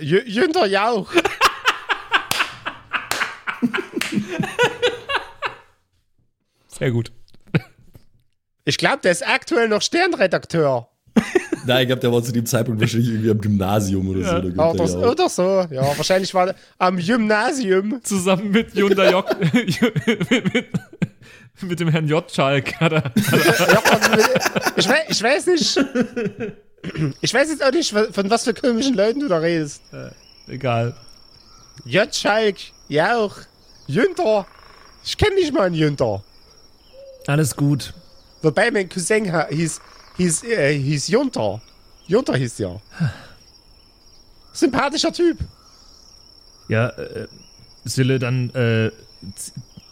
Jü- 0.00 0.24
Jünder 0.24 0.66
Jauch. 0.66 1.10
Sehr 6.68 6.90
gut. 6.90 7.12
Ich 8.64 8.78
glaube, 8.78 8.98
der 9.02 9.12
ist 9.12 9.26
aktuell 9.26 9.68
noch 9.68 9.80
Sternredakteur. 9.80 10.88
Nein, 11.66 11.82
ich 11.82 11.86
glaube, 11.86 12.00
der 12.00 12.12
war 12.12 12.22
zu 12.22 12.32
dem 12.32 12.44
Zeitpunkt 12.46 12.80
wahrscheinlich 12.80 13.08
irgendwie 13.08 13.30
am 13.30 13.40
Gymnasium 13.40 14.08
oder 14.08 14.20
so. 14.20 14.26
Ja, 14.26 14.40
kommt 14.40 14.58
er 14.58 14.74
das, 14.74 14.92
ja 14.92 14.98
auch. 14.98 15.12
oder 15.12 15.28
so. 15.28 15.66
Ja, 15.74 15.96
wahrscheinlich 15.96 16.34
war 16.34 16.46
der 16.46 16.54
am 16.78 16.96
Gymnasium. 16.98 18.00
Zusammen 18.02 18.50
mit 18.50 18.74
Junda 18.74 19.10
Jock. 19.10 19.36
mit, 19.54 19.80
mit, 20.30 20.66
mit 21.62 21.80
dem 21.80 21.88
Herrn 21.88 22.06
J. 22.08 22.30
Schalk 22.30 22.74
hat 22.80 22.92
er. 22.92 23.12
Ja, 23.14 23.94
und 23.94 24.10
mit- 24.16 24.30
ich, 24.76 24.88
weiß, 24.88 25.04
ich 25.08 25.22
weiß 25.22 25.46
nicht. 25.46 25.80
Ich 27.20 27.32
weiß 27.34 27.48
jetzt 27.50 27.64
auch 27.64 27.72
nicht, 27.72 27.90
von 27.90 28.30
was 28.30 28.44
für 28.44 28.54
komischen 28.54 28.94
Leuten 28.94 29.20
du 29.20 29.28
da 29.28 29.38
redest. 29.38 29.82
Egal. 30.46 30.94
J. 31.84 32.14
Schalk, 32.14 32.56
Jauch, 32.88 33.36
Jünter. 33.86 34.46
Ich 35.04 35.16
kenne 35.16 35.36
nicht 35.36 35.52
mal 35.52 35.66
einen 35.66 35.74
Jünter. 35.74 36.22
Alles 37.26 37.56
gut. 37.56 37.94
Wobei 38.42 38.70
mein 38.70 38.88
Cousin 38.88 39.32
hieß, 39.48 39.80
hieß, 40.16 40.44
äh, 40.44 40.78
hieß 40.78 41.08
Junter. 41.08 41.60
Junter 42.06 42.36
hieß 42.36 42.56
der. 42.56 42.80
Sympathischer 44.52 45.12
Typ. 45.12 45.38
Ja, 46.68 46.88
äh, 46.88 47.28
Sille, 47.84 48.18
dann 48.18 48.50
äh, 48.50 48.90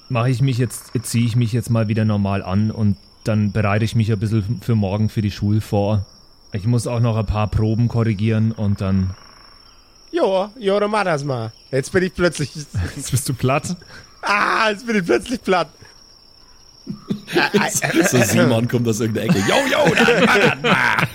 mache 0.08 0.30
ich 0.30 0.40
mich 0.42 0.58
jetzt, 0.58 0.92
ziehe 1.02 1.26
ich 1.26 1.36
mich 1.36 1.52
jetzt 1.52 1.70
mal 1.70 1.88
wieder 1.88 2.04
normal 2.04 2.42
an 2.42 2.70
und 2.70 2.96
dann 3.24 3.52
bereite 3.52 3.84
ich 3.84 3.94
mich 3.94 4.12
ein 4.12 4.18
bisschen 4.18 4.60
für 4.60 4.74
morgen 4.74 5.08
für 5.08 5.22
die 5.22 5.30
Schule 5.30 5.60
vor. 5.60 6.04
Ich 6.52 6.66
muss 6.66 6.86
auch 6.86 7.00
noch 7.00 7.16
ein 7.16 7.26
paar 7.26 7.48
Proben 7.48 7.88
korrigieren 7.88 8.52
und 8.52 8.80
dann. 8.80 9.14
Jo, 10.14 10.48
jo, 10.58 10.78
dann 10.78 10.90
mach 10.90 11.04
das 11.04 11.24
mal. 11.24 11.50
Jetzt 11.72 11.90
bin 11.90 12.04
ich 12.04 12.14
plötzlich. 12.14 12.50
Jetzt 12.96 13.10
bist 13.10 13.28
du 13.28 13.34
platt. 13.34 13.76
Ah, 14.22 14.70
jetzt 14.70 14.86
bin 14.86 14.96
ich 14.96 15.04
plötzlich 15.04 15.42
platt. 15.42 15.68
So 18.10 18.22
Simon 18.22 18.68
kommt 18.68 18.86
aus 18.86 19.00
irgendeiner 19.00 19.30
Ecke. 19.30 19.38
Yo, 19.48 19.56
yo, 19.72 19.94
dann 19.94 20.24
mach 20.24 20.38
das 20.38 20.62
mal. 20.62 21.08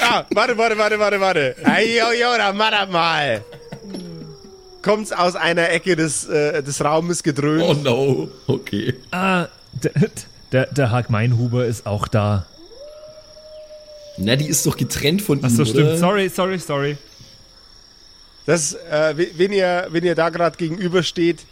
Ah, 0.00 0.24
warte, 0.32 0.56
warte, 0.56 0.78
warte, 0.78 0.98
warte, 0.98 1.20
warte. 1.20 1.56
Hey, 1.64 1.98
jo, 1.98 2.12
jo, 2.12 2.36
dann 2.38 2.56
mach 2.56 2.70
das 2.70 2.88
mal. 2.88 3.44
Kommt's 4.82 5.12
aus 5.12 5.34
einer 5.36 5.68
Ecke 5.70 5.96
des, 5.96 6.26
äh, 6.28 6.62
des 6.62 6.82
Raumes 6.82 7.22
gedröhnt. 7.24 7.62
Oh 7.64 7.74
no. 7.74 8.28
Okay. 8.46 8.94
Ah, 9.10 9.48
der, 9.82 9.92
der, 10.52 10.66
der 10.66 10.90
Haag 10.92 11.10
Meinhuber 11.10 11.66
ist 11.66 11.86
auch 11.86 12.06
da. 12.08 12.46
Na, 14.16 14.36
die 14.36 14.46
ist 14.48 14.64
doch 14.64 14.76
getrennt 14.76 15.20
von 15.22 15.40
Ach 15.42 15.48
ihm, 15.48 15.56
so, 15.56 15.62
oder? 15.62 15.70
stimmt. 15.70 15.98
Sorry, 15.98 16.28
sorry, 16.28 16.58
sorry. 16.58 16.96
Das, 18.46 18.74
äh, 18.74 19.14
we- 19.16 19.30
wenn 19.36 19.52
ihr, 19.52 19.88
wenn 19.90 20.04
ihr 20.04 20.14
da 20.14 20.28
gerade 20.30 20.56
gegenübersteht, 20.56 21.44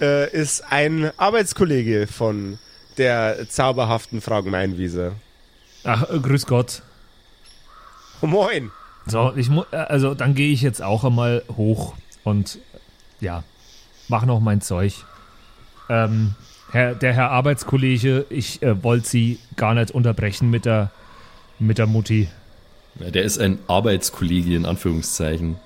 äh, 0.00 0.30
ist 0.30 0.62
ein 0.70 1.10
Arbeitskollege 1.16 2.06
von 2.06 2.58
der 2.98 3.48
zauberhaften 3.48 4.20
Frau 4.20 4.42
Meinwiese. 4.42 5.12
Ach, 5.84 6.08
äh, 6.10 6.18
grüß 6.18 6.46
Gott. 6.46 6.82
Oh, 8.20 8.26
moin. 8.26 8.70
So, 9.06 9.32
ich 9.34 9.48
mu 9.48 9.62
also 9.72 10.14
dann 10.14 10.34
gehe 10.34 10.52
ich 10.52 10.62
jetzt 10.62 10.80
auch 10.80 11.02
einmal 11.02 11.42
hoch 11.56 11.94
und 12.22 12.58
ja, 13.20 13.42
mach 14.08 14.24
noch 14.26 14.38
mein 14.38 14.60
Zeug. 14.60 14.92
Ähm, 15.88 16.34
Herr, 16.70 16.94
der 16.94 17.12
Herr 17.12 17.30
Arbeitskollege, 17.30 18.26
ich 18.30 18.62
äh, 18.62 18.80
wollte 18.84 19.08
Sie 19.08 19.38
gar 19.56 19.74
nicht 19.74 19.90
unterbrechen 19.90 20.50
mit 20.50 20.64
der, 20.66 20.90
mit 21.58 21.78
der 21.78 21.86
Mutti. 21.88 22.28
Ja, 23.00 23.10
der 23.10 23.24
ist 23.24 23.38
ein 23.38 23.58
Arbeitskollege 23.66 24.54
in 24.54 24.66
Anführungszeichen. 24.66 25.56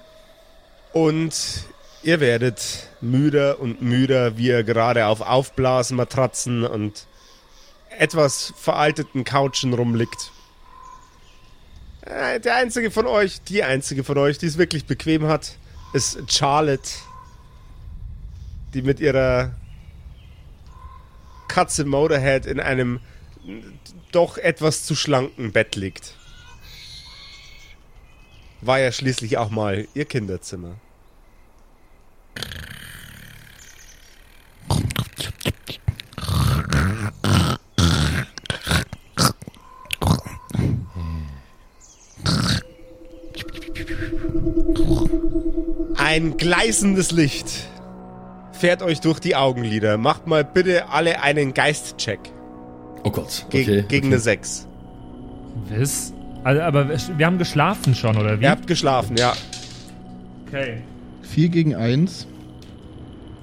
Und 0.97 1.67
ihr 2.05 2.21
werdet 2.21 2.89
müder 3.03 3.61
und 3.61 3.83
müder, 3.83 4.39
wie 4.39 4.47
ihr 4.47 4.65
gerade 4.65 5.09
auf 5.09 5.21
Aufblasmatratzen 5.21 6.65
und 6.65 7.07
etwas 7.99 8.55
veralteten 8.57 9.23
Couchen 9.23 9.75
rumliegt. 9.75 10.33
Äh, 12.01 12.41
Der 12.41 12.55
einzige 12.57 12.91
von 12.91 13.07
euch, 13.07 13.43
die 13.43 13.63
einzige 13.63 14.05
von 14.05 14.17
euch, 14.17 14.39
die 14.39 14.47
es 14.47 14.57
wirklich 14.57 14.87
bequem 14.87 15.27
hat, 15.27 15.59
ist 15.93 16.19
Charlotte, 16.33 16.89
die 18.73 18.81
mit 18.81 18.99
ihrer 18.99 19.55
Katze 21.47 21.85
Motorhead 21.85 22.47
in 22.47 22.59
einem 22.59 23.01
doch 24.13 24.39
etwas 24.39 24.87
zu 24.87 24.95
schlanken 24.95 25.53
Bett 25.53 25.77
liegt. 25.77 26.15
War 28.63 28.79
ja 28.79 28.91
schließlich 28.91 29.37
auch 29.37 29.51
mal 29.51 29.87
ihr 29.93 30.07
Kinderzimmer. 30.07 30.77
Ein 45.97 46.37
gleißendes 46.37 47.11
Licht 47.13 47.69
fährt 48.53 48.83
euch 48.83 49.01
durch 49.01 49.21
die 49.21 49.37
Augenlider. 49.37 49.99
Macht 49.99 50.27
mal 50.27 50.45
bitte 50.45 50.89
alle 50.89 51.21
einen 51.21 51.53
Geistcheck. 51.53 52.21
Oh 53.05 53.11
Gott, 53.11 53.47
Ge 53.51 53.63
okay. 53.63 53.85
gegen 53.89 54.07
okay. 54.07 54.15
eine 54.15 54.19
6. 54.19 54.67
Was? 55.71 56.13
Also, 56.43 56.63
aber 56.63 56.89
wir 56.89 57.27
haben 57.27 57.39
geschlafen 57.39 57.95
schon, 57.95 58.17
oder 58.17 58.41
wie? 58.41 58.45
Ihr 58.45 58.51
habt 58.51 58.67
geschlafen, 58.67 59.17
ja. 59.17 59.35
Okay. 60.47 60.83
4 61.29 61.49
gegen 61.49 61.75
1. 61.75 62.27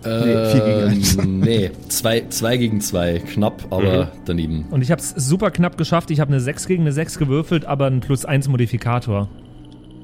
Äh, 0.06 0.10
Nee, 0.26 0.52
vier 0.52 0.62
gegen 0.66 0.90
eins. 0.90 1.18
nee, 1.26 1.72
zwei, 1.88 2.26
zwei 2.28 2.58
gegen 2.58 2.82
zwei. 2.82 3.20
Knapp, 3.20 3.68
aber 3.70 4.06
Mhm. 4.06 4.08
daneben. 4.26 4.66
Und 4.70 4.82
ich 4.82 4.92
habe 4.92 5.00
es 5.02 5.12
super 5.12 5.50
knapp 5.50 5.78
geschafft. 5.78 6.12
Ich 6.12 6.20
habe 6.20 6.30
eine 6.30 6.42
6 6.42 6.68
gegen 6.68 6.84
eine 6.84 6.92
6 6.92 7.18
gewürfelt, 7.20 7.64
aber 7.64 7.88
ein 7.88 8.02
plus 8.02 8.26
1 8.26 8.50
Modifikator. 8.50 9.30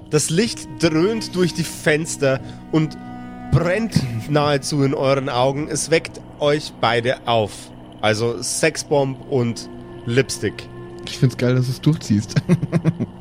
Das 0.09 0.29
Licht 0.29 0.69
dröhnt 0.79 1.35
durch 1.35 1.53
die 1.53 1.63
Fenster 1.63 2.39
und 2.71 2.97
brennt 3.51 4.01
nahezu 4.29 4.83
in 4.83 4.93
euren 4.93 5.27
Augen. 5.27 5.67
Es 5.69 5.91
weckt 5.91 6.21
euch 6.39 6.71
beide 6.79 7.27
auf. 7.27 7.51
Also 7.99 8.41
Sexbomb 8.41 9.17
und 9.29 9.69
Lipstick. 10.05 10.53
Ich 11.09 11.17
find's 11.17 11.35
geil, 11.35 11.55
dass 11.55 11.65
du 11.65 11.71
es 11.73 11.81
durchziehst. 11.81 12.35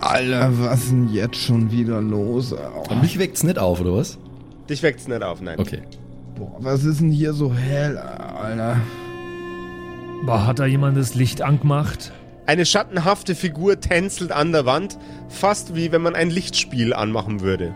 Alter, 0.00 0.50
was 0.58 0.84
ist 0.84 0.90
denn 0.92 1.08
jetzt 1.12 1.36
schon 1.36 1.70
wieder 1.70 2.00
los? 2.00 2.52
Oh, 2.54 2.90
Und 2.90 3.02
mich 3.02 3.18
weckt's 3.18 3.42
nicht 3.42 3.58
auf, 3.58 3.80
oder 3.80 3.94
was? 3.94 4.18
Dich 4.68 4.82
weckt's 4.82 5.06
nicht 5.08 5.22
auf, 5.22 5.40
nein. 5.42 5.58
Okay. 5.58 5.82
boah, 6.36 6.56
was 6.60 6.84
ist 6.84 7.00
denn 7.00 7.10
hier 7.10 7.32
so 7.34 7.52
hell, 7.54 7.98
Alter? 7.98 8.76
Boah, 10.24 10.46
hat 10.46 10.58
da 10.58 10.66
jemand 10.66 10.96
das 10.96 11.14
Licht 11.14 11.42
angemacht? 11.42 12.12
Eine 12.46 12.64
schattenhafte 12.66 13.34
Figur 13.34 13.78
tänzelt 13.80 14.32
an 14.32 14.52
der 14.52 14.64
Wand, 14.66 14.98
fast 15.28 15.76
wie 15.76 15.92
wenn 15.92 16.02
man 16.02 16.14
ein 16.14 16.30
Lichtspiel 16.30 16.94
anmachen 16.94 17.40
würde. 17.42 17.72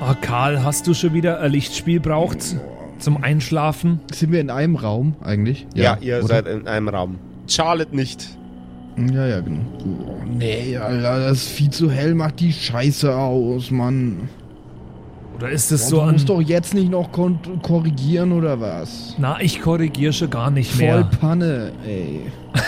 Oh, 0.00 0.14
Karl, 0.20 0.62
hast 0.62 0.86
du 0.86 0.94
schon 0.94 1.14
wieder 1.14 1.40
ein 1.40 1.50
Lichtspiel 1.50 1.98
braucht 2.00 2.56
zum 2.98 3.22
Einschlafen? 3.22 4.00
Sind 4.12 4.32
wir 4.32 4.40
in 4.40 4.50
einem 4.50 4.76
Raum 4.76 5.16
eigentlich? 5.22 5.66
Ja, 5.74 5.96
ihr 6.00 6.18
oder? 6.18 6.26
seid 6.26 6.46
in 6.46 6.66
einem 6.68 6.88
Raum. 6.88 7.18
Charlotte 7.48 7.94
nicht. 7.96 8.36
Ja, 8.96 9.26
ja, 9.26 9.40
genau. 9.40 9.60
Oh, 9.84 10.22
nee, 10.24 10.76
Alter, 10.76 11.20
das 11.28 11.38
ist 11.38 11.48
viel 11.48 11.70
zu 11.70 11.90
hell, 11.90 12.14
macht 12.14 12.40
die 12.40 12.52
Scheiße 12.52 13.14
aus, 13.14 13.70
Mann. 13.70 14.28
Oder 15.36 15.50
ist 15.50 15.72
es 15.72 15.88
so 15.88 15.96
du 15.96 16.02
an... 16.02 16.12
musst 16.12 16.28
doch 16.28 16.40
jetzt 16.40 16.74
nicht 16.74 16.90
noch 16.90 17.10
kon- 17.10 17.38
korrigieren 17.62 18.30
oder 18.30 18.60
was? 18.60 19.16
Na, 19.18 19.40
ich 19.40 19.60
korrigiere 19.60 20.12
schon 20.12 20.30
gar 20.30 20.50
nicht 20.50 20.70
Voll 20.70 20.86
mehr. 20.86 21.04
Panne, 21.20 21.72
ey. 21.84 22.20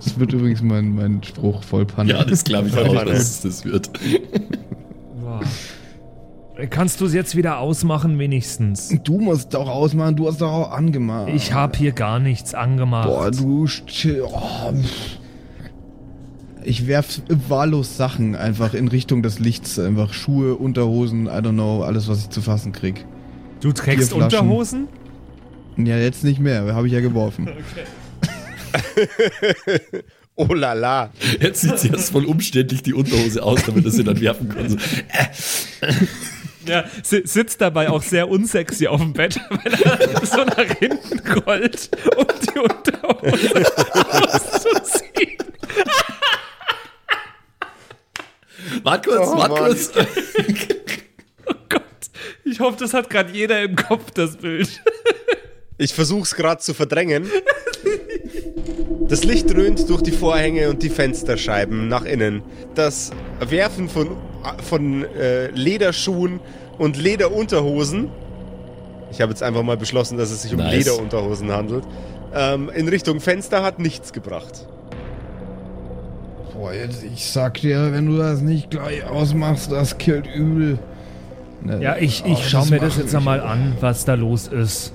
das 0.00 0.18
wird 0.18 0.32
übrigens 0.32 0.62
mein, 0.62 0.94
mein 0.94 1.22
Spruch, 1.22 1.62
voll 1.62 1.84
Panne. 1.84 2.12
Ja, 2.12 2.24
das 2.24 2.44
glaube 2.44 2.68
ich 2.68 2.74
Voll 2.74 2.96
auch, 2.96 3.04
dass 3.04 3.42
das 3.42 3.64
wird. 3.66 3.90
Kannst 6.70 7.00
du 7.00 7.06
es 7.06 7.14
jetzt 7.14 7.36
wieder 7.36 7.58
ausmachen, 7.58 8.18
wenigstens? 8.18 8.88
Du 9.04 9.20
musst 9.20 9.54
doch 9.54 9.68
ausmachen, 9.68 10.16
du 10.16 10.26
hast 10.26 10.40
doch 10.40 10.50
auch 10.50 10.72
angemacht. 10.72 11.30
Ich 11.32 11.52
habe 11.52 11.78
hier 11.78 11.92
gar 11.92 12.18
nichts 12.18 12.52
angemacht. 12.52 13.08
Boah, 13.08 13.30
du. 13.30 13.66
Oh, 14.24 14.72
ich 16.64 16.88
werf 16.88 17.22
wahllos 17.48 17.96
Sachen 17.96 18.34
einfach 18.34 18.74
in 18.74 18.88
Richtung 18.88 19.22
des 19.22 19.38
Lichts. 19.38 19.78
Einfach 19.78 20.12
Schuhe, 20.12 20.56
Unterhosen, 20.56 21.26
I 21.26 21.38
don't 21.38 21.52
know, 21.52 21.82
alles, 21.82 22.08
was 22.08 22.22
ich 22.22 22.30
zu 22.30 22.42
fassen 22.42 22.72
krieg. 22.72 23.06
du 23.60 23.72
trägst. 23.72 24.12
Unterhosen? 24.12 24.88
Ja, 25.76 25.96
jetzt 25.96 26.24
nicht 26.24 26.40
mehr, 26.40 26.74
habe 26.74 26.88
ich 26.88 26.92
ja 26.92 27.00
geworfen. 27.00 27.48
Oh 30.40 30.54
la 30.54 30.72
la. 30.72 31.10
Jetzt 31.40 31.62
sieht 31.62 31.80
sie 31.80 31.88
erst 31.88 32.12
voll 32.12 32.24
umständlich 32.24 32.84
die 32.84 32.94
Unterhose 32.94 33.42
aus, 33.42 33.64
damit 33.64 33.84
er 33.84 33.90
sie 33.90 34.04
dann 34.04 34.20
werfen 34.20 34.48
kann. 34.48 34.68
So, 34.68 34.76
Ja, 36.68 36.84
si- 37.02 37.22
sitzt 37.24 37.60
dabei 37.60 37.88
auch 37.90 38.02
sehr 38.02 38.28
unsexy 38.28 38.86
auf 38.86 39.00
dem 39.00 39.12
Bett, 39.12 39.40
weil 39.50 39.72
er 39.74 40.26
so 40.26 40.44
nach 40.44 40.56
hinten 40.78 41.20
rollt, 41.42 41.90
um 42.16 42.26
die 42.54 42.58
Unterhose 42.58 43.66
auszuziehen. 44.32 45.38
wart 48.82 49.06
kurz, 49.06 49.28
Oh, 49.28 49.36
wart 49.38 49.50
Mann. 49.50 49.58
kurz. 49.64 49.90
Oh 51.46 51.54
Gott, 51.70 51.82
ich 52.44 52.60
hoffe, 52.60 52.76
das 52.78 52.92
hat 52.92 53.08
gerade 53.08 53.32
jeder 53.32 53.62
im 53.62 53.74
Kopf, 53.74 54.10
das 54.10 54.36
Bild. 54.36 54.68
Ich 55.78 55.94
versuch's 55.94 56.34
gerade 56.34 56.60
zu 56.60 56.74
verdrängen. 56.74 57.30
Das 59.08 59.24
Licht 59.24 59.52
dröhnt 59.52 59.88
durch 59.88 60.02
die 60.02 60.10
Vorhänge 60.12 60.68
und 60.68 60.82
die 60.82 60.90
Fensterscheiben 60.90 61.88
nach 61.88 62.04
innen. 62.04 62.42
Das 62.74 63.10
Werfen 63.40 63.88
von, 63.88 64.16
von 64.62 65.04
äh, 65.04 65.50
Lederschuhen 65.50 66.40
und 66.76 66.98
Lederunterhosen. 66.98 68.10
Ich 69.10 69.22
habe 69.22 69.30
jetzt 69.30 69.42
einfach 69.42 69.62
mal 69.62 69.78
beschlossen, 69.78 70.18
dass 70.18 70.30
es 70.30 70.42
sich 70.42 70.52
um 70.52 70.58
Nice. 70.58 70.84
Lederunterhosen 70.84 71.50
handelt. 71.50 71.84
Ähm, 72.34 72.70
in 72.74 72.86
Richtung 72.88 73.20
Fenster 73.20 73.62
hat 73.62 73.78
nichts 73.78 74.12
gebracht. 74.12 74.66
Boah, 76.52 76.74
jetzt, 76.74 77.02
ich 77.02 77.24
sag 77.30 77.54
dir, 77.62 77.92
wenn 77.92 78.06
du 78.06 78.18
das 78.18 78.42
nicht 78.42 78.70
gleich 78.70 79.06
ausmachst, 79.06 79.72
das 79.72 79.96
killt 79.96 80.26
übel. 80.26 80.78
Ne, 81.62 81.80
Ja, 81.80 81.96
ich, 81.96 82.26
ich 82.26 82.38
oh, 82.38 82.42
schau 82.46 82.64
mir 82.66 82.78
das 82.78 82.98
jetzt 82.98 83.14
einmal 83.14 83.40
an, 83.40 83.74
was 83.80 84.04
da 84.04 84.14
los 84.14 84.48
ist. 84.48 84.92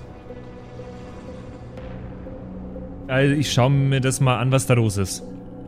Also 3.08 3.36
ich 3.36 3.52
schau 3.52 3.70
mir 3.70 4.02
das 4.02 4.20
mal 4.22 4.38
an, 4.40 4.52
was 4.52 4.66
da 4.66 4.74
los 4.74 4.98
ist. 4.98 5.24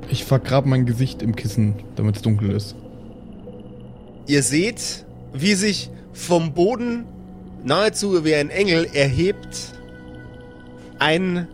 Ich 0.10 0.24
vergrab 0.24 0.66
mein 0.66 0.86
Gesicht 0.86 1.22
im 1.22 1.36
Kissen, 1.36 1.76
damit 1.96 2.18
es 2.18 2.22
dunkel 2.22 2.52
ist. 2.52 2.76
Ihr 4.28 4.44
seht, 4.44 5.06
wie 5.34 5.54
sich 5.54 5.90
vom 6.14 6.54
Boden 6.54 7.06
nahezu 7.64 8.24
wie 8.24 8.36
ein 8.36 8.50
Engel 8.50 8.88
erhebt 8.94 9.74
ein 11.00 11.48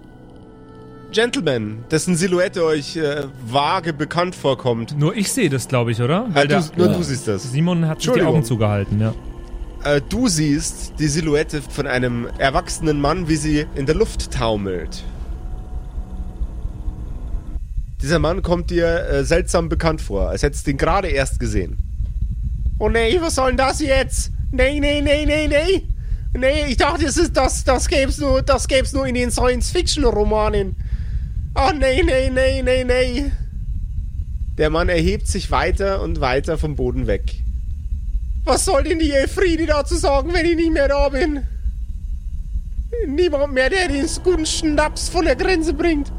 Gentleman, 1.12 1.84
dessen 1.92 2.16
Silhouette 2.16 2.64
euch 2.64 2.96
äh, 2.96 3.24
vage 3.46 3.92
bekannt 3.92 4.34
vorkommt. 4.34 4.98
Nur 4.98 5.16
ich 5.16 5.32
sehe 5.32 5.50
das, 5.50 5.68
glaube 5.68 5.92
ich, 5.92 6.02
oder? 6.02 6.28
Äh, 6.32 6.36
Weil 6.36 6.48
du, 6.48 6.64
nur 6.78 6.88
ja. 6.88 6.94
du 6.94 7.04
siehst 7.04 7.28
das. 7.28 7.52
Simon 7.52 7.88
hat 7.88 8.02
sich 8.02 8.12
die. 8.14 8.22
Augen 8.22 8.44
zugehalten, 8.44 9.02
ja. 9.02 9.14
Äh, 9.84 10.00
du 10.08 10.28
siehst 10.28 10.94
die 11.00 11.08
Silhouette 11.08 11.62
von 11.62 11.88
einem 11.88 12.28
erwachsenen 12.38 13.02
Mann, 13.02 13.28
wie 13.28 13.36
sie 13.36 13.66
in 13.76 13.86
der 13.88 13.96
Luft 13.96 14.32
taumelt. 14.32 15.04
Dieser 18.02 18.20
Mann 18.20 18.41
kommt 18.41 18.72
dir 18.72 19.08
äh, 19.08 19.24
seltsam 19.24 19.70
bekannt 19.70 20.02
vor, 20.02 20.30
als 20.30 20.41
hättest 20.41 20.66
du 20.66 20.72
ihn 20.72 20.78
gerade 20.78 21.08
erst 21.08 21.39
gesehen. 21.39 21.78
Oh 22.80 22.89
nee, 22.89 23.20
was 23.22 23.36
soll 23.36 23.49
denn 23.49 23.58
das 23.58 23.80
jetzt? 23.80 24.32
Nee, 24.52 24.80
nee, 24.80 25.02
nee, 25.02 25.26
nee, 25.26 25.47
nee. 25.47 25.84
Nee, 26.34 26.66
ich 26.68 26.78
dachte, 26.78 27.06
das, 27.06 27.18
ist, 27.18 27.38
das, 27.38 27.64
das 27.64 27.88
gäb's 27.88 28.18
nur, 28.18 28.41
das 28.41 28.68
gäb's 28.68 28.93
nur 28.93 29.06
in 29.06 29.16
den 29.16 29.30
Science-Fiction-Romanen. 29.30 30.76
Oh 31.54 31.72
nee, 31.78 32.02
nee, 32.02 32.30
nee, 32.30 32.62
nee, 32.64 32.84
nee. 32.84 33.32
Der 34.58 34.70
Mann 34.70 34.89
erhebt 34.89 35.28
sich 35.28 35.52
weiter 35.52 36.02
und 36.02 36.22
weiter 36.22 36.58
vom 36.58 36.76
Boden 36.76 37.06
weg. 37.06 37.41
Was 38.45 38.66
soll 38.66 38.84
denn 38.84 38.99
die 38.99 39.12
Elfriede 39.12 39.68
dazu 39.68 39.95
sagen, 39.95 40.34
wenn 40.34 40.45
ich 40.45 40.56
nicht 40.56 40.72
mehr 40.72 40.88
da 40.88 41.10
bin? 41.10 41.43
Niemand 43.08 43.54
mehr, 43.54 43.70
der 43.70 43.89
den 43.89 44.08
guten 44.24 44.45
Schnaps 44.45 45.10
von 45.10 45.26
der 45.26 45.36
Grenze 45.36 45.74
bringt. 45.74 46.12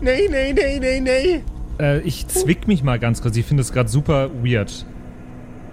Nee, 0.00 0.28
nee, 0.30 0.52
nee, 0.52 0.78
nee, 0.78 1.00
nee. 1.00 1.42
Äh, 1.78 2.00
ich 2.00 2.26
zwick 2.28 2.66
mich 2.68 2.82
mal 2.82 2.98
ganz 2.98 3.22
kurz. 3.22 3.36
Ich 3.36 3.44
finde 3.46 3.62
das 3.62 3.72
gerade 3.72 3.88
super 3.88 4.30
weird. 4.42 4.84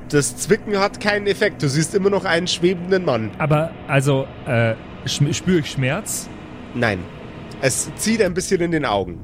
Das 0.09 0.37
Zwicken 0.37 0.77
hat 0.79 0.99
keinen 1.01 1.27
Effekt. 1.27 1.61
Du 1.61 1.67
siehst 1.69 1.93
immer 1.95 2.09
noch 2.09 2.23
einen 2.25 2.47
schwebenden 2.47 3.03
Mann. 3.05 3.29
Aber, 3.39 3.71
also, 3.87 4.25
äh, 4.45 4.75
spüre 5.05 5.59
ich 5.59 5.71
Schmerz? 5.71 6.29
Nein. 6.73 6.99
Es 7.61 7.89
zieht 7.95 8.21
ein 8.21 8.33
bisschen 8.33 8.61
in 8.61 8.71
den 8.71 8.85
Augen. 8.85 9.19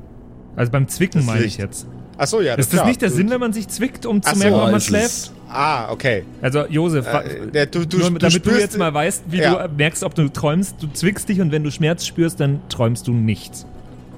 Also 0.56 0.72
beim 0.72 0.88
Zwicken 0.88 1.20
Das 1.20 1.26
meine 1.26 1.45
ich 1.45 1.58
jetzt. 1.58 1.88
Achso, 2.18 2.41
ja. 2.41 2.56
Ist 2.56 2.72
das 2.72 2.80
klar. 2.80 2.88
nicht 2.88 3.01
der 3.01 3.10
Sinn, 3.10 3.30
wenn 3.30 3.39
man 3.39 3.54
sich 3.54 3.68
zwickt, 3.70 4.06
um 4.06 4.22
zu 4.22 4.30
Ach 4.30 4.36
so, 4.36 4.39
merken, 4.39 4.58
wann 4.58 4.72
man 4.72 4.82
schläft? 4.82 5.32
Ah, 5.49 5.91
okay. 5.91 6.24
Also, 6.41 6.66
Josef, 6.68 7.06
Äh, 7.08 7.68
du- 7.68 7.86
du- 7.88 7.97
nur, 7.99 8.10
du 8.12 8.18
damit 8.20 8.45
du 8.45 8.51
jetzt 8.51 8.78
mal 8.78 8.93
weißt, 8.93 9.24
wie 9.30 9.38
Ja. 9.39 9.68
du 9.68 9.74
merkst, 9.76 10.04
ob 10.04 10.16
du 10.16 10.28
träumst, 10.30 10.82
du 10.82 10.88
zwickst 10.91 11.30
dich 11.30 11.39
und 11.41 11.51
wenn 11.51 11.64
du 11.64 11.72
Schmerz 11.72 12.06
spürst, 12.06 12.39
dann 12.39 12.62
träumst 12.70 13.08
du 13.08 13.14
nichts. 13.14 13.66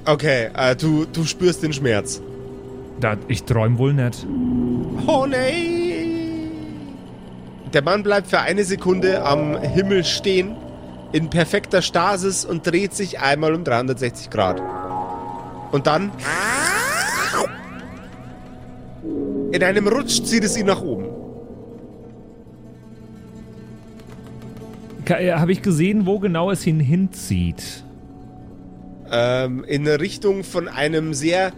Okay, 0.06 0.50
äh, 0.56 0.76
du, 0.76 1.06
du 1.06 1.24
spürst 1.26 1.64
den 1.64 1.74
Schmerz. 1.74 2.22
Da, 3.00 3.18
ich 3.28 3.44
träum 3.44 3.78
wohl 3.78 3.94
nicht. 3.94 4.26
Oh 5.08 5.26
nee! 5.26 6.06
Der 7.74 7.82
Mann 7.82 8.04
bleibt 8.04 8.28
für 8.28 8.40
eine 8.40 8.64
Sekunde 8.64 9.26
am 9.26 9.60
Himmel 9.60 10.04
stehen, 10.04 10.56
in 11.12 11.30
perfekter 11.30 11.82
Stasis 11.82 12.46
und 12.46 12.66
dreht 12.66 12.94
sich 12.94 13.20
einmal 13.20 13.54
um 13.54 13.64
360 13.64 14.30
Grad. 14.30 14.62
Und 15.72 15.88
dann. 15.88 16.12
In 19.52 19.64
einem 19.64 19.88
Rutsch 19.88 20.24
zieht 20.24 20.44
es 20.44 20.56
ihn 20.58 20.68
nach 20.68 20.82
oben. 20.82 21.06
Habe 25.10 25.52
ich 25.52 25.62
gesehen, 25.62 26.06
wo 26.06 26.20
genau 26.20 26.52
es 26.52 26.66
ihn 26.66 26.80
hinzieht? 26.80 27.85
Ähm, 29.18 29.64
in 29.66 29.88
Richtung 29.88 30.44
von 30.44 30.68
einem 30.68 31.14
sehr. 31.14 31.54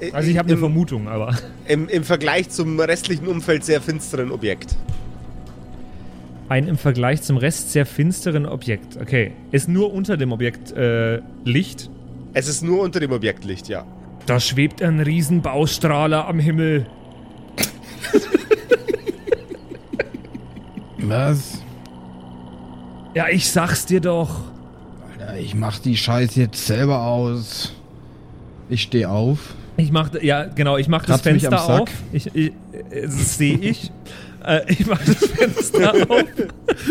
äh, 0.00 0.12
Also 0.12 0.30
ich 0.30 0.38
habe 0.38 0.46
eine 0.46 0.54
im, 0.54 0.60
Vermutung, 0.60 1.08
aber 1.08 1.34
im, 1.66 1.88
Im 1.88 2.04
Vergleich 2.04 2.48
zum 2.50 2.78
restlichen 2.78 3.26
Umfeld 3.26 3.64
sehr 3.64 3.80
finsteren 3.80 4.30
Objekt. 4.30 4.76
ein 6.48 6.66
im 6.68 6.76
Vergleich 6.78 7.22
zum 7.22 7.36
Rest 7.36 7.72
sehr 7.72 7.86
finsteren 7.86 8.44
Objekt. 8.46 8.96
Okay, 9.00 9.32
ist 9.52 9.68
nur 9.68 9.92
unter 9.92 10.16
dem 10.16 10.32
Objekt 10.32 10.72
äh, 10.72 11.20
Licht. 11.44 11.90
Es 12.34 12.46
ist 12.48 12.62
nur 12.62 12.80
unter 12.82 13.00
dem 13.00 13.12
Objektlicht, 13.12 13.68
ja. 13.68 13.84
Da 14.26 14.38
schwebt 14.38 14.82
ein 14.82 15.00
Riesenbaustrahler 15.00 16.26
am 16.28 16.38
Himmel. 16.38 16.86
Was? 20.98 21.62
Ja, 23.14 23.28
ich 23.28 23.50
sag's 23.50 23.86
dir 23.86 24.00
doch. 24.00 24.42
Ich 25.40 25.54
mach 25.54 25.78
die 25.78 25.96
Scheiß 25.96 26.36
jetzt 26.36 26.66
selber 26.66 27.02
aus. 27.02 27.72
Ich 28.68 28.82
steh 28.82 29.06
auf. 29.06 29.54
Ich 29.76 29.90
mach, 29.90 30.10
ja, 30.20 30.44
genau, 30.44 30.76
ich 30.76 30.88
mach 30.88 31.04
das 31.06 31.24
mich 31.24 31.46
am 31.46 31.52
Fenster 31.52 31.58
Sack. 31.58 31.80
auf. 31.82 31.88
Ich, 32.12 32.26
ich, 32.34 32.52
äh, 32.72 33.02
das 33.02 33.38
sehe 33.38 33.56
ich. 33.56 33.90
äh, 34.46 34.60
ich 34.70 34.86
mach 34.86 35.02
das 35.02 35.26
Fenster 35.26 35.94
auf. 36.10 36.24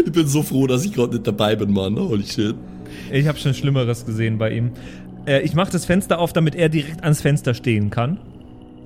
Ich 0.06 0.12
bin 0.12 0.28
so 0.28 0.41
froh, 0.41 0.66
dass 0.66 0.84
ich 0.84 0.93
gerade 0.93 1.14
nicht 1.14 1.28
dabei 1.28 1.56
bin, 1.56 1.72
Mann. 1.72 1.95
Holy 1.95 2.26
shit. 2.26 2.56
Ich 3.12 3.28
habe 3.28 3.38
schon 3.38 3.54
Schlimmeres 3.54 4.06
gesehen 4.06 4.38
bei 4.38 4.52
ihm. 4.52 4.72
Äh, 5.26 5.41
ich 5.41 5.54
mach 5.54 5.70
das 5.70 5.86
Fenster 5.86 6.20
auf, 6.20 6.34
damit 6.34 6.56
er 6.56 6.70
direkt 6.70 7.04
ans 7.04 7.22
Fenster 7.22 7.54
stehen 7.54 7.91
kann. 7.91 8.20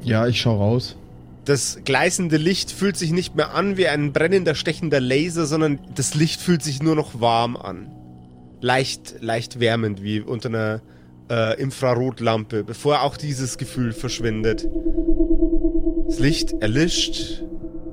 Ja, 0.03 0.27
ich 0.27 0.41
schau 0.41 0.57
raus. 0.57 0.97
Das 1.45 1.79
gleißende 1.85 2.37
Licht 2.37 2.71
fühlt 2.71 2.97
sich 2.97 3.11
nicht 3.11 3.35
mehr 3.35 3.53
an 3.53 3.77
wie 3.77 3.87
ein 3.87 4.11
brennender, 4.11 4.55
stechender 4.55 4.99
Laser, 4.99 5.45
sondern 5.45 5.79
das 5.95 6.15
Licht 6.15 6.41
fühlt 6.41 6.63
sich 6.63 6.83
nur 6.83 6.95
noch 6.95 7.21
warm 7.21 7.55
an. 7.55 7.87
Leicht, 8.63 9.15
leicht 9.19 9.59
wärmend, 9.59 10.01
wie 10.03 10.21
unter 10.21 10.47
einer 10.47 10.81
äh, 11.29 11.61
Infrarotlampe, 11.61 12.63
bevor 12.63 13.01
auch 13.01 13.17
dieses 13.17 13.57
Gefühl 13.57 13.91
verschwindet. 13.91 14.65
Das 16.07 16.19
Licht 16.19 16.53
erlischt 16.61 17.43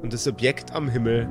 und 0.01 0.13
das 0.13 0.29
Objekt 0.29 0.73
am 0.73 0.89
Himmel 0.89 1.29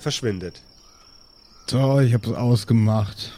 verschwindet. 0.00 0.62
So, 1.68 2.00
ich 2.00 2.12
hab's 2.12 2.28
ausgemacht. 2.28 3.30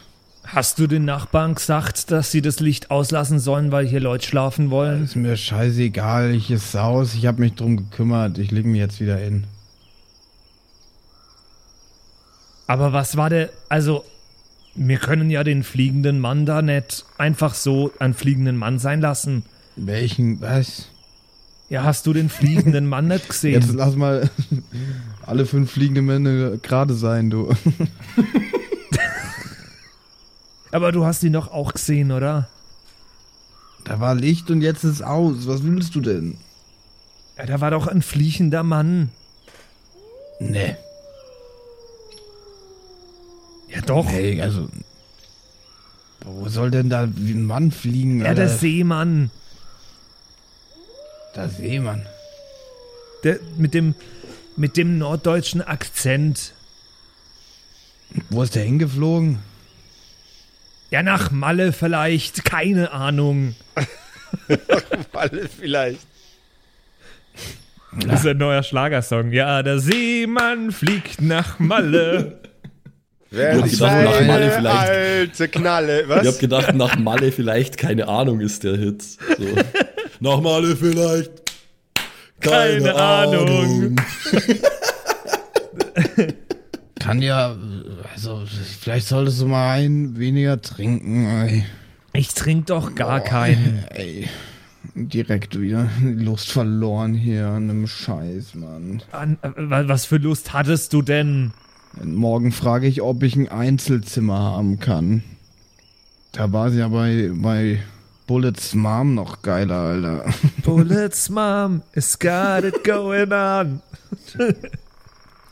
Hast 0.47 0.77
du 0.79 0.87
den 0.87 1.05
Nachbarn 1.05 1.55
gesagt, 1.55 2.11
dass 2.11 2.31
sie 2.31 2.41
das 2.41 2.59
Licht 2.59 2.91
auslassen 2.91 3.39
sollen, 3.39 3.71
weil 3.71 3.87
hier 3.87 3.99
Leute 3.99 4.27
schlafen 4.27 4.69
wollen? 4.69 5.03
Ist 5.03 5.15
mir 5.15 5.35
scheißegal, 5.35 6.33
ich 6.35 6.51
ist 6.51 6.75
aus. 6.75 7.15
Ich 7.15 7.25
hab 7.25 7.39
mich 7.39 7.55
drum 7.55 7.77
gekümmert. 7.77 8.37
Ich 8.37 8.51
leg 8.51 8.65
mich 8.65 8.79
jetzt 8.79 8.99
wieder 8.99 9.17
hin. 9.17 9.45
Aber 12.67 12.93
was 12.93 13.17
war 13.17 13.29
der. 13.29 13.49
Also, 13.69 14.05
wir 14.75 14.97
können 14.97 15.29
ja 15.29 15.43
den 15.43 15.63
fliegenden 15.63 16.19
Mann 16.19 16.45
da 16.45 16.61
nicht 16.61 17.05
einfach 17.17 17.53
so 17.53 17.91
einen 17.99 18.13
fliegenden 18.13 18.57
Mann 18.57 18.79
sein 18.79 19.01
lassen. 19.01 19.43
Welchen, 19.75 20.41
was? 20.41 20.89
Ja, 21.69 21.83
hast 21.83 22.05
du 22.05 22.13
den 22.13 22.29
fliegenden 22.29 22.87
Mann 22.87 23.07
nicht 23.07 23.29
gesehen? 23.29 23.61
Jetzt 23.61 23.73
lass 23.73 23.95
mal 23.95 24.29
alle 25.25 25.45
fünf 25.45 25.71
fliegende 25.71 26.01
Männer 26.03 26.57
gerade 26.57 26.93
sein, 26.93 27.29
du. 27.29 27.49
Aber 30.75 30.91
du 30.91 31.05
hast 31.05 31.23
ihn 31.23 31.31
doch 31.31 31.53
auch 31.53 31.71
gesehen, 31.71 32.11
oder? 32.11 32.49
Da 33.85 34.01
war 34.01 34.13
Licht 34.13 34.51
und 34.51 34.59
jetzt 34.59 34.83
ist 34.83 35.01
aus. 35.01 35.47
Was 35.47 35.63
willst 35.63 35.95
du 35.95 36.01
denn? 36.01 36.35
Ja, 37.37 37.45
da 37.45 37.61
war 37.61 37.71
doch 37.71 37.87
ein 37.87 38.01
fliegender 38.01 38.61
Mann. 38.61 39.09
Nee. 40.41 40.75
Ja, 43.69 43.79
doch. 43.85 44.05
Hey, 44.05 44.41
also. 44.41 44.67
Wo 46.25 46.49
soll 46.49 46.71
denn 46.71 46.89
da 46.89 47.03
ein 47.03 47.45
Mann 47.45 47.71
fliegen? 47.71 48.19
Ja, 48.19 48.33
der 48.33 48.47
Alter? 48.47 48.57
Seemann. 48.57 49.31
Der 51.37 51.47
Seemann. 51.47 52.05
Der, 53.23 53.39
mit 53.55 53.73
dem. 53.73 53.95
Mit 54.57 54.75
dem 54.75 54.97
norddeutschen 54.97 55.61
Akzent. 55.61 56.51
Wo 58.29 58.43
ist 58.43 58.55
der 58.55 58.63
hingeflogen? 58.63 59.39
Ja, 60.95 61.03
nach 61.03 61.29
Malle 61.29 61.73
vielleicht. 61.73 62.45
Keine 62.45 62.93
Ahnung. 62.93 63.53
Alle 65.11 65.49
vielleicht. 65.49 65.99
Das 68.07 68.21
ist 68.21 68.27
ein 68.27 68.37
neuer 68.37 68.63
Schlagersong. 68.63 69.33
Ja, 69.33 69.61
der 69.61 69.79
Seemann 69.79 70.71
fliegt 70.71 71.19
nach 71.19 71.59
Malle. 71.59 72.39
Wer 73.29 73.57
hab 73.57 73.65
ist 73.65 73.73
gedacht, 73.73 74.05
nach 74.05 74.21
Malle 74.21 74.51
vielleicht. 74.51 74.89
alte 74.89 75.47
Knalle? 75.49 76.03
Was? 76.07 76.21
Ich 76.21 76.27
hab 76.29 76.39
gedacht, 76.39 76.73
nach 76.75 76.97
Malle 76.97 77.33
vielleicht, 77.33 77.77
keine 77.77 78.07
Ahnung, 78.07 78.39
ist 78.39 78.63
der 78.63 78.77
Hit. 78.77 79.03
So. 79.03 79.17
nach 80.21 80.39
Malle 80.39 80.77
vielleicht. 80.77 81.31
Keine 82.39 82.95
Ahnung. 82.95 83.97
Kann 87.05 87.21
ja. 87.21 87.55
Also, 88.13 88.43
vielleicht 88.79 89.07
solltest 89.07 89.41
du 89.41 89.45
mal 89.47 89.79
ein 89.79 90.17
weniger 90.17 90.59
trinken. 90.61 91.25
Ey. 91.27 91.65
Ich 92.13 92.33
trink 92.33 92.65
doch 92.67 92.95
gar 92.95 93.19
keinen. 93.19 93.85
Ey. 93.89 94.27
Direkt 94.95 95.59
wieder 95.59 95.89
Lust 96.01 96.51
verloren 96.51 97.13
hier 97.13 97.47
an 97.47 97.69
einem 97.69 97.87
Scheiß, 97.87 98.55
Mann. 98.55 99.01
An, 99.11 99.37
äh, 99.41 99.49
wa- 99.55 99.87
was 99.87 100.05
für 100.05 100.17
Lust 100.17 100.53
hattest 100.53 100.93
du 100.93 101.01
denn? 101.01 101.51
Morgen 102.03 102.51
frage 102.51 102.87
ich, 102.87 103.01
ob 103.01 103.21
ich 103.23 103.35
ein 103.35 103.49
Einzelzimmer 103.49 104.37
haben 104.39 104.79
kann. 104.79 105.23
Da 106.31 106.51
war 106.53 106.69
sie 106.71 106.79
ja 106.79 106.87
bei, 106.89 107.31
bei 107.33 107.79
Bullets 108.27 108.73
Mom 108.75 109.15
noch 109.15 109.41
geiler, 109.41 109.75
Alter. 109.75 110.25
Bullets, 110.63 111.29
Mom, 111.29 111.81
it's 111.93 112.17
got 112.17 112.63
it 112.63 112.83
going 112.83 113.31
on. 113.31 113.81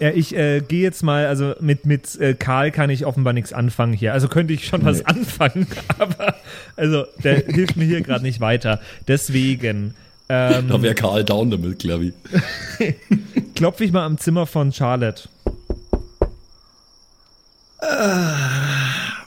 ja, 0.03 0.09
ich 0.09 0.35
äh, 0.35 0.59
gehe 0.59 0.81
jetzt 0.81 1.01
mal, 1.01 1.27
also 1.27 1.53
mit, 1.61 1.85
mit 1.85 2.19
äh, 2.19 2.33
Karl 2.33 2.71
kann 2.71 2.89
ich 2.89 3.05
offenbar 3.05 3.31
nichts 3.31 3.53
anfangen 3.53 3.93
hier. 3.93 4.11
Also 4.11 4.27
könnte 4.27 4.53
ich 4.53 4.67
schon 4.67 4.83
was 4.83 4.97
Nee. 4.97 5.05
anfangen, 5.05 5.65
aber 5.97 6.35
also 6.75 7.05
der 7.23 7.35
hilft 7.45 7.77
mir 7.77 7.85
hier 7.85 8.01
gerade 8.01 8.23
nicht 8.23 8.41
weiter. 8.41 8.81
Deswegen 9.07 9.95
ähm, 10.27 10.67
Da 10.67 10.81
wäre 10.81 10.93
Karl 10.93 11.23
down 11.23 11.51
damit, 11.51 11.79
glaube 11.79 12.07
ich. 12.07 12.95
klopfe 13.55 13.85
ich 13.85 13.93
mal 13.93 14.05
am 14.05 14.17
Zimmer 14.17 14.45
von 14.45 14.73
Charlotte. 14.73 15.29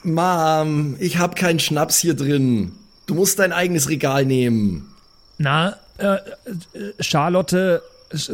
Mom, 0.03 0.95
ich 0.99 1.17
hab 1.17 1.35
keinen 1.35 1.59
Schnaps 1.59 1.97
hier 1.99 2.13
drin. 2.15 2.71
Du 3.05 3.15
musst 3.15 3.39
dein 3.39 3.51
eigenes 3.51 3.89
Regal 3.89 4.25
nehmen. 4.25 4.93
Na, 5.37 5.75
äh, 5.97 6.15
äh, 6.15 6.19
Charlotte, 6.99 7.81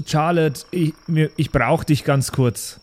Charlotte, 0.05 0.65
ich, 0.71 0.93
ich 1.35 1.51
brauche 1.51 1.85
dich 1.85 2.03
ganz 2.03 2.31
kurz. 2.31 2.79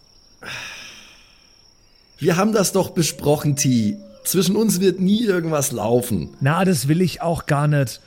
Wir 2.19 2.37
haben 2.37 2.53
das 2.53 2.73
doch 2.73 2.91
besprochen, 2.91 3.57
T. 3.57 3.97
Zwischen 4.25 4.57
uns 4.57 4.81
wird 4.81 5.01
nie 5.01 5.25
irgendwas 5.25 5.73
laufen. 5.73 6.31
Na, 6.41 6.65
das 6.65 6.89
will 6.89 7.01
ich 7.01 7.23
auch 7.23 7.47
gar 7.47 7.67
nicht. 7.69 8.01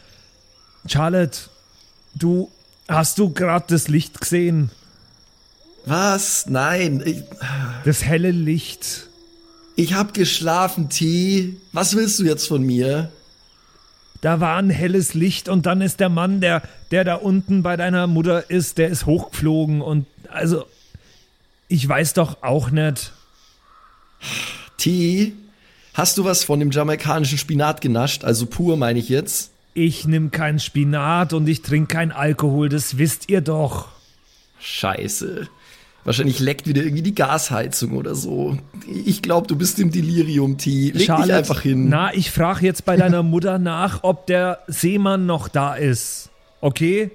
Charlotte, 0.88 1.38
du, 2.13 2.51
hast 2.88 3.17
du 3.17 3.31
gerade 3.31 3.65
das 3.69 3.88
Licht 3.88 4.21
gesehen? 4.21 4.69
Was? 5.86 6.45
Nein. 6.47 7.01
Ich, 7.05 7.23
Das 7.86 8.03
helle 8.03 8.31
Licht. 8.31 9.07
Ich 9.75 9.95
hab 9.95 10.13
geschlafen, 10.13 10.89
T. 10.89 11.55
Was 11.71 11.95
willst 11.95 12.19
du 12.19 12.23
jetzt 12.25 12.47
von 12.47 12.61
mir? 12.61 13.11
Da 14.24 14.39
war 14.39 14.55
ein 14.55 14.69
helles 14.69 15.13
Licht 15.15 15.49
und 15.49 15.65
dann 15.65 15.82
ist 15.82 15.99
der 15.99 16.07
Mann, 16.07 16.39
der, 16.39 16.61
der 16.91 17.03
da 17.03 17.15
unten 17.15 17.61
bei 17.61 17.76
deiner 17.76 18.07
Mutter 18.07 18.49
ist, 18.49 18.78
der 18.78 18.88
ist 18.88 19.05
hochgeflogen 19.05 19.82
und 19.82 20.05
also, 20.30 20.63
ich 21.67 21.86
weiß 21.86 22.13
doch 22.13 22.41
auch 22.41 22.71
nicht. 22.71 23.11
T, 24.78 25.34
hast 25.93 26.17
du 26.17 26.24
was 26.24 26.45
von 26.45 26.61
dem 26.61 26.71
jamaikanischen 26.71 27.38
Spinat 27.38 27.82
genascht? 27.82 28.24
Also 28.24 28.45
pur 28.45 28.78
meine 28.78 28.99
ich 28.99 29.09
jetzt. 29.09 29.51
Ich 29.74 30.05
nimm 30.05 30.32
kein 30.32 30.57
Spinat 30.57 31.34
und 31.34 31.49
ich 31.49 31.61
trinke 31.61 31.93
kein 31.93 32.13
Alkohol, 32.13 32.69
das 32.69 32.97
wisst 32.97 33.28
ihr 33.30 33.41
doch. 33.41 33.89
Scheiße. 34.61 35.49
Wahrscheinlich 36.06 36.39
leckt 36.39 36.68
wieder 36.68 36.84
irgendwie 36.84 37.01
die 37.01 37.16
Gasheizung 37.16 37.93
oder 37.95 38.14
so. 38.14 38.58
Ich 38.88 39.22
glaube, 39.22 39.47
du 39.47 39.56
bist 39.56 39.80
im 39.80 39.89
Delirium, 39.91 40.58
T. 40.58 40.88
Leg 40.88 40.93
dich 40.93 41.06
Charlotte, 41.06 41.36
einfach 41.36 41.62
hin. 41.62 41.88
Na, 41.88 42.14
ich 42.14 42.30
frage 42.32 42.66
jetzt 42.66 42.84
bei 42.84 42.97
deiner 42.97 43.24
Mutter 43.24 43.58
nach, 43.58 43.99
ob 44.04 44.28
der 44.28 44.60
Seemann 44.68 45.26
noch 45.26 45.47
da 45.47 45.76
ist. 45.76 46.30
Okay? 46.60 47.12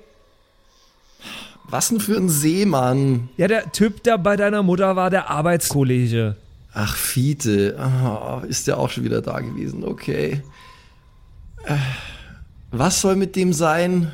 Was 1.71 1.91
denn 1.91 2.01
für 2.01 2.17
ein 2.17 2.31
Seemann? 2.31 3.29
Ja, 3.37 3.47
der 3.47 3.71
Typ 3.73 4.03
da 4.05 4.17
bei 4.17 4.37
deiner 4.37 4.63
Mutter 4.63 4.97
war 4.97 5.11
der 5.11 5.29
Arbeitskollege. 5.29 6.37
Ach, 6.73 6.97
Fiete. 6.97 7.77
Ah, 7.79 8.43
ist 8.49 8.67
der 8.69 8.79
auch 8.79 8.89
schon 8.89 9.05
wieder 9.05 9.21
da 9.21 9.41
gewesen. 9.41 9.85
Okay. 9.85 10.43
Äh, 11.65 11.77
Was 12.71 13.03
soll 13.03 13.17
mit 13.17 13.37
dem 13.37 13.53
sein? 13.53 14.13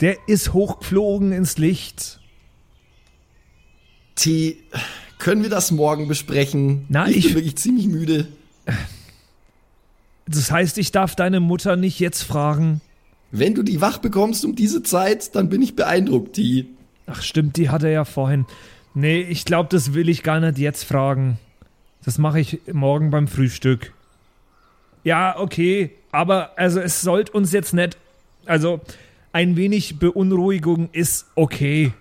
Der 0.00 0.16
ist 0.28 0.54
hochgeflogen 0.54 1.32
ins 1.32 1.58
Licht. 1.58 2.17
T, 4.18 4.56
können 5.18 5.42
wir 5.42 5.50
das 5.50 5.70
morgen 5.70 6.08
besprechen? 6.08 6.84
Na, 6.88 7.08
ich, 7.08 7.16
ich- 7.18 7.24
bin 7.26 7.34
wirklich 7.36 7.56
ziemlich 7.56 7.86
müde. 7.86 8.28
Das 10.26 10.50
heißt, 10.50 10.76
ich 10.78 10.92
darf 10.92 11.16
deine 11.16 11.40
Mutter 11.40 11.76
nicht 11.76 11.98
jetzt 12.00 12.22
fragen. 12.22 12.80
Wenn 13.30 13.54
du 13.54 13.62
die 13.62 13.80
wach 13.80 13.98
bekommst 13.98 14.44
um 14.44 14.54
diese 14.54 14.82
Zeit, 14.82 15.34
dann 15.34 15.48
bin 15.48 15.62
ich 15.62 15.74
beeindruckt, 15.76 16.34
T. 16.34 16.66
Ach 17.06 17.22
stimmt, 17.22 17.56
die 17.56 17.70
hatte 17.70 17.86
er 17.86 17.92
ja 17.92 18.04
vorhin. 18.04 18.44
Nee, 18.94 19.20
ich 19.22 19.44
glaube, 19.44 19.68
das 19.70 19.94
will 19.94 20.08
ich 20.08 20.22
gar 20.22 20.40
nicht 20.40 20.58
jetzt 20.58 20.84
fragen. 20.84 21.38
Das 22.04 22.18
mache 22.18 22.40
ich 22.40 22.60
morgen 22.72 23.10
beim 23.10 23.28
Frühstück. 23.28 23.92
Ja, 25.04 25.38
okay, 25.38 25.90
aber 26.10 26.58
also 26.58 26.80
es 26.80 27.00
sollte 27.00 27.32
uns 27.32 27.52
jetzt 27.52 27.72
nicht. 27.72 27.96
Also 28.44 28.80
ein 29.32 29.56
wenig 29.56 29.98
Beunruhigung 29.98 30.88
ist 30.92 31.26
okay. 31.34 31.92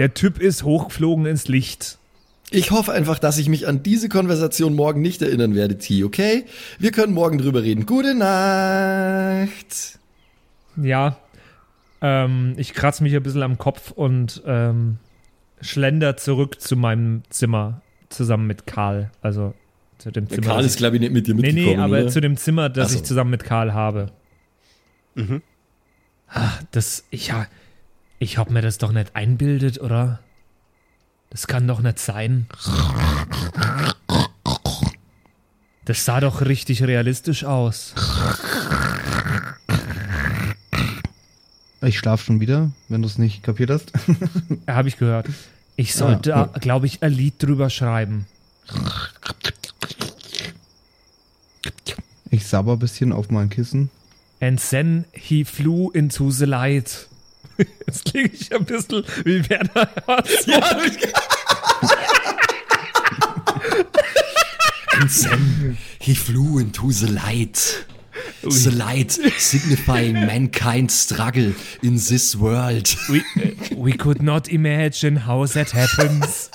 Der 0.00 0.14
Typ 0.14 0.40
ist 0.40 0.62
hochgeflogen 0.64 1.26
ins 1.26 1.46
Licht. 1.46 1.98
Ich 2.50 2.70
hoffe 2.70 2.90
einfach, 2.90 3.18
dass 3.18 3.36
ich 3.36 3.50
mich 3.50 3.68
an 3.68 3.82
diese 3.82 4.08
Konversation 4.08 4.74
morgen 4.74 5.02
nicht 5.02 5.20
erinnern 5.20 5.54
werde, 5.54 5.76
T, 5.76 6.04
okay? 6.04 6.46
Wir 6.78 6.90
können 6.90 7.12
morgen 7.12 7.36
drüber 7.36 7.62
reden. 7.62 7.84
Gute 7.84 8.14
Nacht. 8.14 9.98
Ja, 10.80 11.18
ähm, 12.00 12.54
ich 12.56 12.72
kratze 12.72 13.02
mich 13.02 13.14
ein 13.14 13.22
bisschen 13.22 13.42
am 13.42 13.58
Kopf 13.58 13.90
und 13.90 14.42
ähm, 14.46 14.96
schlender 15.60 16.16
zurück 16.16 16.62
zu 16.62 16.76
meinem 16.76 17.20
Zimmer 17.28 17.82
zusammen 18.08 18.46
mit 18.46 18.66
Karl. 18.66 19.10
Also 19.20 19.52
zu 19.98 20.10
dem 20.10 20.30
Zimmer. 20.30 20.46
Karl 20.46 20.62
das 20.62 20.72
ist, 20.72 20.78
glaube 20.78 20.96
ich, 20.96 21.02
nicht 21.02 21.12
mit 21.12 21.26
dir 21.26 21.34
Nee, 21.34 21.42
mitgekommen, 21.42 21.76
nee, 21.76 21.82
aber 21.82 21.98
oder? 22.00 22.08
zu 22.08 22.22
dem 22.22 22.38
Zimmer, 22.38 22.70
das 22.70 22.86
Ach 22.86 22.92
so. 22.92 22.96
ich 22.96 23.02
zusammen 23.04 23.32
mit 23.32 23.44
Karl 23.44 23.74
habe. 23.74 24.06
Ah, 26.26 26.52
das, 26.70 27.04
ich, 27.10 27.26
ja, 27.26 27.46
ich 28.20 28.38
hab 28.38 28.50
mir 28.50 28.60
das 28.62 28.78
doch 28.78 28.92
nicht 28.92 29.16
einbildet, 29.16 29.80
oder? 29.80 30.20
Das 31.30 31.46
kann 31.46 31.66
doch 31.66 31.80
nicht 31.80 31.98
sein. 31.98 32.46
Das 35.86 36.04
sah 36.04 36.20
doch 36.20 36.42
richtig 36.42 36.82
realistisch 36.82 37.44
aus. 37.44 37.94
Ich 41.82 41.98
schlaf 41.98 42.22
schon 42.22 42.40
wieder, 42.40 42.70
wenn 42.88 43.00
du 43.00 43.08
es 43.08 43.16
nicht 43.16 43.42
kapiert 43.42 43.70
hast. 43.70 43.92
Habe 44.68 44.88
ich 44.88 44.98
gehört. 44.98 45.26
Ich 45.76 45.94
sollte, 45.94 46.30
Ja, 46.30 46.44
glaube 46.60 46.86
ich, 46.86 47.02
ein 47.02 47.12
Lied 47.12 47.42
drüber 47.42 47.70
schreiben. 47.70 48.26
Ich 52.28 52.46
sabber 52.46 52.74
ein 52.74 52.78
bisschen 52.78 53.12
auf 53.12 53.30
mein 53.30 53.48
Kissen. 53.48 53.90
And 54.40 54.60
then 54.70 55.06
he 55.12 55.44
flew 55.44 55.90
into 55.90 56.30
the 56.30 56.44
light. 56.44 57.08
Jetzt 57.86 58.04
klinge 58.06 58.30
ich 58.32 58.52
ein 58.54 58.64
bisschen 58.64 59.04
wie 59.24 59.48
Werner 59.48 59.88
Herzog. 60.06 61.14
And 64.92 65.10
then 65.10 65.78
he 65.98 66.14
flew 66.14 66.58
into 66.58 66.90
the 66.90 67.10
light. 67.12 67.86
The 68.42 68.70
light 68.70 69.12
signifying 69.12 70.14
mankind's 70.26 70.94
struggle 70.94 71.52
in 71.82 71.94
this 71.96 72.36
world. 72.36 72.94
We, 73.08 73.20
uh, 73.20 73.76
we 73.76 73.92
could 73.92 74.22
not 74.22 74.48
imagine 74.48 75.16
how 75.16 75.44
that 75.46 75.70
happens. 75.70 76.50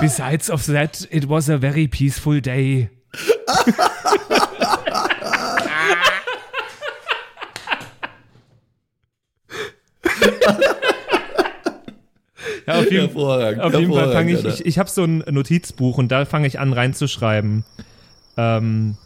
Besides 0.00 0.48
of 0.48 0.66
that, 0.66 1.06
it 1.10 1.26
was 1.26 1.48
a 1.48 1.58
very 1.58 1.86
peaceful 1.86 2.40
day. 2.40 2.88
Jeden, 12.90 13.06
Hervorragend. 13.06 13.62
auf 13.62 13.74
jeden 13.74 13.92
Fall 13.92 14.12
fange 14.12 14.32
ich, 14.32 14.44
ich, 14.44 14.66
ich 14.66 14.78
habe 14.78 14.88
so 14.90 15.04
ein 15.04 15.18
Notizbuch 15.30 15.98
und 15.98 16.08
da 16.12 16.24
fange 16.24 16.46
ich 16.46 16.58
an 16.58 16.72
reinzuschreiben, 16.72 17.64
ähm, 18.36 18.96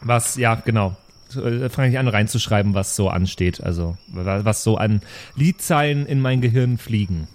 was, 0.00 0.36
ja, 0.36 0.54
genau, 0.56 0.96
da 1.34 1.68
fange 1.68 1.88
ich 1.90 1.98
an 1.98 2.08
reinzuschreiben, 2.08 2.74
was 2.74 2.96
so 2.96 3.08
ansteht, 3.08 3.62
also 3.62 3.96
wa- 4.08 4.44
was 4.44 4.62
so 4.64 4.76
an 4.76 5.02
Liedzeilen 5.36 6.06
in 6.06 6.20
mein 6.20 6.40
Gehirn 6.40 6.78
fliegen. 6.78 7.28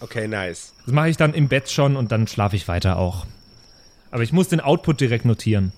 Okay, 0.00 0.26
nice. 0.26 0.72
Das 0.84 0.94
mache 0.94 1.08
ich 1.10 1.16
dann 1.16 1.32
im 1.34 1.48
Bett 1.48 1.70
schon 1.70 1.94
und 1.96 2.10
dann 2.10 2.26
schlafe 2.26 2.56
ich 2.56 2.66
weiter 2.66 2.98
auch. 2.98 3.24
Aber 4.10 4.22
ich 4.24 4.32
muss 4.32 4.48
den 4.48 4.60
Output 4.60 5.00
direkt 5.00 5.24
notieren. 5.24 5.72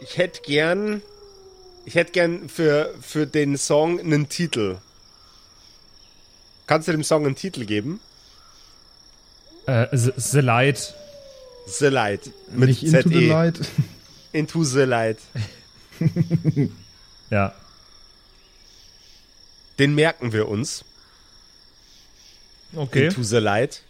Ich 0.00 0.16
hätte 0.18 0.40
gern. 0.42 1.02
Ich 1.84 1.94
hätte 1.94 2.12
gern 2.12 2.48
für, 2.48 2.90
für 3.00 3.26
den 3.26 3.56
Song 3.56 3.98
einen 3.98 4.28
Titel. 4.28 4.76
Kannst 6.68 6.86
du 6.86 6.92
dem 6.92 7.02
Song 7.02 7.24
einen 7.24 7.34
Titel 7.34 7.64
geben? 7.64 7.98
Äh, 9.66 9.86
the, 9.90 10.12
the 10.16 10.40
Light. 10.40 10.94
The 11.66 11.86
Light. 11.86 12.30
Mit 12.50 12.68
nicht 12.68 12.84
into 12.84 13.08
the 13.08 13.14
ZE. 13.14 13.28
light. 13.28 13.60
Into 14.32 14.64
the 14.64 14.82
Light. 14.82 15.18
Ja. 17.30 17.54
Den 19.78 19.94
merken 19.94 20.32
wir 20.32 20.48
uns. 20.48 20.82
Okay. 22.74 23.06
Into 23.08 23.22
the 23.22 23.36
Light. 23.36 23.82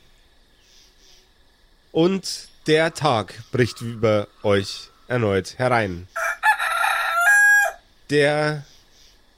Und 1.93 2.49
der 2.66 2.95
Tag 2.95 3.35
bricht 3.53 3.81
über 3.81 4.26
euch 4.43 4.91
erneut 5.07 5.57
herein. 5.59 6.09
Der 8.11 8.64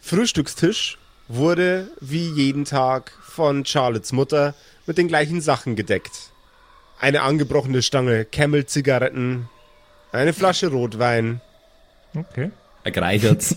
Frühstückstisch 0.01 0.97
wurde 1.29 1.91
wie 2.01 2.29
jeden 2.31 2.65
Tag 2.65 3.13
von 3.41 3.65
Charlottes 3.65 4.13
Mutter 4.13 4.55
mit 4.85 4.99
den 4.99 5.09
gleichen 5.09 5.41
Sachen 5.41 5.75
gedeckt. 5.77 6.13
Eine 6.99 7.23
angebrochene 7.23 7.81
Stange 7.81 8.27
Camel-Zigaretten, 8.27 9.49
eine 10.13 10.35
Flasche 10.35 10.67
Rotwein, 10.67 11.41
Okay. 12.15 12.51
Ergreichert's. 12.85 13.57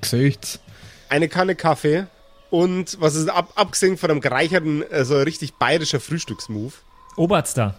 Gesichts. 0.00 0.58
eine 1.10 1.28
Kanne 1.28 1.54
Kaffee 1.54 2.06
und 2.48 2.96
was 2.98 3.14
ist 3.14 3.28
ab, 3.28 3.52
abgesehen 3.56 3.98
von 3.98 4.10
einem 4.10 4.22
gereicherten, 4.22 4.84
also 4.90 5.18
richtig 5.18 5.52
bayerischer 5.56 6.00
Frühstücksmove. 6.00 6.80
Oberster. 7.16 7.74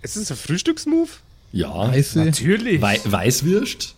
Ist 0.00 0.16
es 0.16 0.32
ein 0.32 0.36
Frühstücksmove? 0.36 1.20
Ja. 1.52 1.92
Weiße. 1.92 2.24
Natürlich. 2.24 2.82
Wei 2.82 2.98
Weißwürst? 3.04 3.94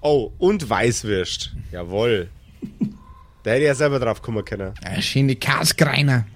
Oh, 0.00 0.32
und 0.38 0.70
Weißwürst. 0.70 1.52
Jawohl. 1.72 2.30
Da 3.42 3.50
hätte 3.50 3.60
ich 3.62 3.66
ja 3.66 3.74
selber 3.74 3.98
drauf 3.98 4.20
kommen 4.20 4.44
können. 4.44 4.74
Äh, 4.84 5.00
schöne 5.00 5.36
Kaskreiner. 5.36 6.26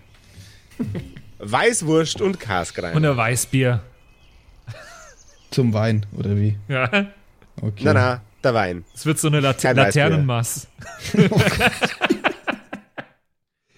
Weißwurst 1.38 2.20
und 2.20 2.40
Kaskrein. 2.40 2.96
Und 2.96 3.04
ein 3.04 3.16
Weißbier. 3.16 3.82
Zum 5.50 5.72
Wein, 5.72 6.06
oder 6.16 6.36
wie? 6.36 6.56
Ja. 6.68 6.88
Okay. 7.60 7.82
Na, 7.84 7.92
na, 7.92 8.20
der 8.42 8.54
Wein. 8.54 8.84
Es 8.94 9.06
wird 9.06 9.18
so 9.18 9.28
eine 9.28 9.40
Late 9.40 9.62
Kein. 9.62 9.76
Laternenmaß. 9.76 10.66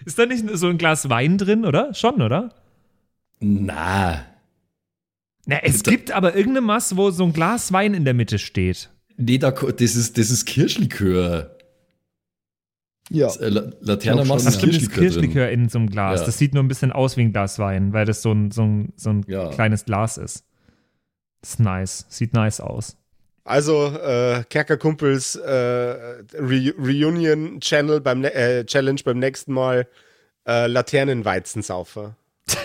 Ist 0.05 0.17
da 0.17 0.25
nicht 0.25 0.45
so 0.53 0.69
ein 0.69 0.77
Glas 0.77 1.09
Wein 1.09 1.37
drin, 1.37 1.65
oder? 1.65 1.93
Schon, 1.93 2.21
oder? 2.21 2.53
Na. 3.39 4.25
Na, 5.45 5.59
es 5.63 5.83
gibt 5.83 6.11
aber 6.11 6.35
irgendeine 6.35 6.65
Maß, 6.65 6.95
wo 6.95 7.11
so 7.11 7.25
ein 7.25 7.33
Glas 7.33 7.71
Wein 7.73 7.93
in 7.93 8.05
der 8.05 8.13
Mitte 8.13 8.39
steht. 8.39 8.89
Nee, 9.17 9.37
da, 9.37 9.51
das 9.51 9.95
ist, 9.95 10.17
das 10.17 10.29
ist 10.29 10.45
Kirschlikör. 10.45 11.56
Ja. 13.09 13.27
Äh, 13.35 13.49
La 13.49 13.63
Laterne 13.81 14.21
Ach 14.21 14.25
stimmt, 14.25 14.45
das 14.45 14.59
Kirschlikör. 14.59 15.01
Kirschlikör 15.03 15.49
in 15.49 15.69
so 15.69 15.79
einem 15.79 15.89
Glas. 15.89 16.19
Ja. 16.21 16.25
Das 16.25 16.37
sieht 16.37 16.53
nur 16.53 16.63
ein 16.63 16.67
bisschen 16.67 16.91
aus 16.91 17.17
wie 17.17 17.21
ein 17.21 17.31
Glas 17.31 17.57
Wein, 17.59 17.93
weil 17.93 18.05
das 18.05 18.21
so 18.21 18.31
ein, 18.31 18.51
so 18.51 18.63
ein, 18.63 18.93
so 18.95 19.09
ein 19.11 19.23
Ja. 19.27 19.49
kleines 19.49 19.85
Glas 19.85 20.17
ist. 20.17 20.43
Das 21.41 21.51
ist 21.51 21.59
nice. 21.59 22.05
Sieht 22.09 22.33
nice 22.33 22.59
aus. 22.59 22.97
Also, 23.45 23.87
äh, 23.95 24.43
Kerkerkumpels 24.49 25.35
äh, 25.35 25.49
Re 25.49 26.73
Reunion 26.77 27.61
Channel 27.61 28.01
beim 28.01 28.19
ne 28.19 28.33
äh, 28.33 28.65
Challenge 28.65 28.99
beim 29.05 29.19
nächsten 29.19 29.53
Mal 29.53 29.87
äh, 30.45 30.67
Laternenweizensaufer. 30.67 32.15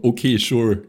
Okay, 0.00 0.36
sure. 0.36 0.82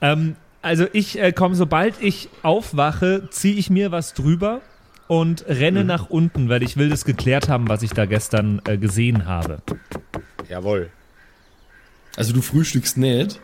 Ähm, 0.00 0.36
also 0.62 0.86
ich 0.92 1.18
äh, 1.18 1.32
komme, 1.32 1.56
sobald 1.56 2.00
ich 2.00 2.28
aufwache, 2.42 3.28
ziehe 3.30 3.56
ich 3.56 3.68
mir 3.68 3.90
was 3.90 4.14
drüber 4.14 4.60
und 5.08 5.44
renne 5.48 5.84
nach 5.84 6.10
unten, 6.10 6.48
weil 6.48 6.62
ich 6.62 6.76
will 6.76 6.90
das 6.90 7.04
geklärt 7.04 7.48
haben, 7.48 7.68
was 7.68 7.82
ich 7.82 7.90
da 7.90 8.04
gestern 8.04 8.62
äh, 8.66 8.76
gesehen 8.76 9.26
habe. 9.26 9.58
Jawohl. 10.48 10.90
Also 12.16 12.32
du 12.32 12.42
frühstückst 12.42 12.98
nicht. 12.98 13.40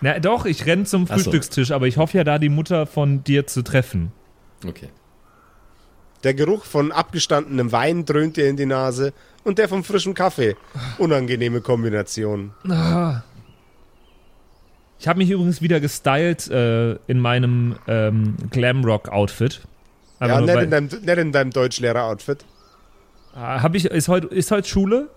Na 0.00 0.18
doch, 0.18 0.44
ich 0.44 0.66
renne 0.66 0.84
zum 0.84 1.04
Ach 1.04 1.16
so. 1.16 1.24
Frühstückstisch, 1.24 1.70
aber 1.70 1.86
ich 1.86 1.96
hoffe 1.96 2.18
ja 2.18 2.24
da 2.24 2.38
die 2.38 2.48
Mutter 2.48 2.86
von 2.86 3.24
dir 3.24 3.46
zu 3.46 3.62
treffen. 3.62 4.12
Okay. 4.66 4.88
Der 6.24 6.34
Geruch 6.34 6.64
von 6.64 6.90
abgestandenem 6.90 7.70
Wein 7.70 8.04
dröhnt 8.04 8.36
dir 8.36 8.48
in 8.48 8.56
die 8.56 8.66
Nase 8.66 9.12
und 9.44 9.58
der 9.58 9.68
vom 9.68 9.84
frischen 9.84 10.14
Kaffee. 10.14 10.56
Unangenehme 10.98 11.60
Kombination. 11.60 12.52
Ich 14.98 15.06
habe 15.06 15.18
mich 15.18 15.30
übrigens 15.30 15.62
wieder 15.62 15.78
gestylt 15.78 16.50
äh, 16.50 16.94
in 17.06 17.20
meinem 17.20 17.76
ähm, 17.86 18.36
Glamrock-Outfit. 18.50 19.60
Einfach 20.20 20.36
Ja, 20.36 20.40
nicht 20.40 20.54
weil- 20.54 20.64
in 20.64 20.70
deinem, 20.70 20.86
nicht 20.86 21.18
in 21.18 21.32
deinem 21.32 21.50
Deutschlehrer-Outfit. 21.52 22.44
Ah, 23.34 23.62
Hab 23.62 23.74
ich, 23.74 23.84
ist 23.84 24.08
heute 24.08 24.26
ist 24.28 24.50
heute 24.50 24.66
Schule? 24.68 25.08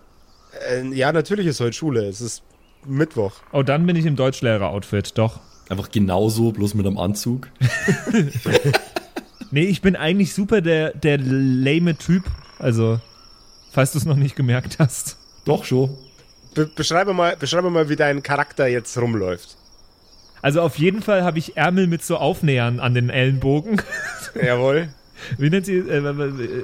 Äh, 0.69 0.85
ja, 0.93 1.11
natürlich 1.11 1.47
ist 1.47 1.59
heute 1.59 1.73
Schule. 1.73 2.05
Es 2.07 2.21
ist 2.21 2.43
Mittwoch. 2.85 3.33
Oh, 3.51 3.63
dann 3.63 3.85
bin 3.85 3.95
ich 3.95 4.05
im 4.05 4.15
Deutschlehrer-Outfit, 4.15 5.17
doch. 5.17 5.39
Einfach 5.69 5.89
genauso, 5.89 6.51
bloß 6.51 6.73
mit 6.75 6.85
einem 6.85 6.97
Anzug. 6.97 7.47
Nee, 9.53 9.65
ich 9.65 9.81
bin 9.81 9.97
eigentlich 9.97 10.33
super 10.33 10.61
der, 10.61 10.93
der 10.93 11.17
lame 11.17 11.97
Typ. 11.97 12.23
Also, 12.57 13.01
falls 13.71 13.91
du 13.91 13.97
es 13.97 14.05
noch 14.05 14.15
nicht 14.15 14.35
gemerkt 14.37 14.77
hast. 14.79 15.17
Doch 15.43 15.65
schon. 15.65 15.97
Be 16.53 16.67
beschreibe, 16.73 17.13
mal, 17.13 17.35
beschreibe 17.35 17.69
mal, 17.69 17.89
wie 17.89 17.97
dein 17.97 18.23
Charakter 18.23 18.67
jetzt 18.67 18.97
rumläuft. 18.97 19.57
Also 20.41 20.61
auf 20.61 20.77
jeden 20.77 21.01
Fall 21.01 21.23
habe 21.23 21.39
ich 21.39 21.57
Ärmel 21.57 21.87
mit 21.87 22.03
so 22.03 22.17
Aufnähern 22.17 22.79
an 22.79 22.93
den 22.93 23.09
Ellenbogen. 23.09 23.81
Jawohl. 24.41 24.89
Wie 25.37 25.49
nennt 25.49 25.65
sie? 25.65 25.77
Äh, 25.77 25.97
äh, 25.97 26.63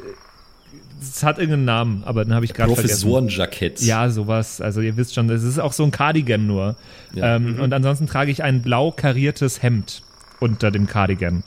es 0.99 1.23
hat 1.23 1.37
irgendeinen 1.37 1.65
Namen, 1.65 2.03
aber 2.05 2.25
den 2.25 2.33
habe 2.33 2.45
ich 2.45 2.53
gerade 2.53 2.73
vergessen. 2.73 3.07
Professorenjackett. 3.07 3.81
Ja, 3.81 4.09
sowas. 4.09 4.61
Also 4.61 4.81
ihr 4.81 4.97
wisst 4.97 5.13
schon, 5.13 5.27
das 5.27 5.43
ist 5.43 5.59
auch 5.59 5.73
so 5.73 5.83
ein 5.83 5.91
Cardigan 5.91 6.47
nur. 6.47 6.75
Ja. 7.13 7.35
Ähm, 7.35 7.59
Und 7.59 7.73
ansonsten 7.73 8.07
trage 8.07 8.31
ich 8.31 8.43
ein 8.43 8.61
blau 8.63 8.91
kariertes 8.91 9.61
Hemd 9.61 10.01
unter 10.39 10.71
dem 10.71 10.87
Cardigan. 10.87 11.43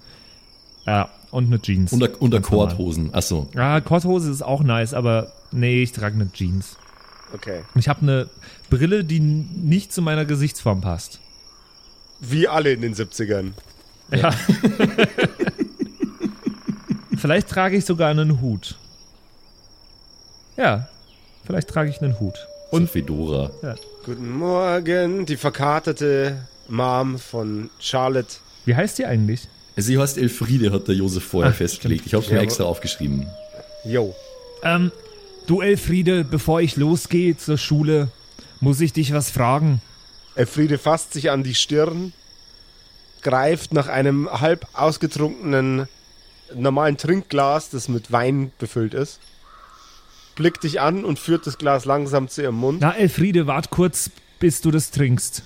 Ja, 0.87 1.11
und 1.31 1.47
eine 1.47 1.61
Jeans. 1.61 1.93
Unter, 1.93 2.11
unter. 2.20 2.41
Korthosen. 2.41 3.12
Achso. 3.14 3.49
Ja, 3.55 3.81
Korthose 3.81 4.31
ist 4.31 4.43
auch 4.43 4.62
nice, 4.62 4.95
aber 4.95 5.33
nee, 5.53 5.83
ich 5.83 5.93
trage 5.93 6.14
eine 6.14 6.31
Jeans. 6.33 6.76
Okay. 7.33 7.61
Und 7.74 7.81
ich 7.81 7.89
habe 7.89 8.03
eine 8.03 8.28
Brille, 8.70 9.05
die 9.05 9.20
nicht 9.20 9.93
zu 9.93 10.03
meiner 10.03 10.24
Gesichtsform 10.24 10.81
passt. 10.81 11.20
Wie 12.20 12.48
alle 12.48 12.72
in 12.72 12.82
den 12.82 12.94
70ern. 12.94 13.52
Ja. 14.12 14.30
vielleicht 17.16 17.48
trage 17.48 17.76
ich 17.76 17.84
sogar 17.84 18.10
einen 18.10 18.40
Hut. 18.40 18.76
Ja, 20.56 20.88
vielleicht 21.46 21.68
trage 21.68 21.90
ich 21.90 22.00
einen 22.02 22.18
Hut. 22.20 22.46
Und 22.70 22.90
Fedora. 22.90 23.50
Guten 24.04 24.30
Morgen, 24.30 25.26
die 25.26 25.36
verkaterte 25.36 26.46
Mom 26.68 27.18
von 27.18 27.70
Charlotte. 27.78 28.36
Wie 28.64 28.74
heißt 28.74 28.98
die 28.98 29.06
eigentlich? 29.06 29.48
Sie 29.76 29.98
heißt 29.98 30.18
Elfriede, 30.18 30.72
hat 30.72 30.88
der 30.88 30.94
Josef 30.94 31.24
vorher 31.24 31.52
Ach, 31.52 31.56
festgelegt. 31.56 32.04
Ich 32.06 32.14
habe 32.14 32.24
es 32.24 32.30
mir 32.30 32.36
Ja, 32.36 32.42
extra 32.42 32.64
aufgeschrieben. 32.64 33.26
Jo. 33.84 34.14
Ähm, 34.62 34.92
du 35.46 35.62
Elfriede, 35.62 36.24
bevor 36.24 36.60
ich 36.60 36.76
losgehe 36.76 37.36
zur 37.36 37.56
Schule, 37.56 38.08
muss 38.60 38.80
ich 38.80 38.92
dich 38.92 39.14
was 39.14 39.30
fragen. 39.30 39.80
Elfriede 40.41 40.78
fasst 40.78 41.12
sich 41.12 41.30
an 41.30 41.43
die 41.43 41.55
Stirn, 41.55 42.14
greift 43.20 43.74
nach 43.74 43.88
einem 43.88 44.26
halb 44.41 44.66
ausgetrunkenen 44.72 45.86
normalen 46.55 46.97
Trinkglas, 46.97 47.68
das 47.68 47.88
mit 47.88 48.11
Wein 48.11 48.51
befüllt 48.59 48.95
ist, 48.95 49.20
blickt 50.36 50.64
dich 50.64 50.80
an 50.80 51.05
und 51.05 51.18
führt 51.18 51.47
das 51.47 51.59
Glas 51.59 51.84
langsam 51.84 52.28
zu 52.28 52.41
ihrem 52.41 52.55
Mund. 52.55 52.80
Na, 52.80 52.97
Elfriede, 52.97 53.47
wart 53.47 53.68
kurz, 53.68 54.11
bis 54.38 54.62
du 54.62 54.70
das 54.70 54.91
trinkst. 54.91 55.43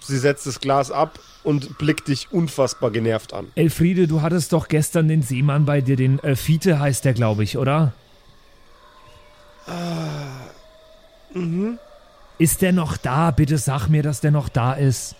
Sie 0.00 0.18
setzt 0.18 0.46
das 0.46 0.60
Glas 0.60 0.90
ab 0.90 1.18
und 1.42 1.78
blickt 1.78 2.08
dich 2.08 2.30
unfassbar 2.30 2.90
genervt 2.90 3.32
an. 3.32 3.46
Elfriede, 3.54 4.06
du 4.06 4.20
hattest 4.20 4.52
doch 4.52 4.68
gestern 4.68 5.08
den 5.08 5.22
Seemann 5.22 5.64
bei 5.64 5.80
dir, 5.80 5.96
den 5.96 6.18
äh, 6.18 6.36
Fiete 6.36 6.78
heißt 6.78 7.06
der, 7.06 7.14
glaube 7.14 7.42
ich, 7.42 7.56
oder? 7.56 7.94
Ist 12.42 12.60
der 12.60 12.72
noch 12.72 12.96
da? 12.96 13.30
Bitte 13.30 13.56
sag 13.56 13.88
mir, 13.88 14.02
dass 14.02 14.20
der 14.20 14.32
noch 14.32 14.48
da 14.48 14.72
ist. 14.72 15.14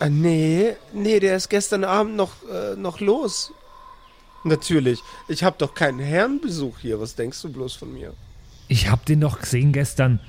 Ah, 0.00 0.08
nee, 0.10 0.74
nee, 0.92 1.18
der 1.18 1.34
ist 1.36 1.48
gestern 1.48 1.82
Abend 1.82 2.14
noch, 2.16 2.32
äh, 2.52 2.76
noch 2.76 3.00
los. 3.00 3.52
Natürlich. 4.44 5.00
Ich 5.28 5.42
hab 5.44 5.58
doch 5.58 5.72
keinen 5.74 5.98
Herrenbesuch 5.98 6.78
hier. 6.78 7.00
Was 7.00 7.14
denkst 7.14 7.40
du 7.42 7.50
bloß 7.50 7.74
von 7.74 7.92
mir? 7.92 8.12
Ich 8.68 8.90
hab 8.90 9.06
den 9.06 9.20
doch 9.22 9.40
gesehen 9.40 9.72
gestern. 9.72 10.20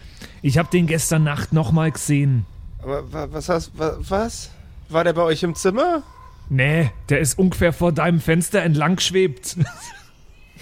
Ich 0.41 0.57
hab 0.57 0.71
den 0.71 0.87
gestern 0.87 1.23
Nacht 1.25 1.51
nochmal 1.51 1.91
gesehen. 1.91 2.45
Aber 2.81 3.11
wa- 3.11 3.27
was 3.31 3.49
hast, 3.49 3.77
wa- 3.77 3.97
was? 3.99 4.49
War 4.87 5.03
der 5.03 5.11
bei 5.13 5.23
euch 5.23 5.43
im 5.43 5.55
Zimmer? 5.55 6.03
Nee, 6.49 6.89
der 7.09 7.19
ist 7.19 7.37
ungefähr 7.37 7.73
vor 7.73 7.91
deinem 7.91 8.21
Fenster 8.21 8.61
entlang 8.61 8.95
geschwebt. 8.95 9.57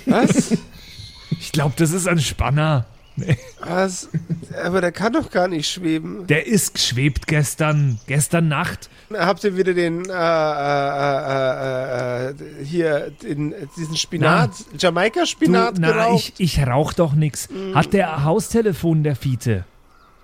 Was? 0.07 0.57
Ich 1.39 1.51
glaube, 1.51 1.75
das 1.77 1.91
ist 1.91 2.07
ein 2.07 2.19
Spanner. 2.19 2.85
Was? 3.59 4.09
Aber 4.63 4.81
der 4.81 4.91
kann 4.91 5.13
doch 5.13 5.31
gar 5.31 5.47
nicht 5.47 5.69
schweben. 5.69 6.27
Der 6.27 6.47
ist 6.47 6.73
geschwebt 6.73 7.27
gestern. 7.27 7.99
Gestern 8.07 8.47
Nacht. 8.47 8.89
Habt 9.13 9.43
ihr 9.43 9.57
wieder 9.57 9.73
den, 9.73 10.05
äh, 10.05 10.13
äh, 10.13 11.27
äh, 11.27 12.29
äh, 12.29 12.29
äh, 12.29 12.33
hier, 12.63 13.11
den, 13.23 13.53
diesen 13.77 13.95
Spinat, 13.95 14.51
Jamaika-Spinat 14.77 15.75
na, 15.79 15.91
geraucht? 15.91 16.33
ich, 16.37 16.59
ich 16.59 16.67
rauch 16.67 16.93
doch 16.93 17.13
nix. 17.13 17.47
Hat 17.73 17.93
der 17.93 18.23
Haustelefon, 18.23 19.03
der 19.03 19.15
Fiete? 19.15 19.65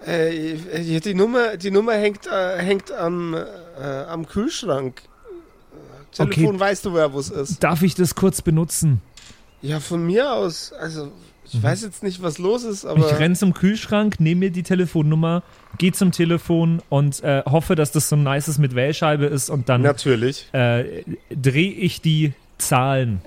Äh, 0.05 0.53
äh, 0.53 0.99
die 0.99 1.13
Nummer, 1.13 1.57
die 1.57 1.71
Nummer 1.71 1.93
hängt, 1.93 2.27
äh, 2.27 2.57
hängt 2.57 2.91
am, 2.91 3.33
äh, 3.33 3.85
am 3.85 4.27
Kühlschrank. 4.27 5.01
Äh, 6.17 6.25
Telefon 6.25 6.59
weißt 6.59 6.85
du, 6.85 6.93
wer 6.93 7.13
wo 7.13 7.19
es 7.19 7.29
ist. 7.29 7.63
Darf 7.63 7.81
ich 7.83 7.95
das 7.95 8.15
kurz 8.15 8.41
benutzen? 8.41 9.01
Ja, 9.61 9.79
von 9.79 10.05
mir 10.05 10.33
aus. 10.33 10.73
Also, 10.73 11.11
ich 11.51 11.61
weiß 11.61 11.81
jetzt 11.83 12.03
nicht, 12.03 12.21
was 12.21 12.37
los 12.37 12.63
ist, 12.63 12.85
aber. 12.85 13.11
Ich 13.11 13.19
renn 13.19 13.35
zum 13.35 13.53
Kühlschrank, 13.53 14.19
nehme 14.19 14.39
mir 14.39 14.51
die 14.51 14.63
Telefonnummer, 14.63 15.43
geh 15.77 15.91
zum 15.91 16.11
Telefon 16.11 16.81
und 16.89 17.21
äh, 17.23 17.43
hoffe, 17.45 17.75
dass 17.75 17.91
das 17.91 18.09
so 18.09 18.15
ein 18.15 18.23
nices 18.23 18.57
mit 18.57 18.75
Wählscheibe 18.75 19.25
ist 19.25 19.49
und 19.49 19.69
dann 19.69 19.81
Natürlich. 19.81 20.47
äh, 20.53 21.03
drehe 21.29 21.71
ich 21.71 22.01
die 22.01 22.33
Zahlen. 22.57 23.21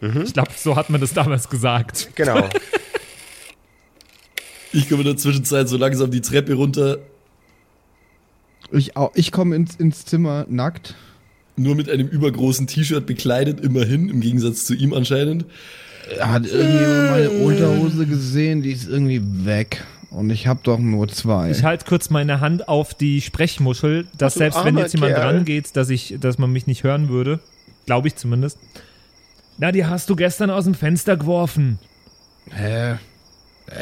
Ich 0.00 0.34
glaube, 0.34 0.50
so 0.56 0.76
hat 0.76 0.90
man 0.90 1.00
das 1.00 1.14
damals 1.14 1.48
gesagt. 1.48 2.10
Genau. 2.14 2.48
Ich 4.72 4.88
komme 4.88 5.02
in 5.02 5.06
der 5.06 5.16
Zwischenzeit 5.16 5.68
so 5.68 5.76
langsam 5.76 6.10
die 6.10 6.20
Treppe 6.20 6.54
runter, 6.54 6.98
Ich, 8.72 8.96
au- 8.96 9.12
ich 9.14 9.30
komme 9.30 9.54
ins, 9.54 9.76
ins 9.76 10.04
Zimmer 10.04 10.46
nackt. 10.48 10.96
nur 11.56 11.76
mit 11.76 11.88
einem 11.88 12.08
übergroßen 12.08 12.66
T-Shirt 12.66 13.06
bekleidet, 13.06 13.60
immerhin, 13.60 14.08
im 14.08 14.20
Gegensatz 14.20 14.64
zu 14.64 14.74
ihm 14.74 14.92
anscheinend. 14.92 15.44
Hat 16.20 16.46
irgendjemand 16.46 17.10
meine 17.10 17.30
Unterhose 17.30 18.06
gesehen? 18.06 18.62
Die 18.62 18.72
ist 18.72 18.88
irgendwie 18.88 19.22
weg. 19.44 19.84
Und 20.10 20.30
ich 20.30 20.46
habe 20.46 20.60
doch 20.62 20.78
nur 20.78 21.08
zwei. 21.08 21.50
Ich 21.50 21.64
halte 21.64 21.84
kurz 21.86 22.08
meine 22.08 22.40
Hand 22.40 22.68
auf 22.68 22.94
die 22.94 23.20
Sprechmuschel, 23.20 24.06
dass 24.16 24.34
selbst 24.34 24.64
wenn 24.64 24.78
jetzt 24.78 24.94
jemand 24.94 25.14
Kerl. 25.14 25.32
dran 25.32 25.44
geht, 25.44 25.74
dass 25.76 25.90
ich, 25.90 26.16
dass 26.20 26.38
man 26.38 26.52
mich 26.52 26.66
nicht 26.68 26.84
hören 26.84 27.08
würde. 27.08 27.40
Glaube 27.86 28.08
ich 28.08 28.16
zumindest. 28.16 28.58
Na, 29.58 29.72
die 29.72 29.86
hast 29.86 30.08
du 30.10 30.16
gestern 30.16 30.50
aus 30.50 30.64
dem 30.64 30.74
Fenster 30.74 31.16
geworfen. 31.16 31.78
Hä? 32.50 32.94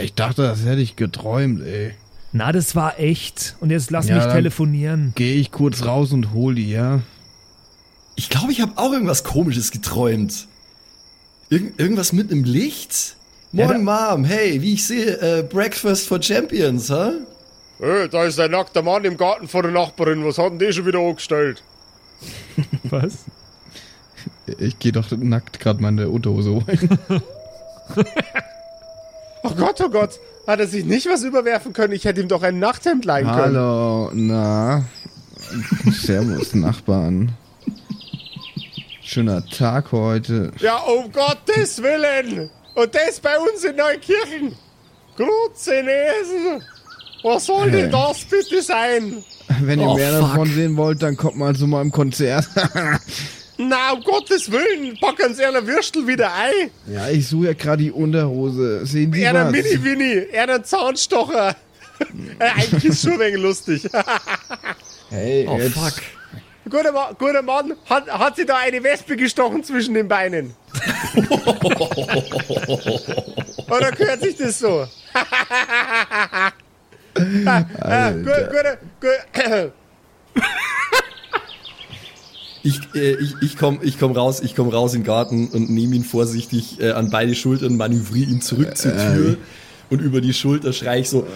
Ich 0.03 0.15
dachte, 0.15 0.43
das 0.43 0.65
hätte 0.65 0.81
ich 0.81 0.97
geträumt, 0.97 1.63
ey. 1.63 1.95
Na, 2.33 2.51
das 2.53 2.75
war 2.75 2.99
echt. 2.99 3.57
Und 3.61 3.71
jetzt 3.71 3.91
lass 3.91 4.09
Ja, 4.09 4.17
mich 4.17 4.25
telefonieren. 4.33 5.13
Gehe 5.15 5.35
ich 5.35 5.51
kurz 5.51 5.85
raus 5.85 6.13
und 6.13 6.33
hol 6.33 6.55
die, 6.55 6.71
ja? 6.71 7.01
Ich 8.15 8.31
glaube, 8.31 8.53
ich 8.53 8.61
habe 8.61 8.73
auch 8.77 8.93
irgendwas 8.93 9.23
Komisches 9.25 9.71
geträumt. 9.71 10.47
Irgend, 11.53 11.79
irgendwas 11.79 12.15
mit 12.15 12.33
einem 12.33 12.45
Licht? 12.45 13.15
Ja, 13.53 13.67
Morgen, 13.67 13.85
Mom. 13.85 14.25
Hey, 14.25 14.63
wie 14.63 14.73
ich 14.73 14.87
sehe, 14.87 15.21
äh, 15.21 15.43
Breakfast 15.43 16.09
for 16.09 16.23
Champions, 16.23 16.89
hä? 16.89 17.11
Hey, 17.79 18.09
da 18.09 18.25
ist 18.25 18.41
ein 18.41 18.53
nackter 18.53 18.81
Mann 18.81 19.05
im 19.05 19.19
Garten 19.19 19.47
vor 19.49 19.63
der 19.63 19.71
Nachbarin. 19.71 20.25
Was 20.25 20.39
hat 20.39 20.53
denn 20.53 20.59
der 20.59 20.73
schon 20.73 20.87
wieder 20.87 21.01
angestellt? 21.01 21.63
Was? 22.85 23.27
Ich 24.59 24.79
gehe 24.79 24.93
doch 24.93 25.11
nackt 25.11 25.61
gerade 25.61 25.83
meine 25.83 26.09
Unterhose 26.09 26.53
holen. 26.53 26.99
oh 29.43 29.51
Gott, 29.55 29.79
oh 29.85 29.91
Gott. 29.91 30.19
Hat 30.47 30.59
er 30.59 30.67
sich 30.67 30.87
nicht 30.87 31.07
was 31.07 31.23
überwerfen 31.23 31.75
können? 31.75 31.93
Ich 31.93 32.07
hätte 32.07 32.23
ihm 32.23 32.29
doch 32.29 32.43
ein 32.43 32.59
Nachthemd 32.59 33.05
leihen 33.05 33.27
können. 33.27 33.57
Hallo, 33.57 34.11
na. 34.15 34.87
Servus, 35.93 36.55
Nachbarn. 36.55 37.33
Schöner 39.13 39.45
Tag 39.47 39.93
heute. 39.93 40.51
Ja, 40.61 40.77
um 40.79 41.13
Gottes 41.13 41.83
Willen. 41.83 42.49
Und 42.75 42.95
das 42.95 43.21
bei 43.21 43.39
uns 43.39 43.63
in 43.63 43.77
Neukirchen. 43.77 44.57
Grutzenesen. 45.19 46.63
Was 47.23 47.45
soll 47.45 47.71
denn 47.73 47.91
das 47.91 48.25
bitte 48.25 48.63
sein? 48.63 49.23
Wenn 49.61 49.81
ihr 49.81 49.87
Oh, 49.89 49.97
mehr 49.97 50.13
fuck. 50.13 50.21
davon 50.31 50.55
sehen 50.55 50.77
wollt, 50.79 51.03
dann 51.03 51.19
kommt 51.19 51.37
mal 51.37 51.55
zu 51.55 51.67
meinem 51.67 51.93
Konzert. 51.93 52.49
Na, 53.59 53.93
um 53.93 54.03
Gottes 54.03 54.51
Willen. 54.51 54.97
Packen 54.99 55.35
Sie 55.35 55.45
einer 55.45 55.67
Würstel 55.67 56.07
wieder 56.07 56.33
ein. 56.33 56.71
ja, 56.91 57.11
ich 57.11 57.29
suche 57.29 57.49
ja 57.49 57.53
gerade 57.53 57.83
die 57.83 57.93
Unterhose. 57.93 58.87
Sehen 58.87 59.13
Sie 59.13 59.21
Er 59.25 59.35
der 59.35 59.45
was? 59.45 59.53
Mini-Winnie. 59.53 60.29
Er 60.33 60.47
der 60.47 60.63
Zahnstocher. 60.65 61.55
Eigentlich 62.39 62.87
ist 62.87 63.03
schon 63.03 63.13
ein 63.13 63.21
wenig 63.21 63.43
lustig. 63.43 63.87
Hey, 65.11 65.47
Oh 65.47 65.59
jetzt, 65.59 65.75
fuck. 65.75 65.93
Guter, 66.73 66.91
Ma 66.91 67.13
guter 67.13 67.43
Mann, 67.43 67.75
hat, 67.85 68.09
hat 68.09 68.37
sie 68.37 68.47
da 68.47 68.57
eine 68.57 68.83
Wespe 68.83 69.15
gestochen 69.15 69.63
zwischen 69.63 69.93
den 69.93 70.09
Beinen? 70.09 70.55
Oder 73.69 73.93
gehört 73.93 74.23
sich 74.23 74.37
das 74.37 74.59
so? 74.59 74.89
ah, 77.45 77.65
ah, 77.79 78.11
gut, 78.13 78.25
gut, 78.25 78.79
gut. 79.03 79.11
Ich, 82.63 82.81
äh, 82.95 83.17
ich, 83.17 83.35
ich 83.43 83.59
komme 83.59 83.81
ich 83.83 83.99
komm 83.99 84.13
raus, 84.13 84.41
ich 84.41 84.59
raus 84.59 84.95
in 84.95 85.01
den 85.01 85.07
Garten 85.07 85.49
und 85.49 85.69
nehme 85.69 85.95
ihn 85.95 86.05
vorsichtig 86.05 86.81
äh, 86.81 86.93
an 86.93 87.11
beide 87.11 87.35
Schultern, 87.35 87.77
manövriere 87.77 88.31
ihn 88.31 88.41
zurück 88.41 88.79
zur 88.79 88.97
Tür 88.97 89.37
und 89.91 90.01
über 90.01 90.23
die 90.23 90.33
Schulter 90.33 90.73
schreie 90.73 91.01
ich 91.01 91.11
so, 91.11 91.27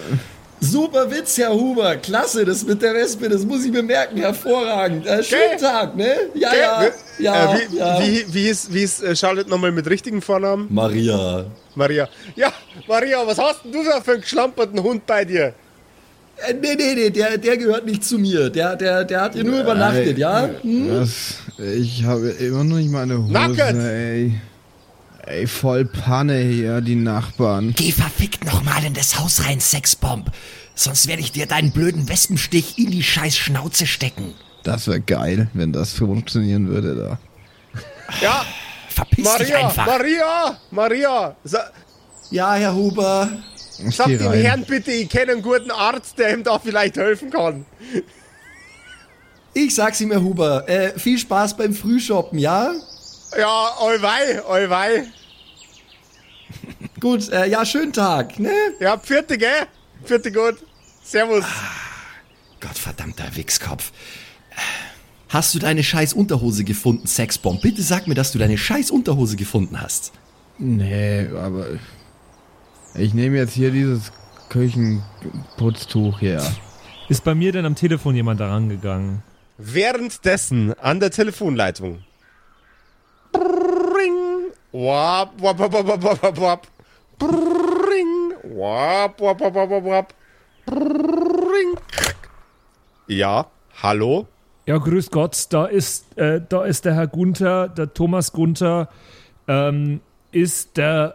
super 0.61 1.11
Witz, 1.11 1.39
Herr 1.39 1.53
Huber, 1.53 1.97
klasse, 1.97 2.45
das 2.45 2.65
mit 2.65 2.83
der 2.83 2.95
Wespe, 2.95 3.29
das 3.29 3.45
muss 3.45 3.65
ich 3.65 3.73
mir 3.73 3.83
merken, 3.83 4.19
hervorragend. 4.19 5.07
Äh, 5.07 5.23
schönen 5.23 5.51
Gell? 5.51 5.61
Tag, 5.61 5.97
ne? 5.97 6.15
Ja, 6.35 6.51
Gell? 6.51 6.93
ja, 7.19 7.35
ja, 7.35 7.55
äh, 7.55 7.59
wie, 7.71 7.77
ja. 7.77 8.01
wie, 8.01 8.35
wie 8.35 8.49
ist, 8.49 8.73
wie 8.73 8.83
ist 8.83 9.03
äh, 9.03 9.15
Charlotte 9.15 9.49
nochmal 9.49 9.73
mit 9.73 9.89
richtigen 9.89 10.23
Vornamen? 10.23 10.67
Maria. 10.71 11.47
Maria. 11.75 12.09
Ja, 12.35 12.53
Maria, 12.89 13.27
was 13.27 13.39
hast 13.39 13.65
denn 13.65 13.73
du 13.73 13.85
da 13.85 14.01
für 14.01 14.13
einen 14.13 14.21
geschlamperten 14.23 14.83
Hund 14.83 15.07
bei 15.07 15.25
dir? 15.25 15.55
Äh, 16.39 16.55
nee, 16.55 16.75
nee, 16.77 16.95
nee, 16.95 17.11
der, 17.11 17.39
der 17.39 17.57
gehört 17.57 17.87
nicht 17.87 18.05
zu 18.05 18.19
mir. 18.19 18.51
Der, 18.51 18.77
der, 18.77 19.05
der 19.05 19.21
hat 19.23 19.35
hier 19.35 19.45
nur 19.45 19.61
übernachtet, 19.61 20.19
ja? 20.19 20.51
Hm? 20.63 21.01
Was? 21.01 21.37
Ich 21.59 22.05
habe 22.05 22.29
immer 22.29 22.65
noch 22.65 22.77
nicht 22.77 22.91
meine 22.91 23.19
Hose, 23.23 23.33
Nacket! 23.33 23.77
ey. 23.77 24.35
Ey, 25.27 25.47
voll 25.47 25.85
Panne 25.85 26.39
hier, 26.39 26.81
die 26.81 26.95
Nachbarn. 26.95 27.74
Geh 27.77 27.93
verfickt 27.93 28.45
nochmal 28.45 28.85
in 28.85 28.95
das 28.95 29.18
Haus 29.18 29.45
rein, 29.45 29.61
Sexbomb. 29.61 30.31
Sonst 30.74 31.09
werde 31.09 31.22
ich 31.22 31.33
dir 31.33 31.47
deinen 31.47 31.72
blöden 31.72 32.09
Wespenstich 32.09 32.79
in 32.79 32.91
die 32.91 33.03
scheiß 33.03 33.37
Schnauze 33.37 33.87
stecken. 33.87 34.35
Das 34.62 34.87
wäre 34.87 35.01
geil, 35.01 35.49
wenn 35.53 35.72
das 35.72 35.93
funktionieren 35.93 36.68
würde 36.68 36.95
da. 36.95 37.18
Ja, 38.20 38.45
Verpiss 38.97 39.37
dich 39.37 39.51
Maria, 39.51 39.66
einfach. 39.66 39.87
Maria, 39.87 40.59
Maria. 40.70 41.37
Sa 41.45 41.70
Ja, 42.31 42.55
Herr 42.55 42.74
Huber. 42.74 43.29
Ich 43.87 43.95
sag 43.95 44.07
dem 44.07 44.27
rein. 44.27 44.41
Herrn 44.41 44.64
bitte, 44.64 44.91
ich 44.91 45.11
kenne 45.11 45.33
einen 45.33 45.43
guten 45.43 45.70
Arzt, 45.70 46.18
der 46.18 46.33
ihm 46.33 46.43
da 46.43 46.59
vielleicht 46.59 46.97
helfen 46.97 47.29
kann. 47.31 47.66
Ich 49.53 49.74
sag's 49.74 50.01
ihm, 50.01 50.12
Herr 50.12 50.22
Huber. 50.22 50.66
Äh, 50.66 50.99
viel 50.99 51.18
Spaß 51.18 51.59
beim 51.59 51.74
Frühshoppen, 51.74 52.39
ja? 52.39 52.72
Ja, 53.39 53.76
oi 53.80 53.99
oi 54.49 54.70
wei. 54.70 55.05
Gut, 57.01 57.28
äh, 57.28 57.47
ja, 57.49 57.66
schönen 57.66 57.93
Tag, 57.93 58.39
ne? 58.39 58.53
Ja, 58.80 58.99
vierte, 58.99 59.37
gell? 59.37 59.66
Vierte 60.05 60.32
gut. 60.32 60.57
Servus. 61.03 61.45
Gottverdammter 62.61 63.37
Wichskopf. 63.37 63.93
Hast 65.28 65.55
du 65.55 65.59
deine 65.59 65.82
scheiß 65.82 66.14
Unterhose 66.14 66.64
gefunden, 66.64 67.07
Sexbomb? 67.07 67.61
Bitte 67.61 67.82
sag 67.82 68.07
mir, 68.07 68.14
dass 68.14 68.32
du 68.32 68.39
deine 68.39 68.57
scheiß 68.57 68.91
Unterhose 68.91 69.37
gefunden 69.37 69.80
hast. 69.80 70.12
Nee, 70.59 71.28
aber 71.37 71.66
ich 72.95 73.12
nehme 73.12 73.37
jetzt 73.37 73.53
hier 73.53 73.70
dieses 73.70 74.12
Küchenputztuch 74.49 76.20
her. 76.20 76.43
Ist 77.09 77.24
bei 77.24 77.34
mir 77.34 77.53
denn 77.53 77.66
am 77.66 77.74
Telefon 77.74 78.14
jemand 78.14 78.41
da 78.41 78.49
rangegangen? 78.49 79.22
Währenddessen 79.59 80.72
an 80.78 81.01
der 81.01 81.11
Telefonleitung. 81.11 82.05
Wap, 84.73 85.41
wap, 85.41 85.59
wap, 85.59 85.73
wap, 85.73 86.03
wap, 86.03 86.23
wap, 86.23 86.39
wap. 86.39 86.67
Bring. 87.19 88.33
Wap, 88.45 89.21
wap, 89.21 89.41
wap, 89.41 89.55
wap, 89.55 89.71
wap, 89.71 89.85
wap. 89.85 90.14
Bring. 90.67 91.77
Ja, 93.07 93.47
hallo? 93.83 94.27
Ja, 94.67 94.79
grüß 94.79 95.11
Gott, 95.11 95.47
da 95.51 95.67
ist, 95.67 96.19
äh, 96.19 96.41
da 96.47 96.64
ist 96.64 96.85
der 96.85 96.95
Herr 96.95 97.07
Gunther, 97.07 97.69
der 97.69 97.95
Thomas 97.95 98.33
Gunther, 98.33 98.89
ähm, 99.47 100.01
ist 100.33 100.77
der 100.77 101.14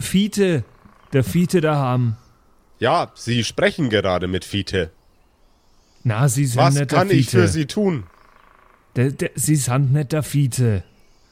Fiete, 0.00 0.64
der 1.12 1.22
Fiete 1.22 1.60
daheim. 1.60 2.16
Ja, 2.78 3.12
Sie 3.14 3.44
sprechen 3.44 3.90
gerade 3.90 4.26
mit 4.26 4.44
Fiete. 4.46 4.90
Na, 6.02 6.28
Sie 6.28 6.46
sind 6.46 6.62
Was 6.62 6.74
nicht 6.74 6.90
der 6.90 6.98
kann 6.98 7.08
Fiete. 7.08 7.20
ich 7.20 7.30
für 7.30 7.48
Sie 7.48 7.66
tun? 7.66 8.04
Der, 8.96 9.10
der, 9.10 9.30
Sie 9.34 9.56
sind 9.56 9.92
nicht 9.92 10.12
der 10.12 10.22
Fiete. 10.22 10.82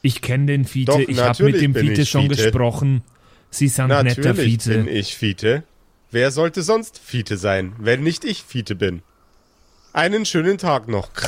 Ich 0.07 0.21
kenne 0.21 0.45
den 0.45 0.63
Fiete, 0.63 0.93
Doch, 0.93 0.99
ich 0.99 1.19
habe 1.19 1.43
mit 1.43 1.59
dem 1.59 1.73
bin 1.73 1.85
Fiete 1.85 2.05
schon 2.05 2.29
Fiete. 2.29 2.41
gesprochen. 2.41 3.01
Sie 3.49 3.67
sind 3.67 3.89
Natürlich 3.89 4.23
bin 4.23 4.35
Fiete. 4.37 4.89
ich 4.89 5.17
Fiete. 5.17 5.63
Wer 6.11 6.31
sollte 6.31 6.61
sonst 6.61 6.97
Fiete 6.97 7.35
sein, 7.35 7.73
wenn 7.77 8.03
nicht 8.03 8.23
ich 8.23 8.41
Fiete 8.43 8.75
bin? 8.75 9.01
Einen 9.91 10.23
schönen 10.23 10.57
Tag 10.57 10.87
noch. 10.87 11.09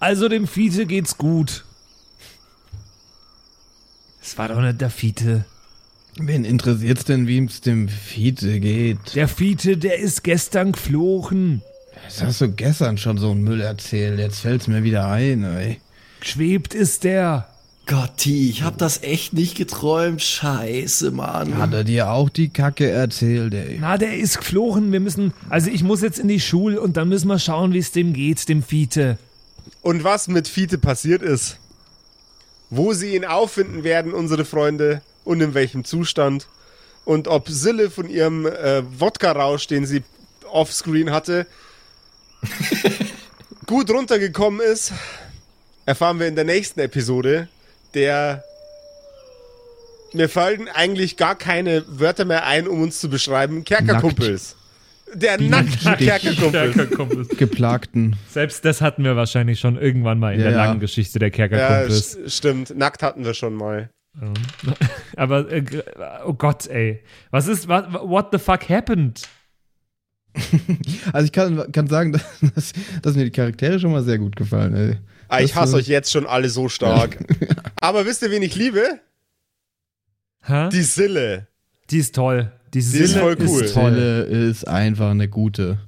Also 0.00 0.28
dem 0.28 0.46
Fiete 0.46 0.86
geht's 0.86 1.18
gut. 1.18 1.64
Es 4.22 4.38
war 4.38 4.46
doch 4.48 4.60
nicht 4.60 4.80
der 4.80 4.90
Fiete. 4.90 5.44
Wen 6.18 6.44
interessiert's 6.44 7.04
denn, 7.04 7.26
wie 7.26 7.44
es 7.44 7.62
dem 7.62 7.88
Fiete 7.88 8.60
geht? 8.60 9.16
Der 9.16 9.26
Fiete, 9.26 9.76
der 9.76 9.98
ist 9.98 10.22
gestern 10.22 10.70
geflogen. 10.72 11.62
Das 12.08 12.22
hast 12.22 12.40
du 12.40 12.48
gestern 12.50 12.96
schon 12.96 13.18
so 13.18 13.30
einen 13.30 13.42
Müll 13.42 13.60
erzählt. 13.60 14.18
Jetzt 14.18 14.40
fällt's 14.40 14.66
mir 14.66 14.82
wieder 14.82 15.08
ein, 15.08 15.44
ey. 15.44 15.78
Geschwebt 16.20 16.72
ist 16.72 17.04
der. 17.04 17.48
Gotti, 17.86 18.48
ich 18.48 18.62
hab 18.62 18.78
das 18.78 19.02
echt 19.02 19.34
nicht 19.34 19.56
geträumt. 19.56 20.22
Scheiße, 20.22 21.10
Mann. 21.10 21.58
Hat 21.58 21.74
er 21.74 21.84
dir 21.84 22.10
auch 22.10 22.30
die 22.30 22.48
Kacke 22.48 22.88
erzählt, 22.90 23.52
ey? 23.52 23.78
Na, 23.80 23.98
der 23.98 24.16
ist 24.16 24.38
geflogen. 24.38 24.90
Wir 24.90 25.00
müssen, 25.00 25.34
also 25.50 25.70
ich 25.70 25.82
muss 25.82 26.00
jetzt 26.00 26.18
in 26.18 26.28
die 26.28 26.40
Schule 26.40 26.80
und 26.80 26.96
dann 26.96 27.10
müssen 27.10 27.28
wir 27.28 27.38
schauen, 27.38 27.74
wie 27.74 27.78
es 27.78 27.92
dem 27.92 28.14
geht, 28.14 28.48
dem 28.48 28.62
Fiete. 28.62 29.18
Und 29.82 30.02
was 30.02 30.28
mit 30.28 30.48
Fiete 30.48 30.78
passiert 30.78 31.22
ist, 31.22 31.58
wo 32.70 32.94
sie 32.94 33.14
ihn 33.16 33.26
auffinden 33.26 33.84
werden, 33.84 34.12
unsere 34.14 34.46
Freunde, 34.46 35.02
und 35.24 35.42
in 35.42 35.52
welchem 35.52 35.84
Zustand, 35.84 36.46
und 37.04 37.28
ob 37.28 37.48
Sille 37.48 37.90
von 37.90 38.08
ihrem 38.08 38.46
äh, 38.46 38.82
Wodka-Rausch, 38.98 39.66
den 39.66 39.86
sie 39.86 40.02
offscreen 40.50 41.10
hatte, 41.10 41.46
gut 43.66 43.90
runtergekommen 43.90 44.60
ist, 44.60 44.92
erfahren 45.86 46.18
wir 46.20 46.26
in 46.28 46.34
der 46.36 46.44
nächsten 46.44 46.80
Episode, 46.80 47.48
der 47.94 48.42
mir 50.12 50.28
fallen 50.28 50.68
eigentlich 50.68 51.16
gar 51.16 51.34
keine 51.36 51.84
Wörter 51.86 52.24
mehr 52.24 52.46
ein, 52.46 52.66
um 52.66 52.80
uns 52.82 52.98
zu 53.00 53.10
beschreiben. 53.10 53.64
Kerkerkumpels. 53.64 54.56
Der 55.14 55.40
nackte 55.40 55.96
Kerkerkumpels. 55.96 57.28
Geplagten. 57.36 58.16
Selbst 58.30 58.64
das 58.64 58.80
hatten 58.80 59.04
wir 59.04 59.16
wahrscheinlich 59.16 59.58
schon 59.60 59.78
irgendwann 59.80 60.18
mal 60.18 60.34
in 60.34 60.40
Ja, 60.40 60.46
der 60.50 60.52
ja. 60.58 60.64
langen 60.64 60.80
Geschichte 60.80 61.18
der 61.18 61.28
Ja, 61.28 61.34
Kerkerkumpels. 61.34 62.16
st- 62.18 62.30
stimmt. 62.36 62.76
Nackt 62.76 63.02
hatten 63.02 63.24
wir 63.24 63.34
schon 63.34 63.54
mal. 63.54 63.90
Aber, 65.16 65.50
äh, 65.50 65.62
oh 66.26 66.32
Gott, 66.34 66.66
ey. 66.66 67.02
Was 67.30 67.46
ist, 67.46 67.68
what, 67.68 67.92
what 67.92 68.28
the 68.32 68.38
fuck 68.38 68.68
happened? 68.68 69.22
Also 71.12 71.26
ich 71.26 71.32
kann, 71.32 71.70
kann 71.72 71.86
sagen, 71.86 72.12
dass, 72.54 72.72
dass 73.02 73.14
mir 73.16 73.24
die 73.24 73.30
Charaktere 73.30 73.78
schon 73.80 73.92
mal 73.92 74.02
sehr 74.02 74.18
gut 74.18 74.36
gefallen, 74.36 74.74
ey. 74.74 74.98
Ah, 75.28 75.40
ich 75.40 75.54
hasse 75.54 75.76
äh, 75.76 75.80
euch 75.80 75.88
jetzt 75.88 76.10
schon 76.10 76.26
alle 76.26 76.48
so 76.48 76.68
stark. 76.68 77.18
Aber 77.80 78.06
wisst 78.06 78.22
ihr, 78.22 78.30
wen 78.30 78.42
ich 78.42 78.56
liebe? 78.56 79.00
Hä? 80.42 80.68
Die 80.70 80.82
Sille. 80.82 81.48
Die 81.90 81.98
ist 81.98 82.14
toll. 82.14 82.52
Die, 82.72 82.78
Die 82.78 82.78
ist 82.78 82.92
Sille 82.92 83.20
voll 83.20 83.36
cool. 83.40 83.64
Ist 83.64 83.74
toll. 83.74 83.90
Tolle 83.90 84.22
ist 84.22 84.66
einfach 84.66 85.10
eine 85.10 85.28
gute. 85.28 85.78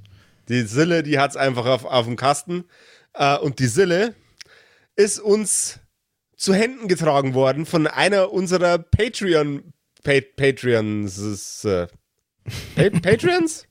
Die 0.49 0.61
Sille, 0.61 1.03
die 1.03 1.17
hat's 1.17 1.37
einfach 1.37 1.65
auf, 1.65 1.85
auf 1.85 2.05
dem 2.05 2.15
Kasten. 2.15 2.65
Äh, 3.13 3.37
und 3.37 3.59
die 3.59 3.67
Sille 3.67 4.13
ist 4.95 5.19
uns 5.19 5.79
zu 6.35 6.53
Händen 6.53 6.87
getragen 6.87 7.33
worden 7.33 7.65
von 7.65 7.87
einer 7.87 8.31
unserer 8.31 8.77
Patreon 8.77 9.73
pa 10.03 10.19
Patreons. 10.35 11.63
Äh, 11.65 11.87
pa 12.75 12.89
Patreons? 13.01 13.65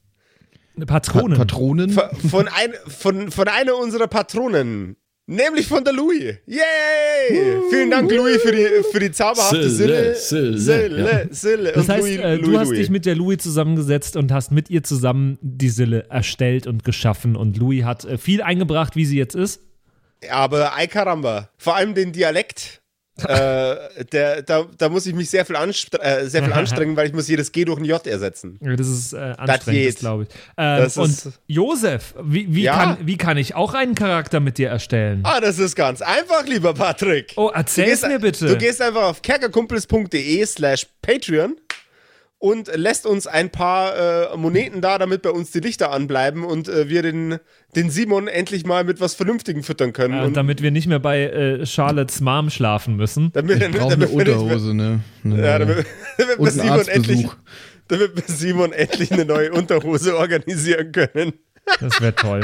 Patronen. 0.86 1.36
Pa 1.36 1.44
Patronen? 1.44 1.90
Von, 1.90 2.30
von, 2.30 2.48
ein, 2.48 2.72
von, 2.86 3.30
von 3.30 3.48
einer 3.48 3.76
unserer 3.76 4.06
Patronen. 4.06 4.96
Nämlich 5.26 5.68
von 5.68 5.84
der 5.84 5.92
Louis. 5.92 6.34
Yay! 6.46 7.60
Vielen 7.70 7.90
Dank, 7.90 8.10
Louis, 8.10 8.42
für 8.42 8.50
die, 8.50 8.66
für 8.90 8.98
die 8.98 9.12
zauberhafte 9.12 9.70
Sille, 9.70 10.16
Sille. 10.16 10.58
Sille, 10.58 10.58
Sille, 10.58 11.28
Sille. 11.30 11.72
Das 11.72 11.84
Und 11.84 11.88
heißt, 11.88 12.00
Louis, 12.02 12.18
äh, 12.18 12.38
du 12.38 12.46
Louis, 12.46 12.58
hast 12.58 12.68
Louis. 12.68 12.78
dich 12.80 12.90
mit 12.90 13.06
der 13.06 13.14
Louis 13.14 13.38
zusammengesetzt 13.38 14.16
und 14.16 14.32
hast 14.32 14.50
mit 14.50 14.70
ihr 14.70 14.82
zusammen 14.82 15.38
die 15.40 15.68
Sille 15.68 16.06
erstellt 16.10 16.66
und 16.66 16.82
geschaffen. 16.82 17.36
Und 17.36 17.56
Louis 17.58 17.84
hat 17.84 18.04
äh, 18.04 18.18
viel 18.18 18.42
eingebracht, 18.42 18.96
wie 18.96 19.04
sie 19.04 19.18
jetzt 19.18 19.36
ist. 19.36 19.60
Aber 20.30 20.76
ei 20.76 20.88
caramba. 20.88 21.50
Vor 21.58 21.76
allem 21.76 21.94
den 21.94 22.12
Dialekt. 22.12 22.79
Äh, 23.24 24.04
der, 24.12 24.42
da, 24.42 24.66
da 24.78 24.88
muss 24.88 25.06
ich 25.06 25.14
mich 25.14 25.28
sehr 25.30 25.44
viel, 25.44 25.56
anstre 25.56 26.00
äh, 26.02 26.26
sehr 26.28 26.42
viel 26.44 26.52
anstrengen, 26.60 26.96
weil 26.96 27.06
ich 27.08 27.12
muss 27.12 27.28
jedes 27.28 27.52
G 27.52 27.64
durch 27.64 27.78
ein 27.78 27.84
J 27.84 28.04
ersetzen. 28.06 28.58
Das 28.60 28.86
ist 28.88 29.12
äh, 29.12 29.30
geht. 29.30 29.38
anstrengend, 29.38 29.98
glaube 29.98 30.22
ich. 30.24 30.28
Ähm, 30.56 30.82
Das 30.82 30.96
und 30.96 31.10
ist- 31.10 31.28
Josef, 31.46 32.14
wie, 32.22 32.54
wie, 32.54 32.62
Ja? 32.62 32.74
kann, 32.94 32.96
wie 33.06 33.16
kann 33.16 33.36
ich 33.36 33.54
auch 33.54 33.74
einen 33.74 33.94
Charakter 33.94 34.40
mit 34.40 34.58
dir 34.58 34.68
erstellen? 34.68 35.20
Ah, 35.24 35.40
das 35.40 35.58
ist 35.58 35.74
ganz 35.76 36.02
einfach, 36.02 36.46
lieber 36.46 36.74
Patrick. 36.74 37.32
Oh, 37.36 37.50
erzähl 37.54 37.84
es 37.84 38.00
gehst- 38.02 38.08
mir 38.08 38.18
bitte. 38.18 38.46
Du 38.46 38.56
gehst 38.56 38.80
einfach 38.82 39.02
auf 39.02 39.22
kerkerkumpels.de 39.22 40.44
slash 40.46 40.86
Patreon 41.02 41.56
und 42.40 42.74
lässt 42.74 43.06
uns 43.06 43.26
ein 43.26 43.50
paar 43.50 44.32
äh, 44.32 44.36
Moneten 44.36 44.80
da, 44.80 44.98
damit 44.98 45.20
bei 45.22 45.30
uns 45.30 45.50
die 45.50 45.60
Lichter 45.60 45.92
anbleiben 45.92 46.42
und 46.42 46.68
äh, 46.68 46.88
wir 46.88 47.02
den, 47.02 47.38
den 47.76 47.90
Simon 47.90 48.28
endlich 48.28 48.64
mal 48.64 48.82
mit 48.82 48.98
was 48.98 49.14
Vernünftigem 49.14 49.62
füttern 49.62 49.92
können. 49.92 50.14
äh, 50.18 50.24
und 50.24 50.36
damit 50.36 50.62
wir 50.62 50.70
nicht 50.70 50.86
mehr 50.86 50.98
bei 50.98 51.24
äh, 51.24 51.66
Charlottes 51.66 52.22
Mom 52.22 52.48
schlafen 52.48 52.96
müssen. 52.96 53.30
damit, 53.34 53.62
Ich 53.62 53.70
brauche 53.70 53.92
eine 53.92 54.08
Unterhose, 54.08 54.74
ne? 54.74 55.00
Ja, 55.22 55.58
damit, 55.58 55.86
damit, 56.18 56.38
Und 56.38 56.50
Simon 56.50 56.88
endlich, 56.88 57.28
damit 57.88 58.16
wir 58.16 58.22
Simon 58.26 58.72
endlich 58.72 59.12
eine 59.12 59.26
neue 59.26 59.52
Unterhose 59.52 60.16
organisieren 60.16 60.92
können. 60.92 61.34
Das 61.78 62.00
wäre 62.00 62.14
toll. 62.14 62.40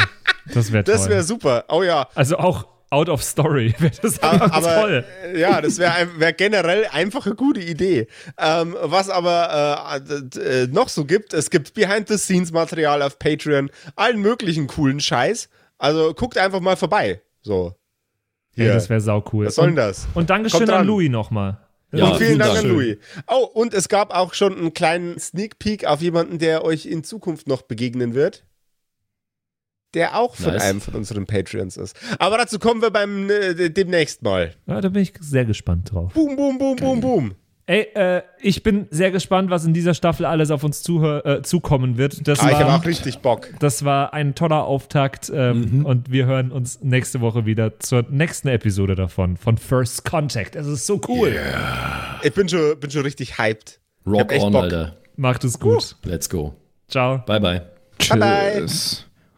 Das 0.53 0.73
wäre 0.73 0.85
toll. 0.85 0.95
Das 0.95 1.09
wäre 1.09 1.23
super. 1.23 1.65
Oh 1.71 1.83
ja. 1.83 2.07
also 2.15 2.37
auch 2.37 2.76
out 2.91 3.09
of 3.09 3.23
story 3.23 3.75
wäre 3.79 3.93
das 4.03 4.23
Aber, 4.23 4.53
aber 4.53 4.75
toll. 4.75 5.05
äh, 5.25 5.41
ja, 5.41 5.61
das 5.61 5.79
wäre 5.79 6.09
wär 6.19 6.33
generell 6.33 6.87
einfach 6.91 7.27
eine 7.27 7.35
gute 7.35 7.61
Idee. 7.61 8.07
Ähm, 8.39 8.77
was 8.81 9.11
aber 9.11 10.03
äh, 10.09 10.39
äh, 10.41 10.67
noch 10.69 10.89
so 10.89 11.05
gibt, 11.05 11.35
es 11.35 11.51
gibt 11.51 11.75
Behind-the-Scenes-Material 11.75 13.03
auf 13.03 13.19
Patreon, 13.19 13.71
allen 13.97 14.21
möglichen 14.21 14.67
coolen 14.67 15.01
Scheiß. 15.01 15.49
Also 15.79 16.15
guckt 16.15 16.39
einfach 16.39 16.61
mal 16.61 16.77
vorbei. 16.77 17.23
So. 17.43 17.75
Ey, 18.57 18.65
Hier. 18.65 18.75
das 18.75 18.89
wäre 18.89 19.01
sau 19.01 19.23
cool. 19.33 19.47
Was 19.47 19.57
soll 19.57 19.67
denn 19.67 19.73
und, 19.73 19.77
das? 19.77 20.09
Und 20.15 20.31
Dankeschön 20.31 20.61
Kommt 20.61 20.71
an. 20.71 20.87
Louis 20.87 21.11
nochmal. 21.11 21.59
Ja, 21.93 22.07
und 22.07 22.19
vielen 22.19 22.39
Dank. 22.39 22.59
an 22.59 22.67
Louis. 22.69 22.97
Oh, 23.29 23.45
und 23.45 23.75
es 23.75 23.89
gab 23.89 24.15
auch 24.15 24.35
schon 24.35 24.57
einen 24.57 24.75
kleinen 24.75 25.19
Sneak 25.19 25.59
Peek 25.59 25.85
auf 25.85 26.01
jemanden, 26.01 26.39
der 26.39 26.65
euch 26.65 26.87
in 26.87 27.05
Zukunft 27.05 27.47
noch 27.49 27.63
begegnen 27.63 28.15
wird. 28.15 28.45
Der 29.97 30.17
auch 30.17 30.37
von 30.37 30.53
Nice. 30.53 30.63
einem 30.63 30.81
von 30.81 30.95
unseren 30.95 31.27
Patreons 31.27 31.77
ist. 31.77 31.97
Aber 32.21 32.39
dazu 32.39 32.61
kommen 32.61 32.81
wir 32.83 32.91
beim 32.91 33.29
äh, 33.29 33.71
demnächst 33.71 34.23
mal. 34.23 34.53
Ja, 34.67 34.81
da 34.81 34.89
bin 34.91 35.03
ich 35.03 35.15
sehr 35.21 35.45
gespannt 35.45 35.91
drauf. 35.93 36.13
Boom, 36.13 36.37
boom, 36.37 36.59
boom, 36.59 36.77
boom, 36.77 37.01
boom. 37.01 37.35
Ey, 37.69 37.89
äh, 37.97 38.23
ich 38.41 38.63
bin 38.63 38.87
sehr 38.93 39.11
gespannt, 39.11 39.51
was 39.51 39.65
in 39.65 39.75
dieser 39.75 39.93
Staffel 39.95 40.25
alles 40.25 40.53
auf 40.53 40.63
uns 40.63 40.85
zuhör, 40.85 41.27
äh, 41.27 41.43
zukommen 41.43 41.97
wird. 41.99 42.29
Das, 42.29 42.39
Ah, 42.39 42.51
ich 42.51 42.55
habe 42.55 42.67
war, 42.67 42.79
auch 42.81 42.85
richtig 42.87 43.19
Bock. 43.19 43.49
das 43.59 43.85
war 43.85 44.15
ein 44.15 44.37
toller 44.37 44.63
Auftakt 44.65 45.33
ähm, 45.35 45.85
und 45.85 46.13
wir 46.13 46.27
hören 46.27 46.53
uns 46.53 46.81
nächste 46.83 47.21
Woche 47.21 47.45
wieder 47.45 47.81
zur 47.81 48.05
nächsten 48.09 48.47
Episode 48.47 48.95
davon, 48.95 49.37
von 49.37 49.59
First 49.59 50.05
Contact. 50.05 50.55
Es 50.55 50.69
ist 50.69 50.87
so 50.87 51.01
cool. 51.09 51.35
Ich 52.23 52.33
bin 52.35 52.49
schon, 52.49 52.79
bin 52.79 52.89
schon 52.91 53.03
richtig 53.03 53.37
hyped. 53.37 53.81
Ich 54.05 54.13
Rock 54.13 54.33
on, 54.39 54.53
Bock. 54.53 54.63
Alter. 54.63 54.97
Macht 55.17 55.43
es 55.43 55.59
gut. 55.59 55.97
Let's 56.05 56.31
go. 56.31 56.55
Ciao. 56.87 57.19
Bye, 57.27 57.41
bye. 57.41 57.63
Bye, 58.11 58.19
bye. 58.19 58.67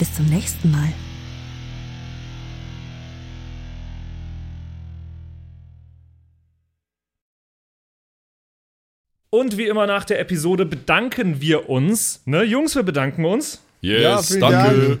Bis 0.00 0.14
zum 0.14 0.24
nächsten 0.24 0.70
Mal. 0.70 0.94
Und 9.28 9.58
wie 9.58 9.66
immer 9.66 9.86
nach 9.86 10.06
der 10.06 10.18
Episode 10.18 10.64
bedanken 10.64 11.42
wir 11.42 11.68
uns. 11.68 12.22
Ne, 12.24 12.44
Jungs, 12.44 12.74
wir 12.76 12.82
bedanken 12.82 13.26
uns 13.26 13.62
Yes, 13.82 14.28
vielen 14.28 14.40
danke. 14.40 15.00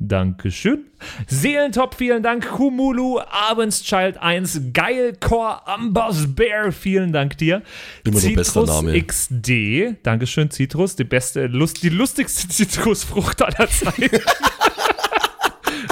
Dankeschön. 0.00 0.84
Seelentop, 1.26 1.96
vielen 1.96 2.22
Dank. 2.22 2.48
Kumulu, 2.48 3.18
Abendschild 3.18 4.16
1, 4.18 4.60
Geilcore, 4.72 5.66
Amboss 5.66 6.34
Bear, 6.34 6.70
vielen 6.70 7.12
Dank 7.12 7.36
dir. 7.38 7.62
Immer 8.04 8.20
noch 8.20 8.34
bester 8.34 8.64
Citrus 8.64 8.68
Name. 8.68 9.02
XD, 9.02 9.96
Dankeschön, 10.04 10.50
Citrus, 10.52 10.94
die 10.94 11.04
beste, 11.04 11.46
Lust, 11.46 11.82
die 11.82 11.88
lustigste 11.88 12.48
Zitrusfrucht 12.48 13.42
aller 13.42 13.68
Zeiten. 13.68 14.20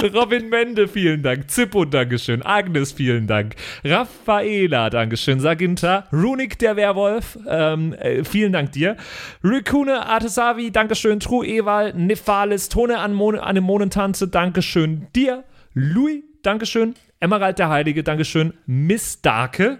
Robin 0.03 0.49
Mende, 0.49 0.87
vielen 0.87 1.23
Dank. 1.23 1.49
Zippo, 1.49 1.85
Dankeschön. 1.85 2.43
Agnes, 2.45 2.91
vielen 2.91 3.27
Dank. 3.27 3.55
Raffaela, 3.83 4.89
Dankeschön. 4.89 5.39
Saginta. 5.39 6.07
Runik, 6.13 6.59
der 6.59 6.75
Werwolf, 6.75 7.37
ähm, 7.47 7.93
äh, 7.93 8.23
vielen 8.23 8.53
Dank 8.53 8.71
dir. 8.73 8.95
Rikune, 9.43 10.05
Artesavi, 10.05 10.71
Dankeschön. 10.71 11.19
True 11.19 11.45
Ewal, 11.45 11.93
Nephalis, 11.93 12.69
Tone 12.69 12.99
an, 12.99 13.13
Mon 13.13 13.37
an 13.39 13.57
Monentanze, 13.59 14.27
Dankeschön 14.27 15.07
dir. 15.15 15.43
Louis, 15.73 16.23
Dankeschön. 16.43 16.95
Emerald 17.19 17.59
der 17.59 17.69
Heilige, 17.69 18.03
Dankeschön. 18.03 18.53
Miss 18.67 19.21
Darke, 19.21 19.79